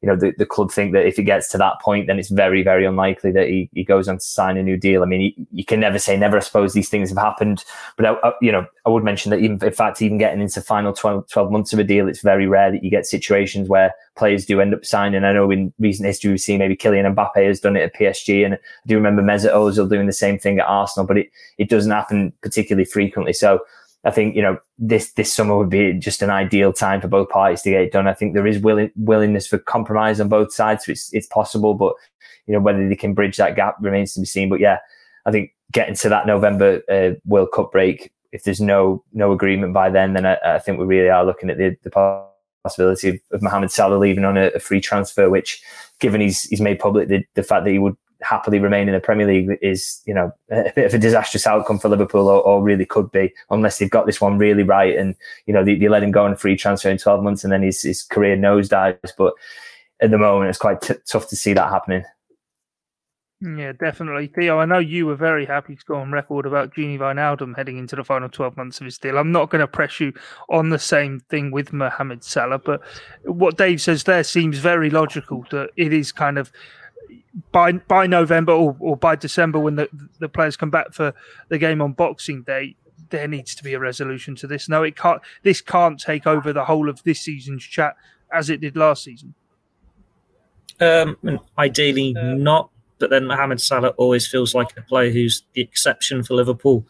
you 0.03 0.09
know 0.09 0.17
the, 0.17 0.33
the 0.37 0.45
club 0.45 0.69
think 0.69 0.91
that 0.91 1.05
if 1.05 1.17
it 1.17 1.23
gets 1.23 1.47
to 1.49 1.57
that 1.57 1.79
point, 1.81 2.07
then 2.07 2.19
it's 2.19 2.27
very 2.27 2.61
very 2.61 2.85
unlikely 2.85 3.31
that 3.31 3.47
he, 3.47 3.69
he 3.73 3.85
goes 3.85 4.09
on 4.09 4.17
to 4.17 4.23
sign 4.23 4.57
a 4.57 4.63
new 4.63 4.75
deal. 4.75 5.01
I 5.01 5.05
mean, 5.05 5.47
you 5.53 5.63
can 5.63 5.79
never 5.79 5.97
say 5.97 6.17
never. 6.17 6.35
I 6.35 6.41
suppose 6.41 6.73
these 6.73 6.89
things 6.89 7.07
have 7.07 7.17
happened, 7.17 7.63
but 7.95 8.05
I, 8.05 8.11
I, 8.21 8.33
you 8.41 8.51
know 8.51 8.67
I 8.85 8.89
would 8.89 9.05
mention 9.05 9.29
that 9.29 9.39
even 9.39 9.63
in 9.63 9.71
fact 9.71 10.01
even 10.01 10.17
getting 10.17 10.41
into 10.41 10.61
final 10.61 10.91
12, 10.91 11.29
12 11.29 11.51
months 11.51 11.71
of 11.71 11.79
a 11.79 11.85
deal, 11.85 12.09
it's 12.09 12.21
very 12.21 12.47
rare 12.47 12.69
that 12.69 12.83
you 12.83 12.89
get 12.89 13.05
situations 13.05 13.69
where 13.69 13.93
players 14.17 14.45
do 14.45 14.59
end 14.59 14.73
up 14.73 14.83
signing. 14.83 15.23
I 15.23 15.31
know 15.31 15.49
in 15.49 15.71
recent 15.79 16.05
history 16.05 16.31
we've 16.31 16.41
seen 16.41 16.59
maybe 16.59 16.75
Kylian 16.75 17.15
Mbappe 17.15 17.47
has 17.47 17.61
done 17.61 17.77
it 17.77 17.83
at 17.83 17.95
PSG, 17.95 18.43
and 18.43 18.55
I 18.55 18.57
do 18.85 18.95
remember 18.95 19.21
Mesut 19.21 19.53
Ozil 19.53 19.89
doing 19.89 20.07
the 20.07 20.11
same 20.11 20.37
thing 20.37 20.59
at 20.59 20.67
Arsenal, 20.67 21.07
but 21.07 21.17
it 21.17 21.31
it 21.57 21.69
doesn't 21.69 21.91
happen 21.91 22.33
particularly 22.41 22.83
frequently. 22.83 23.31
So 23.31 23.61
I 24.05 24.11
think 24.11 24.35
you 24.35 24.41
know 24.41 24.57
this 24.77 25.13
this 25.13 25.33
summer 25.33 25.57
would 25.57 25.69
be 25.69 25.93
just 25.93 26.21
an 26.21 26.29
ideal 26.29 26.73
time 26.73 26.99
for 26.99 27.07
both 27.07 27.29
parties 27.29 27.61
to 27.61 27.69
get 27.69 27.81
it 27.81 27.91
done. 27.91 28.07
I 28.07 28.13
think 28.13 28.33
there 28.33 28.47
is 28.47 28.59
willing, 28.59 28.91
willingness 28.95 29.47
for 29.47 29.57
compromise 29.57 30.19
on 30.19 30.27
both 30.27 30.53
sides, 30.53 30.85
so 30.85 30.91
it's 30.91 31.13
it's 31.13 31.27
possible, 31.27 31.73
but 31.73 31.93
you 32.45 32.53
know 32.53 32.59
whether 32.59 32.87
they 32.87 32.95
can 32.95 33.13
bridge 33.13 33.37
that 33.37 33.55
gap 33.55 33.77
remains 33.79 34.13
to 34.13 34.19
be 34.19 34.25
seen. 34.25 34.49
But 34.49 34.59
yeah, 34.59 34.79
I 35.25 35.31
think 35.31 35.51
getting 35.71 35.95
to 35.95 36.09
that 36.09 36.27
November 36.27 36.81
uh, 36.89 37.11
World 37.25 37.49
Cup 37.53 37.71
break, 37.71 38.11
if 38.33 38.43
there's 38.43 38.59
no 38.59 39.03
no 39.13 39.31
agreement 39.31 39.73
by 39.73 39.89
then, 39.89 40.13
then 40.13 40.25
I, 40.25 40.37
I 40.43 40.59
think 40.59 40.79
we 40.79 40.85
really 40.85 41.09
are 41.09 41.25
looking 41.25 41.49
at 41.49 41.57
the, 41.57 41.77
the 41.83 42.25
possibility 42.63 43.09
of, 43.09 43.19
of 43.31 43.41
Mohamed 43.41 43.71
Salah 43.71 43.95
leaving 43.95 44.25
on 44.25 44.37
a, 44.37 44.47
a, 44.47 44.59
free 44.59 44.81
transfer, 44.81 45.29
which, 45.29 45.61
given 45.99 46.19
he's 46.19 46.43
he's 46.43 46.61
made 46.61 46.79
public 46.79 47.07
the, 47.07 47.23
the 47.35 47.43
fact 47.43 47.63
that 47.63 47.71
he 47.71 47.79
would 47.79 47.95
happily 48.23 48.59
remain 48.59 48.87
in 48.87 48.93
the 48.93 48.99
Premier 48.99 49.27
League 49.27 49.57
is, 49.61 50.01
you 50.05 50.13
know, 50.13 50.31
a 50.49 50.71
bit 50.75 50.85
of 50.85 50.93
a 50.93 50.97
disastrous 50.97 51.45
outcome 51.45 51.79
for 51.79 51.89
Liverpool, 51.89 52.27
or, 52.27 52.41
or 52.41 52.63
really 52.63 52.85
could 52.85 53.11
be, 53.11 53.33
unless 53.49 53.77
they've 53.77 53.89
got 53.89 54.05
this 54.05 54.21
one 54.21 54.37
really 54.37 54.63
right 54.63 54.97
and 54.97 55.15
you 55.45 55.53
know 55.53 55.63
they, 55.63 55.75
they 55.75 55.87
let 55.87 56.03
him 56.03 56.11
go 56.11 56.25
on 56.25 56.33
a 56.33 56.37
free 56.37 56.55
transfer 56.55 56.89
in 56.89 56.97
twelve 56.97 57.23
months, 57.23 57.43
and 57.43 57.53
then 57.53 57.61
his 57.61 57.81
his 57.81 58.03
career 58.03 58.37
nosedives. 58.37 59.11
But 59.17 59.33
at 59.99 60.11
the 60.11 60.17
moment, 60.17 60.49
it's 60.49 60.59
quite 60.59 60.81
t- 60.81 60.95
tough 61.05 61.27
to 61.29 61.35
see 61.35 61.53
that 61.53 61.69
happening. 61.69 62.03
Yeah, 63.43 63.73
definitely. 63.73 64.27
Theo, 64.27 64.59
I 64.59 64.65
know 64.65 64.79
you 64.79 65.05
were 65.05 65.17
very 65.17 65.45
happy 65.45 65.75
to 65.75 65.85
go 65.85 65.95
on 65.95 66.13
record 66.13 66.45
about 66.45 66.73
Gini 66.73 66.97
Wijnaldum 66.97 67.57
heading 67.57 67.77
into 67.77 67.97
the 67.97 68.03
final 68.03 68.29
12 68.29 68.55
months 68.55 68.79
of 68.79 68.85
his 68.85 68.97
deal. 68.97 69.17
I'm 69.17 69.33
not 69.33 69.49
going 69.49 69.59
to 69.59 69.67
press 69.67 69.99
you 69.99 70.13
on 70.49 70.69
the 70.69 70.79
same 70.79 71.19
thing 71.29 71.51
with 71.51 71.73
Mohamed 71.73 72.23
Salah, 72.23 72.59
but 72.59 72.81
what 73.25 73.57
Dave 73.57 73.81
says 73.81 74.05
there 74.05 74.23
seems 74.23 74.59
very 74.59 74.89
logical 74.89 75.45
that 75.51 75.71
it 75.75 75.91
is 75.91 76.13
kind 76.13 76.37
of 76.37 76.53
by 77.51 77.73
by 77.73 78.07
November 78.07 78.51
or, 78.53 78.75
or 78.79 78.97
by 78.97 79.15
December 79.15 79.59
when 79.59 79.75
the, 79.75 79.89
the 80.19 80.29
players 80.29 80.57
come 80.57 80.69
back 80.69 80.93
for 80.93 81.13
the 81.49 81.57
game 81.57 81.81
on 81.81 81.93
Boxing 81.93 82.43
Day, 82.43 82.75
there 83.09 83.27
needs 83.27 83.55
to 83.55 83.63
be 83.63 83.73
a 83.73 83.79
resolution 83.79 84.35
to 84.37 84.47
this. 84.47 84.67
No, 84.69 84.83
it 84.83 84.95
can't. 84.95 85.21
This 85.43 85.61
can't 85.61 85.99
take 85.99 86.25
over 86.27 86.53
the 86.53 86.65
whole 86.65 86.89
of 86.89 87.03
this 87.03 87.21
season's 87.21 87.63
chat 87.63 87.95
as 88.31 88.49
it 88.49 88.61
did 88.61 88.75
last 88.75 89.03
season. 89.03 89.35
Um, 90.79 91.17
ideally 91.57 92.15
uh, 92.17 92.33
not, 92.33 92.69
but 92.97 93.09
then 93.09 93.25
Mohamed 93.27 93.61
Salah 93.61 93.89
always 93.89 94.27
feels 94.27 94.55
like 94.55 94.75
a 94.77 94.81
player 94.81 95.11
who's 95.11 95.43
the 95.53 95.61
exception 95.61 96.23
for 96.23 96.33
Liverpool. 96.33 96.85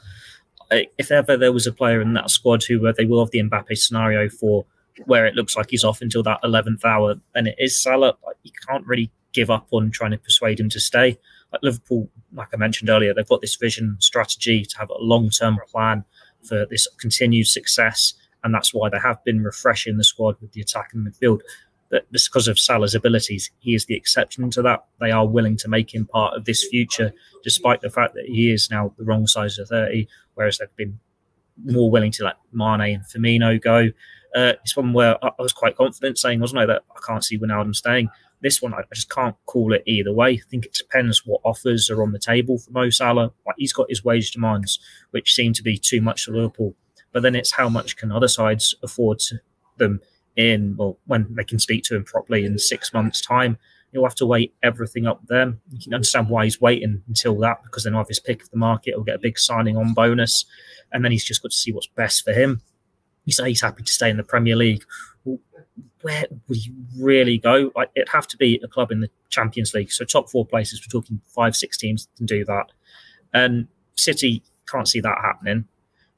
If 0.72 1.12
ever 1.12 1.38
there 1.38 1.52
was 1.52 1.68
a 1.68 1.72
player 1.72 2.02
in 2.02 2.14
that 2.14 2.32
squad 2.32 2.64
who 2.64 2.92
they 2.94 3.06
will 3.06 3.20
have 3.24 3.32
the 3.32 3.40
Mbappe 3.40 3.78
scenario 3.78 4.30
for, 4.30 4.66
where 5.06 5.26
it 5.26 5.36
looks 5.36 5.58
like 5.58 5.70
he's 5.70 5.84
off 5.84 6.02
until 6.02 6.24
that 6.24 6.40
eleventh 6.44 6.86
hour, 6.86 7.16
then 7.36 7.48
it 7.48 7.56
is 7.60 7.80
Salah. 7.80 8.16
You 8.44 8.52
can't 8.68 8.88
really 8.88 9.12
give 9.34 9.50
up 9.50 9.68
on 9.72 9.92
trying 9.92 10.12
to 10.12 10.18
persuade 10.18 10.60
him 10.60 10.70
to 10.70 10.80
stay. 10.80 11.18
Like 11.52 11.64
Liverpool, 11.64 12.10
like 12.34 12.50
I 12.54 12.58
mentioned 12.58 12.90
earlier, 12.90 13.14
they've 13.14 13.28
got 13.28 13.42
this 13.42 13.56
vision 13.56 13.98
strategy 14.00 14.66
to 14.66 14.78
have 14.78 14.90
a 14.90 15.02
long 15.02 15.30
term 15.30 15.60
plan 15.72 16.06
for 16.44 16.66
this 16.70 16.88
continued 17.00 17.48
success, 17.48 18.14
and 18.44 18.54
that's 18.54 18.74
why 18.74 18.90
they 18.90 19.00
have 19.00 19.24
been 19.24 19.44
refreshing 19.44 19.98
the 19.98 20.04
squad 20.04 20.36
with 20.42 20.52
the 20.52 20.62
attack 20.62 20.90
and 20.94 21.08
midfield 21.08 21.42
But 21.90 22.12
just 22.12 22.30
because 22.32 22.48
of 22.48 22.60
Salah's 22.60 22.96
abilities, 22.96 23.52
he 23.60 23.76
is 23.76 23.86
the 23.86 23.96
exception 23.96 24.50
to 24.52 24.62
that. 24.64 24.86
They 25.00 25.12
are 25.12 25.28
willing 25.28 25.58
to 25.58 25.70
make 25.70 25.94
him 25.94 26.06
part 26.06 26.36
of 26.36 26.46
this 26.46 26.68
future, 26.68 27.14
despite 27.44 27.82
the 27.82 27.90
fact 27.90 28.16
that 28.16 28.26
he 28.26 28.52
is 28.52 28.70
now 28.70 28.94
the 28.98 29.06
wrong 29.06 29.28
size 29.28 29.60
of 29.60 29.70
30, 29.70 30.08
whereas 30.34 30.58
they've 30.58 30.76
been 30.76 31.00
more 31.66 31.90
willing 31.90 32.12
to 32.12 32.24
let 32.24 32.38
Mane 32.52 32.96
and 32.96 33.04
Firmino 33.04 33.62
go. 33.62 33.90
Uh, 34.36 34.54
it's 34.64 34.76
one 34.76 34.94
where 34.94 35.24
I 35.24 35.32
was 35.38 35.54
quite 35.54 35.78
confident 35.78 36.18
saying, 36.18 36.40
wasn't 36.40 36.62
I, 36.62 36.66
that 36.66 36.82
I 36.90 37.00
can't 37.06 37.24
see 37.24 37.38
Wijnaldum 37.38 37.76
staying. 37.76 38.10
This 38.44 38.62
one, 38.62 38.74
I 38.74 38.82
just 38.94 39.10
can't 39.10 39.38
call 39.46 39.72
it 39.72 39.84
either 39.88 40.12
way. 40.12 40.32
I 40.32 40.50
think 40.52 40.66
it 40.66 40.74
depends 40.74 41.26
what 41.26 41.40
offers 41.46 41.90
are 41.90 42.04
on 42.04 42.12
the 42.12 42.20
table 42.20 42.58
for 42.60 42.72
Mo 42.72 42.90
Salah. 42.90 43.32
Like 43.48 43.56
he's 43.58 43.72
got 43.72 43.90
his 43.90 44.04
wage 44.04 44.32
demands, 44.32 44.80
which 45.12 45.34
seem 45.34 45.54
to 45.54 45.64
be 45.64 45.78
too 45.78 46.02
much 46.02 46.26
for 46.26 46.34
Liverpool. 46.34 46.76
But 47.14 47.24
then 47.24 47.36
it's 47.36 47.52
how 47.52 47.70
much 47.70 47.96
can 47.96 48.12
other 48.12 48.28
sides 48.28 48.76
afford 48.84 49.20
to 49.20 49.40
them 49.78 50.02
in, 50.36 50.76
well, 50.78 51.00
when 51.08 51.34
they 51.36 51.46
can 51.46 51.58
speak 51.58 51.86
to 51.86 51.96
him 51.96 52.04
properly 52.04 52.44
in 52.44 52.60
six 52.60 52.94
months' 52.94 53.22
time. 53.22 53.58
He'll 53.94 54.04
have 54.04 54.16
to 54.16 54.26
wait 54.26 54.54
everything 54.62 55.08
up 55.08 55.22
then. 55.28 55.62
You 55.72 55.80
can 55.80 55.94
understand 55.94 56.28
why 56.28 56.44
he's 56.44 56.60
waiting 56.60 57.02
until 57.08 57.38
that 57.40 57.64
because 57.64 57.84
then 57.84 57.94
he'll 57.94 58.00
have 58.02 58.08
his 58.08 58.20
pick 58.20 58.42
of 58.42 58.50
the 58.50 58.58
market. 58.58 58.96
He'll 58.96 59.04
get 59.04 59.16
a 59.16 59.20
big 59.20 59.40
signing 59.40 59.78
on 59.78 59.94
bonus, 59.94 60.46
and 60.92 61.06
then 61.06 61.12
he's 61.12 61.24
just 61.24 61.44
got 61.44 61.52
to 61.52 61.58
see 61.58 61.72
what's 61.72 61.88
best 61.88 62.26
for 62.26 62.34
him. 62.34 62.62
He 63.24 63.32
say 63.32 63.48
he's 63.50 63.62
happy 63.62 63.84
to 63.84 63.92
stay 63.92 64.10
in 64.10 64.18
the 64.18 64.24
Premier 64.24 64.56
League. 64.56 64.84
Where 66.04 66.26
he 66.50 66.72
really 67.00 67.38
go? 67.38 67.72
Like, 67.76 67.90
it'd 67.96 68.10
have 68.10 68.28
to 68.28 68.38
be 68.38 68.62
a 68.64 68.68
club 68.68 68.92
in 68.92 69.00
the 69.00 69.10
Champions 69.30 69.74
League. 69.74 69.92
So 69.92 70.06
top 70.06 70.30
four 70.30 70.46
places. 70.46 70.82
We're 70.82 71.00
talking 71.00 71.20
five, 71.28 71.56
six 71.56 71.78
teams 71.78 72.08
can 72.18 72.26
do 72.26 72.46
that. 72.46 72.68
And 73.34 73.68
City 73.96 74.44
can't 74.70 74.88
see 74.88 75.00
that 75.00 75.18
happening. 75.22 75.66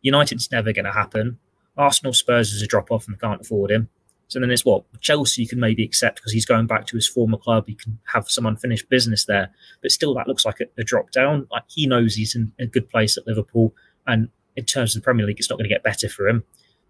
United's 0.02 0.52
never 0.52 0.74
going 0.74 0.86
to 0.86 0.92
happen. 0.92 1.40
Arsenal, 1.78 2.14
Spurs 2.14 2.54
is 2.54 2.62
a 2.62 2.68
drop 2.68 2.92
off 2.92 3.08
and 3.08 3.20
can't 3.20 3.42
afford 3.42 3.72
him. 3.72 3.90
So 4.28 4.40
then 4.40 4.50
it's 4.50 4.66
what 4.66 4.84
Chelsea 5.02 5.44
you 5.44 5.48
can 5.48 5.60
maybe 5.60 5.84
accept 5.84 6.18
because 6.18 6.32
he's 6.32 6.46
going 6.46 6.68
back 6.68 6.88
to 6.88 6.96
his 6.96 7.08
former 7.08 7.38
club. 7.38 7.66
He 7.68 7.76
can 7.76 8.00
have 8.12 8.30
some 8.30 8.46
unfinished 8.46 8.90
business 8.90 9.26
there, 9.26 9.52
but 9.82 9.92
still 9.92 10.16
that 10.16 10.28
looks 10.28 10.46
like 10.46 10.60
a, 10.62 10.66
a 10.80 10.84
drop 10.84 11.12
down. 11.12 11.48
Like 11.52 11.64
he 11.68 11.86
knows 11.86 12.16
he's 12.16 12.36
in 12.36 12.52
a 12.60 12.66
good 12.66 12.90
place 12.90 13.18
at 13.18 13.28
Liverpool, 13.28 13.74
and 14.08 14.30
in 14.56 14.66
terms 14.66 14.96
of 14.96 15.02
the 15.02 15.06
Premier 15.06 15.26
League, 15.26 15.38
it's 15.38 15.50
not 15.50 15.58
going 15.58 15.70
to 15.70 15.74
get 15.74 15.84
better 15.84 16.10
for 16.10 16.28
him. 16.28 16.44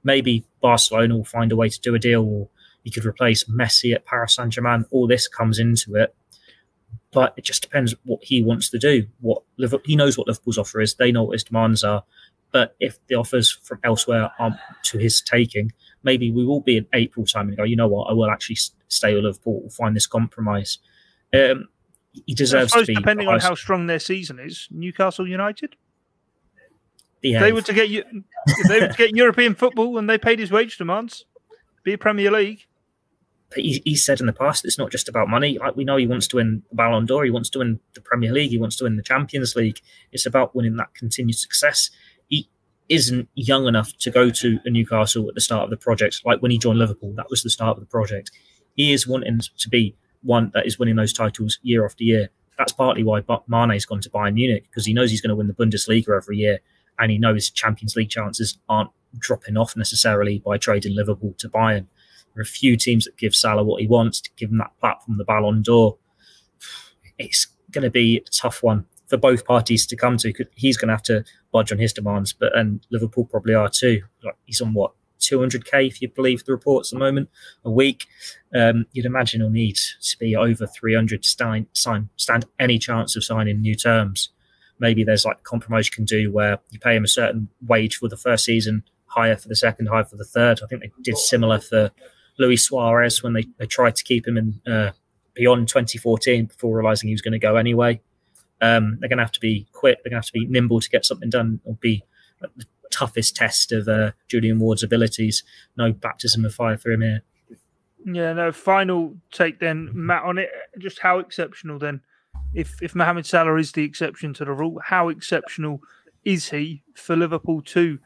Maybe 0.04 0.46
Barcelona 0.62 1.18
will 1.18 1.26
find 1.26 1.52
a 1.52 1.56
way 1.56 1.68
to 1.68 1.82
do 1.82 1.94
a 1.94 2.00
deal, 2.00 2.24
or 2.24 2.50
he 2.86 2.92
could 2.92 3.04
replace 3.04 3.44
Messi 3.46 3.96
at 3.96 4.06
Paris 4.06 4.36
Saint 4.36 4.54
Germain. 4.54 4.86
All 4.92 5.08
this 5.08 5.28
comes 5.28 5.58
into 5.58 5.96
it, 5.96 6.16
but 7.12 7.34
it 7.36 7.44
just 7.44 7.64
depends 7.64 7.96
what 8.06 8.24
he 8.24 8.44
wants 8.44 8.70
to 8.70 8.78
do. 8.78 9.08
What 9.22 9.42
Liverpool, 9.58 9.84
he 9.86 9.96
knows 9.96 10.20
what 10.20 10.28
Liverpool's 10.28 10.60
offer 10.60 10.80
is. 10.80 10.94
They 10.94 11.12
know 11.12 11.24
what 11.24 11.34
his 11.34 11.44
demands 11.44 11.84
are. 11.84 12.04
But 12.52 12.76
if 12.80 13.00
the 13.08 13.16
offers 13.16 13.52
from 13.52 13.80
elsewhere 13.84 14.32
aren't 14.38 14.58
to 14.84 15.00
his 15.00 15.20
taking, 15.20 15.74
maybe 16.04 16.30
we 16.30 16.46
will 16.46 16.62
be 16.62 16.78
in 16.78 16.86
April 16.94 17.26
time 17.26 17.48
and 17.48 17.58
go, 17.58 17.64
you 17.64 17.76
know 17.76 17.88
what, 17.88 18.06
I 18.06 18.14
will 18.14 18.30
actually 18.30 18.58
stay 18.88 19.16
with 19.16 19.24
Liverpool, 19.24 19.62
We'll 19.62 19.72
find 19.72 19.96
this 19.96 20.06
compromise. 20.06 20.78
Um, 21.34 21.68
he 22.14 22.36
deserves 22.36 22.72
suppose, 22.72 22.86
to 22.86 22.92
be. 22.92 22.96
Depending 22.96 23.28
on 23.28 23.40
how 23.40 23.56
strong 23.56 23.88
their 23.88 24.00
season 24.00 24.40
is, 24.40 24.68
Newcastle 24.70 25.28
United. 25.28 25.76
The 27.22 27.34
they 27.34 27.52
were 27.52 27.64
to 27.64 27.74
get 27.74 27.90
you, 27.90 28.04
they 28.68 28.80
were 28.80 28.90
to 28.90 28.96
get 28.96 29.16
European 29.16 29.56
football 29.56 29.98
and 29.98 30.08
they 30.08 30.20
paid 30.20 30.38
his 30.38 30.52
wage 30.52 30.78
demands. 30.78 31.26
Be 31.84 31.94
a 31.94 31.98
Premier 31.98 32.30
League. 32.30 32.68
He, 33.56 33.82
he 33.86 33.96
said 33.96 34.20
in 34.20 34.26
the 34.26 34.34
past 34.34 34.66
it's 34.66 34.78
not 34.78 34.92
just 34.92 35.10
about 35.10 35.30
money. 35.30 35.58
Like 35.58 35.76
we 35.76 35.84
know 35.84 35.98
he 35.98 36.08
wants 36.08 36.28
to 36.30 36.38
win 36.38 36.64
the 36.70 36.76
Ballon 36.76 37.06
d'Or, 37.06 37.26
he 37.26 37.32
wants 37.32 37.50
to 37.52 37.60
win 37.60 37.80
the 37.94 38.02
Premier 38.02 38.32
League, 38.32 38.52
he 38.52 38.58
wants 38.58 38.76
to 38.78 38.84
win 38.86 38.96
the 38.98 39.04
Champions 39.04 39.56
League. 39.56 39.80
It's 40.12 40.26
about 40.26 40.56
winning 40.56 40.76
that 40.78 40.94
continued 40.94 41.38
success 41.38 41.90
He 42.28 42.50
isn't 42.90 43.30
young 43.36 43.68
enough 43.68 43.96
to 44.00 44.12
go 44.12 44.30
to 44.30 44.60
a 44.66 44.70
Newcastle 44.70 45.28
at 45.28 45.36
the 45.36 45.42
start 45.42 45.64
of 45.64 45.70
the 45.70 45.78
project. 45.78 46.22
Like 46.26 46.42
when 46.42 46.52
he 46.52 46.58
joined 46.58 46.80
Liverpool, 46.80 47.14
that 47.16 47.30
was 47.30 47.44
the 47.44 47.50
start 47.50 47.78
of 47.78 47.82
the 47.82 47.90
project. 47.90 48.32
He 48.76 48.94
is 48.94 49.08
wanting 49.08 49.40
to 49.58 49.70
be 49.70 49.96
one 50.22 50.52
that 50.54 50.66
is 50.66 50.78
winning 50.80 50.96
those 50.96 51.14
titles 51.14 51.60
year 51.64 51.86
after 51.86 52.04
year. 52.04 52.30
That's 52.58 52.74
partly 52.74 53.04
why 53.04 53.22
Mane's 53.48 53.86
gone 53.86 54.02
to 54.02 54.10
Bayern 54.10 54.34
Munich 54.36 54.66
because 54.70 54.86
he 54.86 54.94
knows 54.94 55.12
he's 55.12 55.22
going 55.22 55.30
to 55.30 55.36
win 55.36 55.48
the 55.48 55.54
Bundesliga 55.54 56.16
every 56.16 56.38
year, 56.38 56.60
and 57.00 57.12
he 57.12 57.18
knows 57.18 57.50
Champions 57.50 57.96
League 57.96 58.10
chances 58.10 58.58
aren't 58.70 58.92
dropping 59.18 59.58
off 59.58 59.76
necessarily 59.76 60.40
by 60.40 60.58
trading 60.58 60.96
Liverpool 60.96 61.34
to 61.40 61.50
Bayern. 61.50 61.88
There 62.36 62.42
are 62.42 62.44
a 62.44 62.46
few 62.46 62.76
teams 62.76 63.06
that 63.06 63.18
give 63.18 63.34
Salah 63.34 63.64
what 63.64 63.82
he 63.82 63.88
wants 63.88 64.20
to 64.22 64.30
give 64.36 64.50
him 64.50 64.58
that 64.58 64.78
platform, 64.80 65.18
the 65.18 65.24
Ballon 65.24 65.62
d'Or. 65.62 65.98
It's 67.18 67.48
going 67.72 67.84
to 67.84 67.90
be 67.90 68.18
a 68.18 68.30
tough 68.30 68.62
one 68.62 68.86
for 69.08 69.18
both 69.18 69.46
parties 69.46 69.86
to 69.88 69.96
come 69.96 70.18
to. 70.18 70.34
He's 70.56 70.78
going 70.78 70.90
to 70.90 70.94
have 70.94 71.04
to 71.04 71.24
budge 71.52 71.72
on 71.72 71.78
his 71.78 71.94
demands, 71.94 72.34
but 72.34 72.56
and 72.58 72.86
Liverpool 72.92 73.26
probably 73.26 73.54
are 73.54 73.70
too. 73.70 74.02
Like 74.24 74.36
he's 74.46 74.62
on 74.62 74.74
what 74.74 74.92
200k 75.20 75.88
if 75.88 76.02
you 76.02 76.10
believe 76.10 76.44
the 76.46 76.52
reports 76.52 76.92
at 76.92 77.00
the 77.00 77.06
moment 77.06 77.30
a 77.64 77.72
week. 77.72 78.06
Um, 78.54 78.86
you'd 78.92 79.06
imagine 79.06 79.42
he'll 79.42 79.50
need 79.50 79.76
to 79.78 80.18
be 80.18 80.36
over 80.36 80.68
300 80.68 81.24
to 81.24 81.30
sign, 81.74 82.10
stand 82.16 82.46
any 82.60 82.78
chance 82.78 83.16
of 83.16 83.24
signing 83.24 83.62
new 83.62 83.76
terms. 83.76 84.30
Maybe 84.80 85.04
there's 85.04 85.26
like 85.26 85.38
a 85.38 85.44
compromise 85.44 85.88
you 85.88 85.96
can 85.96 86.06
do 86.06 86.32
where 86.32 86.60
you 86.70 86.80
pay 86.80 86.96
him 86.96 87.06
a 87.06 87.08
certain 87.08 87.48
wage 87.66 87.98
for 87.98 88.10
the 88.10 88.18
first 88.18 88.44
season, 88.44 88.84
higher 89.06 89.38
for 89.38 89.48
the 89.48 89.56
second, 89.56 89.88
higher 89.88 90.04
for 90.04 90.18
the 90.18 90.26
third. 90.26 90.60
I 90.62 90.68
think 90.68 90.82
they 90.82 90.92
did 91.02 91.18
similar 91.18 91.60
for 91.60 91.92
Luis 92.38 92.64
Suarez 92.64 93.24
when 93.24 93.34
they, 93.34 93.46
they 93.58 93.66
tried 93.66 93.96
to 93.96 94.04
keep 94.04 94.28
him 94.28 94.38
in 94.38 94.62
uh, 94.72 94.92
beyond 95.34 95.68
2014 95.68 96.46
before 96.46 96.76
realizing 96.76 97.08
he 97.08 97.14
was 97.14 97.22
going 97.22 97.34
to 97.34 97.40
go 97.40 97.56
anyway. 97.56 98.02
Um, 98.62 98.98
they're 99.00 99.10
going 99.10 99.18
to 99.18 99.24
have 99.24 99.32
to 99.34 99.40
be 99.40 99.68
quick. 99.74 100.00
They're 100.04 100.10
going 100.10 100.22
to 100.22 100.26
have 100.26 100.32
to 100.32 100.34
be 100.34 100.46
nimble 100.46 100.80
to 100.80 100.90
get 100.90 101.06
something 101.06 101.30
done. 101.30 101.60
It'll 101.64 101.76
be 101.76 102.04
the 102.42 102.66
toughest 102.90 103.36
test 103.36 103.72
of 103.72 103.88
uh, 103.88 104.12
Julian 104.28 104.60
Ward's 104.60 104.84
abilities. 104.84 105.44
No 105.78 105.92
baptism 105.92 106.46
of 106.46 106.54
fire 106.54 106.78
for 106.78 106.92
him 106.92 107.02
here. 107.02 107.24
Yeah, 108.06 108.34
no. 108.34 108.52
Final 108.52 109.16
take 109.32 109.60
then, 109.60 109.90
Matt, 109.94 110.24
on 110.24 110.38
it. 110.38 110.50
Just 110.78 111.00
how 111.00 111.20
exceptional 111.20 111.80
then, 111.80 112.02
if 112.54 112.82
if 112.82 112.94
Mohamed 112.94 113.26
Salah 113.26 113.56
is 113.58 113.72
the 113.72 113.84
exception 113.84 114.34
to 114.36 114.46
the 114.46 114.52
rule, 114.52 114.80
how 114.86 115.10
exceptional 115.10 115.82
is 116.24 116.50
he 116.50 116.84
for 116.94 117.16
Liverpool 117.16 117.62
to 117.62 118.00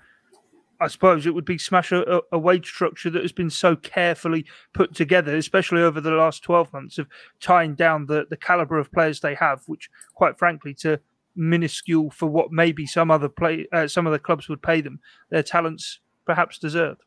I 0.80 0.88
suppose 0.88 1.26
it 1.26 1.34
would 1.34 1.46
be 1.46 1.58
smash 1.58 1.92
a, 1.92 2.22
a, 2.32 2.40
wage 2.40 2.68
structure 2.68 3.10
that 3.10 3.22
has 3.22 3.34
been 3.34 3.50
so 3.50 3.76
carefully 3.76 4.46
put 4.74 4.96
together, 4.96 5.36
especially 5.36 5.82
over 5.82 6.00
the 6.00 6.12
last 6.12 6.42
12 6.44 6.72
months 6.72 6.98
of 6.98 7.08
tying 7.42 7.76
down 7.76 8.06
the, 8.06 8.26
the 8.30 8.38
caliber 8.38 8.80
of 8.80 8.92
players 8.92 9.20
they 9.20 9.36
have, 9.36 9.62
which, 9.66 9.90
quite 10.14 10.40
frankly, 10.40 10.74
to 10.76 11.00
minuscule 11.36 12.10
for 12.12 12.28
what 12.28 12.52
maybe 12.52 12.86
some 12.86 13.12
other 13.12 13.30
play, 13.30 13.68
uh, 13.74 13.88
some 13.88 14.08
other 14.08 14.20
clubs 14.20 14.48
would 14.48 14.62
pay 14.62 14.80
them, 14.82 15.00
their 15.30 15.44
talents 15.44 16.00
perhaps 16.26 16.58
deserve. 16.58 16.98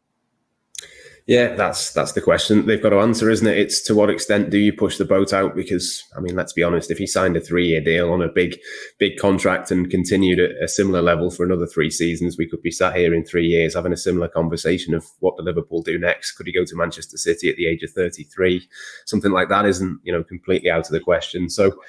Yeah, 1.26 1.54
that's 1.54 1.92
that's 1.92 2.12
the 2.12 2.20
question 2.20 2.66
they've 2.66 2.82
got 2.82 2.90
to 2.90 2.98
answer, 2.98 3.30
isn't 3.30 3.46
it? 3.46 3.56
It's 3.56 3.80
to 3.82 3.94
what 3.94 4.10
extent 4.10 4.50
do 4.50 4.58
you 4.58 4.72
push 4.72 4.98
the 4.98 5.04
boat 5.04 5.32
out? 5.32 5.54
Because 5.54 6.02
I 6.16 6.20
mean, 6.20 6.34
let's 6.34 6.52
be 6.52 6.64
honest, 6.64 6.90
if 6.90 6.98
he 6.98 7.06
signed 7.06 7.36
a 7.36 7.40
three-year 7.40 7.80
deal 7.80 8.12
on 8.12 8.22
a 8.22 8.28
big, 8.28 8.58
big 8.98 9.18
contract 9.18 9.70
and 9.70 9.88
continued 9.88 10.40
at 10.40 10.50
a 10.60 10.66
similar 10.66 11.00
level 11.00 11.30
for 11.30 11.44
another 11.44 11.66
three 11.66 11.90
seasons, 11.90 12.36
we 12.36 12.48
could 12.48 12.60
be 12.60 12.72
sat 12.72 12.96
here 12.96 13.14
in 13.14 13.24
three 13.24 13.46
years 13.46 13.74
having 13.74 13.92
a 13.92 13.96
similar 13.96 14.26
conversation 14.26 14.94
of 14.94 15.06
what 15.20 15.36
the 15.36 15.44
Liverpool 15.44 15.80
do 15.80 15.96
next. 15.96 16.32
Could 16.32 16.48
he 16.48 16.52
go 16.52 16.64
to 16.64 16.76
Manchester 16.76 17.16
City 17.16 17.48
at 17.48 17.56
the 17.56 17.68
age 17.68 17.84
of 17.84 17.90
thirty-three? 17.90 18.68
Something 19.06 19.30
like 19.30 19.48
that 19.48 19.64
isn't 19.64 20.00
you 20.02 20.12
know 20.12 20.24
completely 20.24 20.70
out 20.70 20.86
of 20.86 20.92
the 20.92 21.00
question. 21.00 21.48
So. 21.48 21.80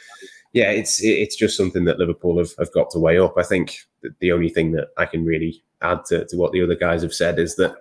Yeah, 0.56 0.70
it's 0.70 1.04
it's 1.04 1.36
just 1.36 1.58
something 1.58 1.86
that 1.86 1.98
Liverpool 1.98 2.38
have, 2.38 2.52
have 2.60 2.72
got 2.74 2.92
to 2.92 3.00
weigh 3.00 3.18
up. 3.18 3.40
I 3.40 3.42
think 3.42 3.76
the 4.20 4.32
only 4.32 4.50
thing 4.50 4.74
that 4.74 4.90
I 5.00 5.08
can 5.08 5.26
really 5.26 5.64
add 5.82 6.06
to, 6.10 6.26
to 6.26 6.38
what 6.38 6.52
the 6.52 6.62
other 6.62 6.76
guys 6.76 7.02
have 7.02 7.12
said 7.12 7.40
is 7.40 7.56
that 7.56 7.76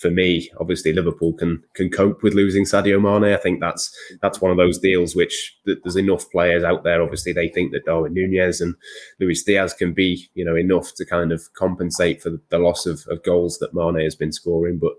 for 0.00 0.10
me, 0.10 0.50
obviously 0.60 0.92
Liverpool 0.92 1.32
can 1.32 1.62
can 1.74 1.90
cope 1.90 2.22
with 2.22 2.34
losing 2.34 2.64
Sadio 2.64 3.00
Mane. 3.00 3.32
I 3.32 3.38
think 3.38 3.60
that's 3.60 3.94
that's 4.20 4.40
one 4.40 4.50
of 4.50 4.56
those 4.56 4.78
deals 4.78 5.14
which 5.16 5.56
there's 5.64 5.96
enough 5.96 6.30
players 6.30 6.64
out 6.64 6.84
there. 6.84 7.02
Obviously, 7.02 7.32
they 7.32 7.48
think 7.48 7.72
that 7.72 7.84
Darwin 7.84 8.14
Nunez 8.14 8.60
and 8.60 8.74
Luis 9.20 9.42
Diaz 9.42 9.72
can 9.72 9.92
be 9.92 10.28
you 10.34 10.44
know 10.44 10.56
enough 10.56 10.94
to 10.96 11.04
kind 11.04 11.32
of 11.32 11.42
compensate 11.54 12.22
for 12.22 12.38
the 12.50 12.58
loss 12.58 12.86
of, 12.86 13.04
of 13.08 13.24
goals 13.24 13.58
that 13.58 13.74
Mane 13.74 14.04
has 14.04 14.16
been 14.16 14.32
scoring, 14.32 14.78
but. 14.80 14.92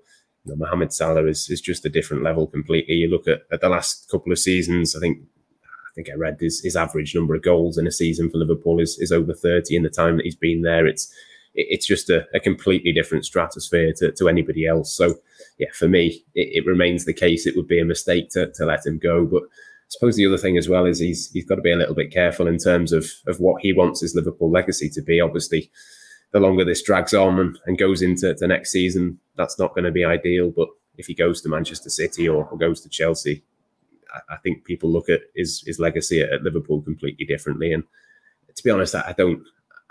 You 0.46 0.54
know, 0.54 0.66
Mohamed 0.66 0.94
Salah 0.94 1.26
is, 1.26 1.50
is 1.50 1.60
just 1.60 1.86
a 1.86 1.90
different 1.90 2.24
level 2.24 2.48
completely. 2.48 2.94
You 2.94 3.10
look 3.10 3.28
at, 3.28 3.42
at 3.52 3.60
the 3.60 3.68
last 3.68 4.10
couple 4.10 4.32
of 4.32 4.40
seasons, 4.40 4.96
I 4.96 5.02
think 5.02 5.18
I 5.66 5.94
think 5.94 6.10
I 6.10 6.16
read 6.16 6.38
his, 6.40 6.62
his 6.62 6.78
average 6.78 7.14
number 7.14 7.36
of 7.36 7.42
goals 7.42 7.78
in 7.78 7.86
a 7.86 7.92
season 7.92 8.30
for 8.30 8.38
Liverpool 8.38 8.80
is, 8.80 8.98
is 8.98 9.12
over 9.12 9.34
30 9.34 9.76
in 9.76 9.84
the 9.84 9.90
time 9.90 10.16
that 10.16 10.24
he's 10.24 10.38
been 10.38 10.62
there. 10.62 10.88
It's 10.88 11.14
it's 11.58 11.88
just 11.88 12.10
a, 12.10 12.26
a 12.34 12.40
completely 12.40 12.94
different 12.94 13.26
stratosphere 13.26 13.92
to, 13.98 14.12
to 14.12 14.30
anybody 14.30 14.68
else. 14.68 14.96
So, 14.96 15.16
yeah, 15.58 15.70
for 15.74 15.88
me, 15.88 16.24
it, 16.36 16.64
it, 16.64 16.66
remains 16.68 17.06
the 17.06 17.14
case. 17.14 17.48
It 17.48 17.56
would 17.58 17.68
be 17.68 17.82
a 17.82 17.86
mistake 17.86 18.30
to, 18.32 18.52
to 18.54 18.66
let 18.66 18.86
him 18.86 19.00
go. 19.00 19.26
But 19.26 19.44
I 19.44 19.90
suppose 19.90 20.16
the 20.16 20.28
other 20.28 20.38
thing 20.38 20.58
as 20.58 20.70
well 20.70 20.86
is 20.86 21.00
he's 21.00 21.32
he's 21.32 21.46
got 21.46 21.56
to 21.56 21.62
be 21.62 21.72
a 21.72 21.78
little 21.78 21.96
bit 21.96 22.14
careful 22.14 22.48
in 22.48 22.58
terms 22.58 22.94
of 22.94 23.10
of 23.26 23.40
what 23.40 23.62
he 23.62 23.74
wants 23.74 24.02
his 24.02 24.16
Liverpool 24.16 24.52
legacy 24.52 24.90
to 24.92 25.02
be. 25.02 25.20
Obviously, 25.20 25.72
the 26.32 26.40
longer 26.40 26.64
this 26.64 26.84
drags 26.84 27.14
on 27.14 27.40
and, 27.40 27.58
and 27.66 27.78
goes 27.78 28.02
into 28.04 28.36
the 28.36 28.48
next 28.48 28.72
season, 28.72 29.20
that's 29.36 29.58
not 29.58 29.74
going 29.74 29.86
to 29.86 29.92
be 29.92 30.06
ideal. 30.06 30.52
But 30.56 30.68
if 30.98 31.08
he 31.08 31.16
goes 31.16 31.42
to 31.42 31.50
Manchester 31.50 31.90
City 31.90 32.30
or, 32.30 32.46
or 32.46 32.58
goes 32.58 32.82
to 32.82 32.90
Chelsea, 32.90 33.44
I, 34.14 34.36
I, 34.36 34.38
think 34.38 34.66
people 34.66 34.92
look 34.92 35.10
at 35.10 35.22
his 35.36 35.64
his 35.66 35.80
legacy 35.80 36.22
at, 36.22 36.32
at 36.32 36.44
Liverpool 36.44 36.82
completely 36.84 37.26
differently. 37.26 37.74
And 37.74 37.84
to 38.56 38.64
be 38.64 38.70
honest, 38.70 38.94
I, 38.94 39.06
I 39.08 39.14
don't 39.14 39.42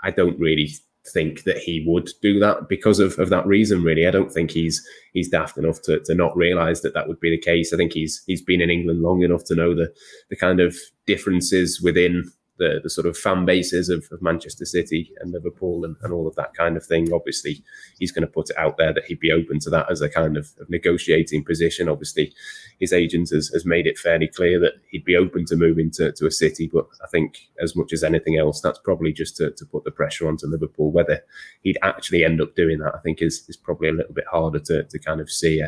I 0.01 0.11
don't 0.11 0.39
really 0.39 0.71
think 1.13 1.43
that 1.43 1.57
he 1.57 1.83
would 1.87 2.09
do 2.21 2.39
that 2.39 2.67
because 2.69 2.99
of, 2.99 3.17
of 3.19 3.29
that 3.29 3.45
reason. 3.45 3.83
Really, 3.83 4.07
I 4.07 4.11
don't 4.11 4.31
think 4.31 4.51
he's 4.51 4.85
he's 5.13 5.29
daft 5.29 5.57
enough 5.57 5.81
to, 5.83 5.99
to 6.05 6.15
not 6.15 6.35
realise 6.35 6.81
that 6.81 6.93
that 6.93 7.07
would 7.07 7.19
be 7.19 7.29
the 7.29 7.41
case. 7.41 7.73
I 7.73 7.77
think 7.77 7.93
he's 7.93 8.23
he's 8.27 8.41
been 8.41 8.61
in 8.61 8.69
England 8.69 9.01
long 9.01 9.21
enough 9.21 9.43
to 9.45 9.55
know 9.55 9.73
the 9.73 9.93
the 10.29 10.35
kind 10.35 10.59
of 10.59 10.75
differences 11.05 11.81
within 11.81 12.31
the, 12.57 12.79
the 12.81 12.89
sort 12.89 13.07
of 13.07 13.17
fan 13.17 13.45
bases 13.45 13.89
of, 13.89 14.05
of 14.11 14.21
Manchester 14.21 14.65
City 14.65 15.11
and 15.19 15.31
Liverpool 15.31 15.85
and, 15.85 15.95
and 16.01 16.11
all 16.11 16.27
of 16.27 16.35
that 16.35 16.53
kind 16.53 16.75
of 16.75 16.85
thing. 16.85 17.11
Obviously, 17.13 17.63
he's 17.99 18.11
going 18.11 18.25
to 18.25 18.31
put 18.31 18.49
it 18.49 18.57
out 18.57 18.77
there 18.77 18.93
that 18.93 19.05
he'd 19.05 19.19
be 19.19 19.31
open 19.31 19.59
to 19.59 19.69
that 19.69 19.89
as 19.91 20.01
a 20.01 20.09
kind 20.09 20.37
of, 20.37 20.49
of 20.59 20.69
negotiating 20.69 21.43
position. 21.43 21.89
Obviously, 21.89 22.33
his 22.79 22.93
agent 22.93 23.29
has, 23.29 23.49
has 23.49 23.65
made 23.65 23.87
it 23.87 23.97
fairly 23.97 24.27
clear 24.27 24.59
that 24.59 24.73
he'd 24.89 25.05
be 25.05 25.15
open 25.15 25.45
to 25.45 25.55
moving 25.55 25.91
to, 25.91 26.11
to 26.13 26.25
a 26.25 26.31
city. 26.31 26.69
But 26.71 26.87
I 27.03 27.07
think, 27.07 27.37
as 27.61 27.75
much 27.75 27.93
as 27.93 28.03
anything 28.03 28.37
else, 28.37 28.61
that's 28.61 28.79
probably 28.79 29.13
just 29.13 29.37
to, 29.37 29.51
to 29.51 29.65
put 29.65 29.83
the 29.83 29.91
pressure 29.91 30.27
onto 30.27 30.47
Liverpool. 30.47 30.91
Whether 30.91 31.23
he'd 31.61 31.77
actually 31.83 32.23
end 32.23 32.41
up 32.41 32.55
doing 32.55 32.79
that, 32.79 32.95
I 32.95 32.99
think, 32.99 33.21
is, 33.21 33.45
is 33.47 33.57
probably 33.57 33.89
a 33.89 33.93
little 33.93 34.13
bit 34.13 34.25
harder 34.29 34.59
to, 34.59 34.83
to 34.83 34.99
kind 34.99 35.21
of 35.21 35.29
see. 35.29 35.61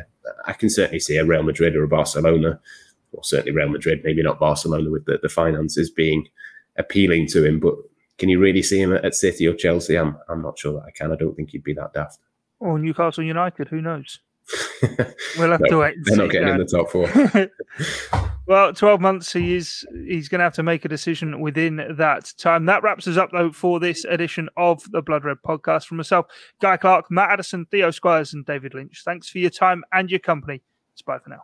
I 0.46 0.54
can 0.54 0.70
certainly 0.70 1.00
see 1.00 1.18
a 1.18 1.26
Real 1.26 1.44
Madrid 1.44 1.76
or 1.76 1.84
a 1.84 1.88
Barcelona 1.88 2.60
or 3.12 3.24
certainly 3.24 3.52
Real 3.52 3.70
Madrid, 3.70 4.02
maybe 4.04 4.22
not 4.22 4.40
Barcelona 4.40 4.90
with 4.90 5.06
the, 5.06 5.20
the 5.22 5.30
finances 5.30 5.90
being 5.90 6.28
appealing 6.80 7.28
to 7.28 7.46
him. 7.46 7.60
But 7.60 7.76
can 8.18 8.30
you 8.30 8.40
really 8.40 8.64
see 8.64 8.82
him 8.82 8.94
at, 8.94 9.14
City 9.14 9.46
or 9.48 9.54
Chelsea? 9.54 9.98
I'm 9.98 10.18
I'm 10.28 10.42
not 10.42 10.58
sure 10.58 10.74
that 10.74 10.86
I 10.88 10.92
can. 10.92 11.12
I 11.12 11.16
don't 11.16 11.36
think 11.36 11.52
he'd 11.52 11.64
be 11.64 11.74
that 11.74 11.94
daft. 11.94 12.20
Or 12.60 12.80
Newcastle 12.80 13.24
United, 13.24 13.68
who 13.68 13.82
knows? 13.82 14.20
we'll 15.38 15.52
have 15.52 15.60
no, 15.62 15.70
to 15.70 15.78
wait. 15.78 15.96
they're 16.04 16.18
not 16.18 16.32
getting 16.32 16.50
in 16.50 16.58
the 16.58 16.66
top 16.66 16.90
four. 16.90 17.08
well, 18.48 18.74
twelve 18.74 19.00
months. 19.00 19.32
He 19.32 19.56
is. 19.56 19.86
He's 20.08 20.28
going 20.28 20.40
to 20.40 20.44
have 20.44 20.56
to 20.56 20.64
make 20.64 20.84
a 20.86 20.90
decision 20.90 21.40
within 21.40 21.96
that 21.98 22.34
time. 22.38 22.66
That 22.66 22.82
wraps 22.82 23.08
us 23.08 23.16
up 23.16 23.32
though 23.32 23.52
for 23.52 23.80
this 23.80 24.06
edition 24.06 24.50
of 24.58 24.84
the 24.92 25.04
Blood 25.04 25.24
Red 25.24 25.38
podcast. 25.46 25.86
From 25.86 25.98
myself, 25.98 26.26
Guy 26.60 26.78
Clark, 26.78 27.12
Matt 27.12 27.32
Addison, 27.32 27.68
Theo 27.68 27.92
Squires, 27.92 28.34
and 28.34 28.46
David 28.46 28.74
Lynch. 28.74 29.04
Thanks 29.06 29.30
for 29.30 29.38
your 29.38 29.52
time 29.52 29.84
and 29.94 30.10
your 30.10 30.20
company. 30.20 30.64
It's 30.94 31.04
bye 31.04 31.20
for 31.20 31.30
now. 31.30 31.44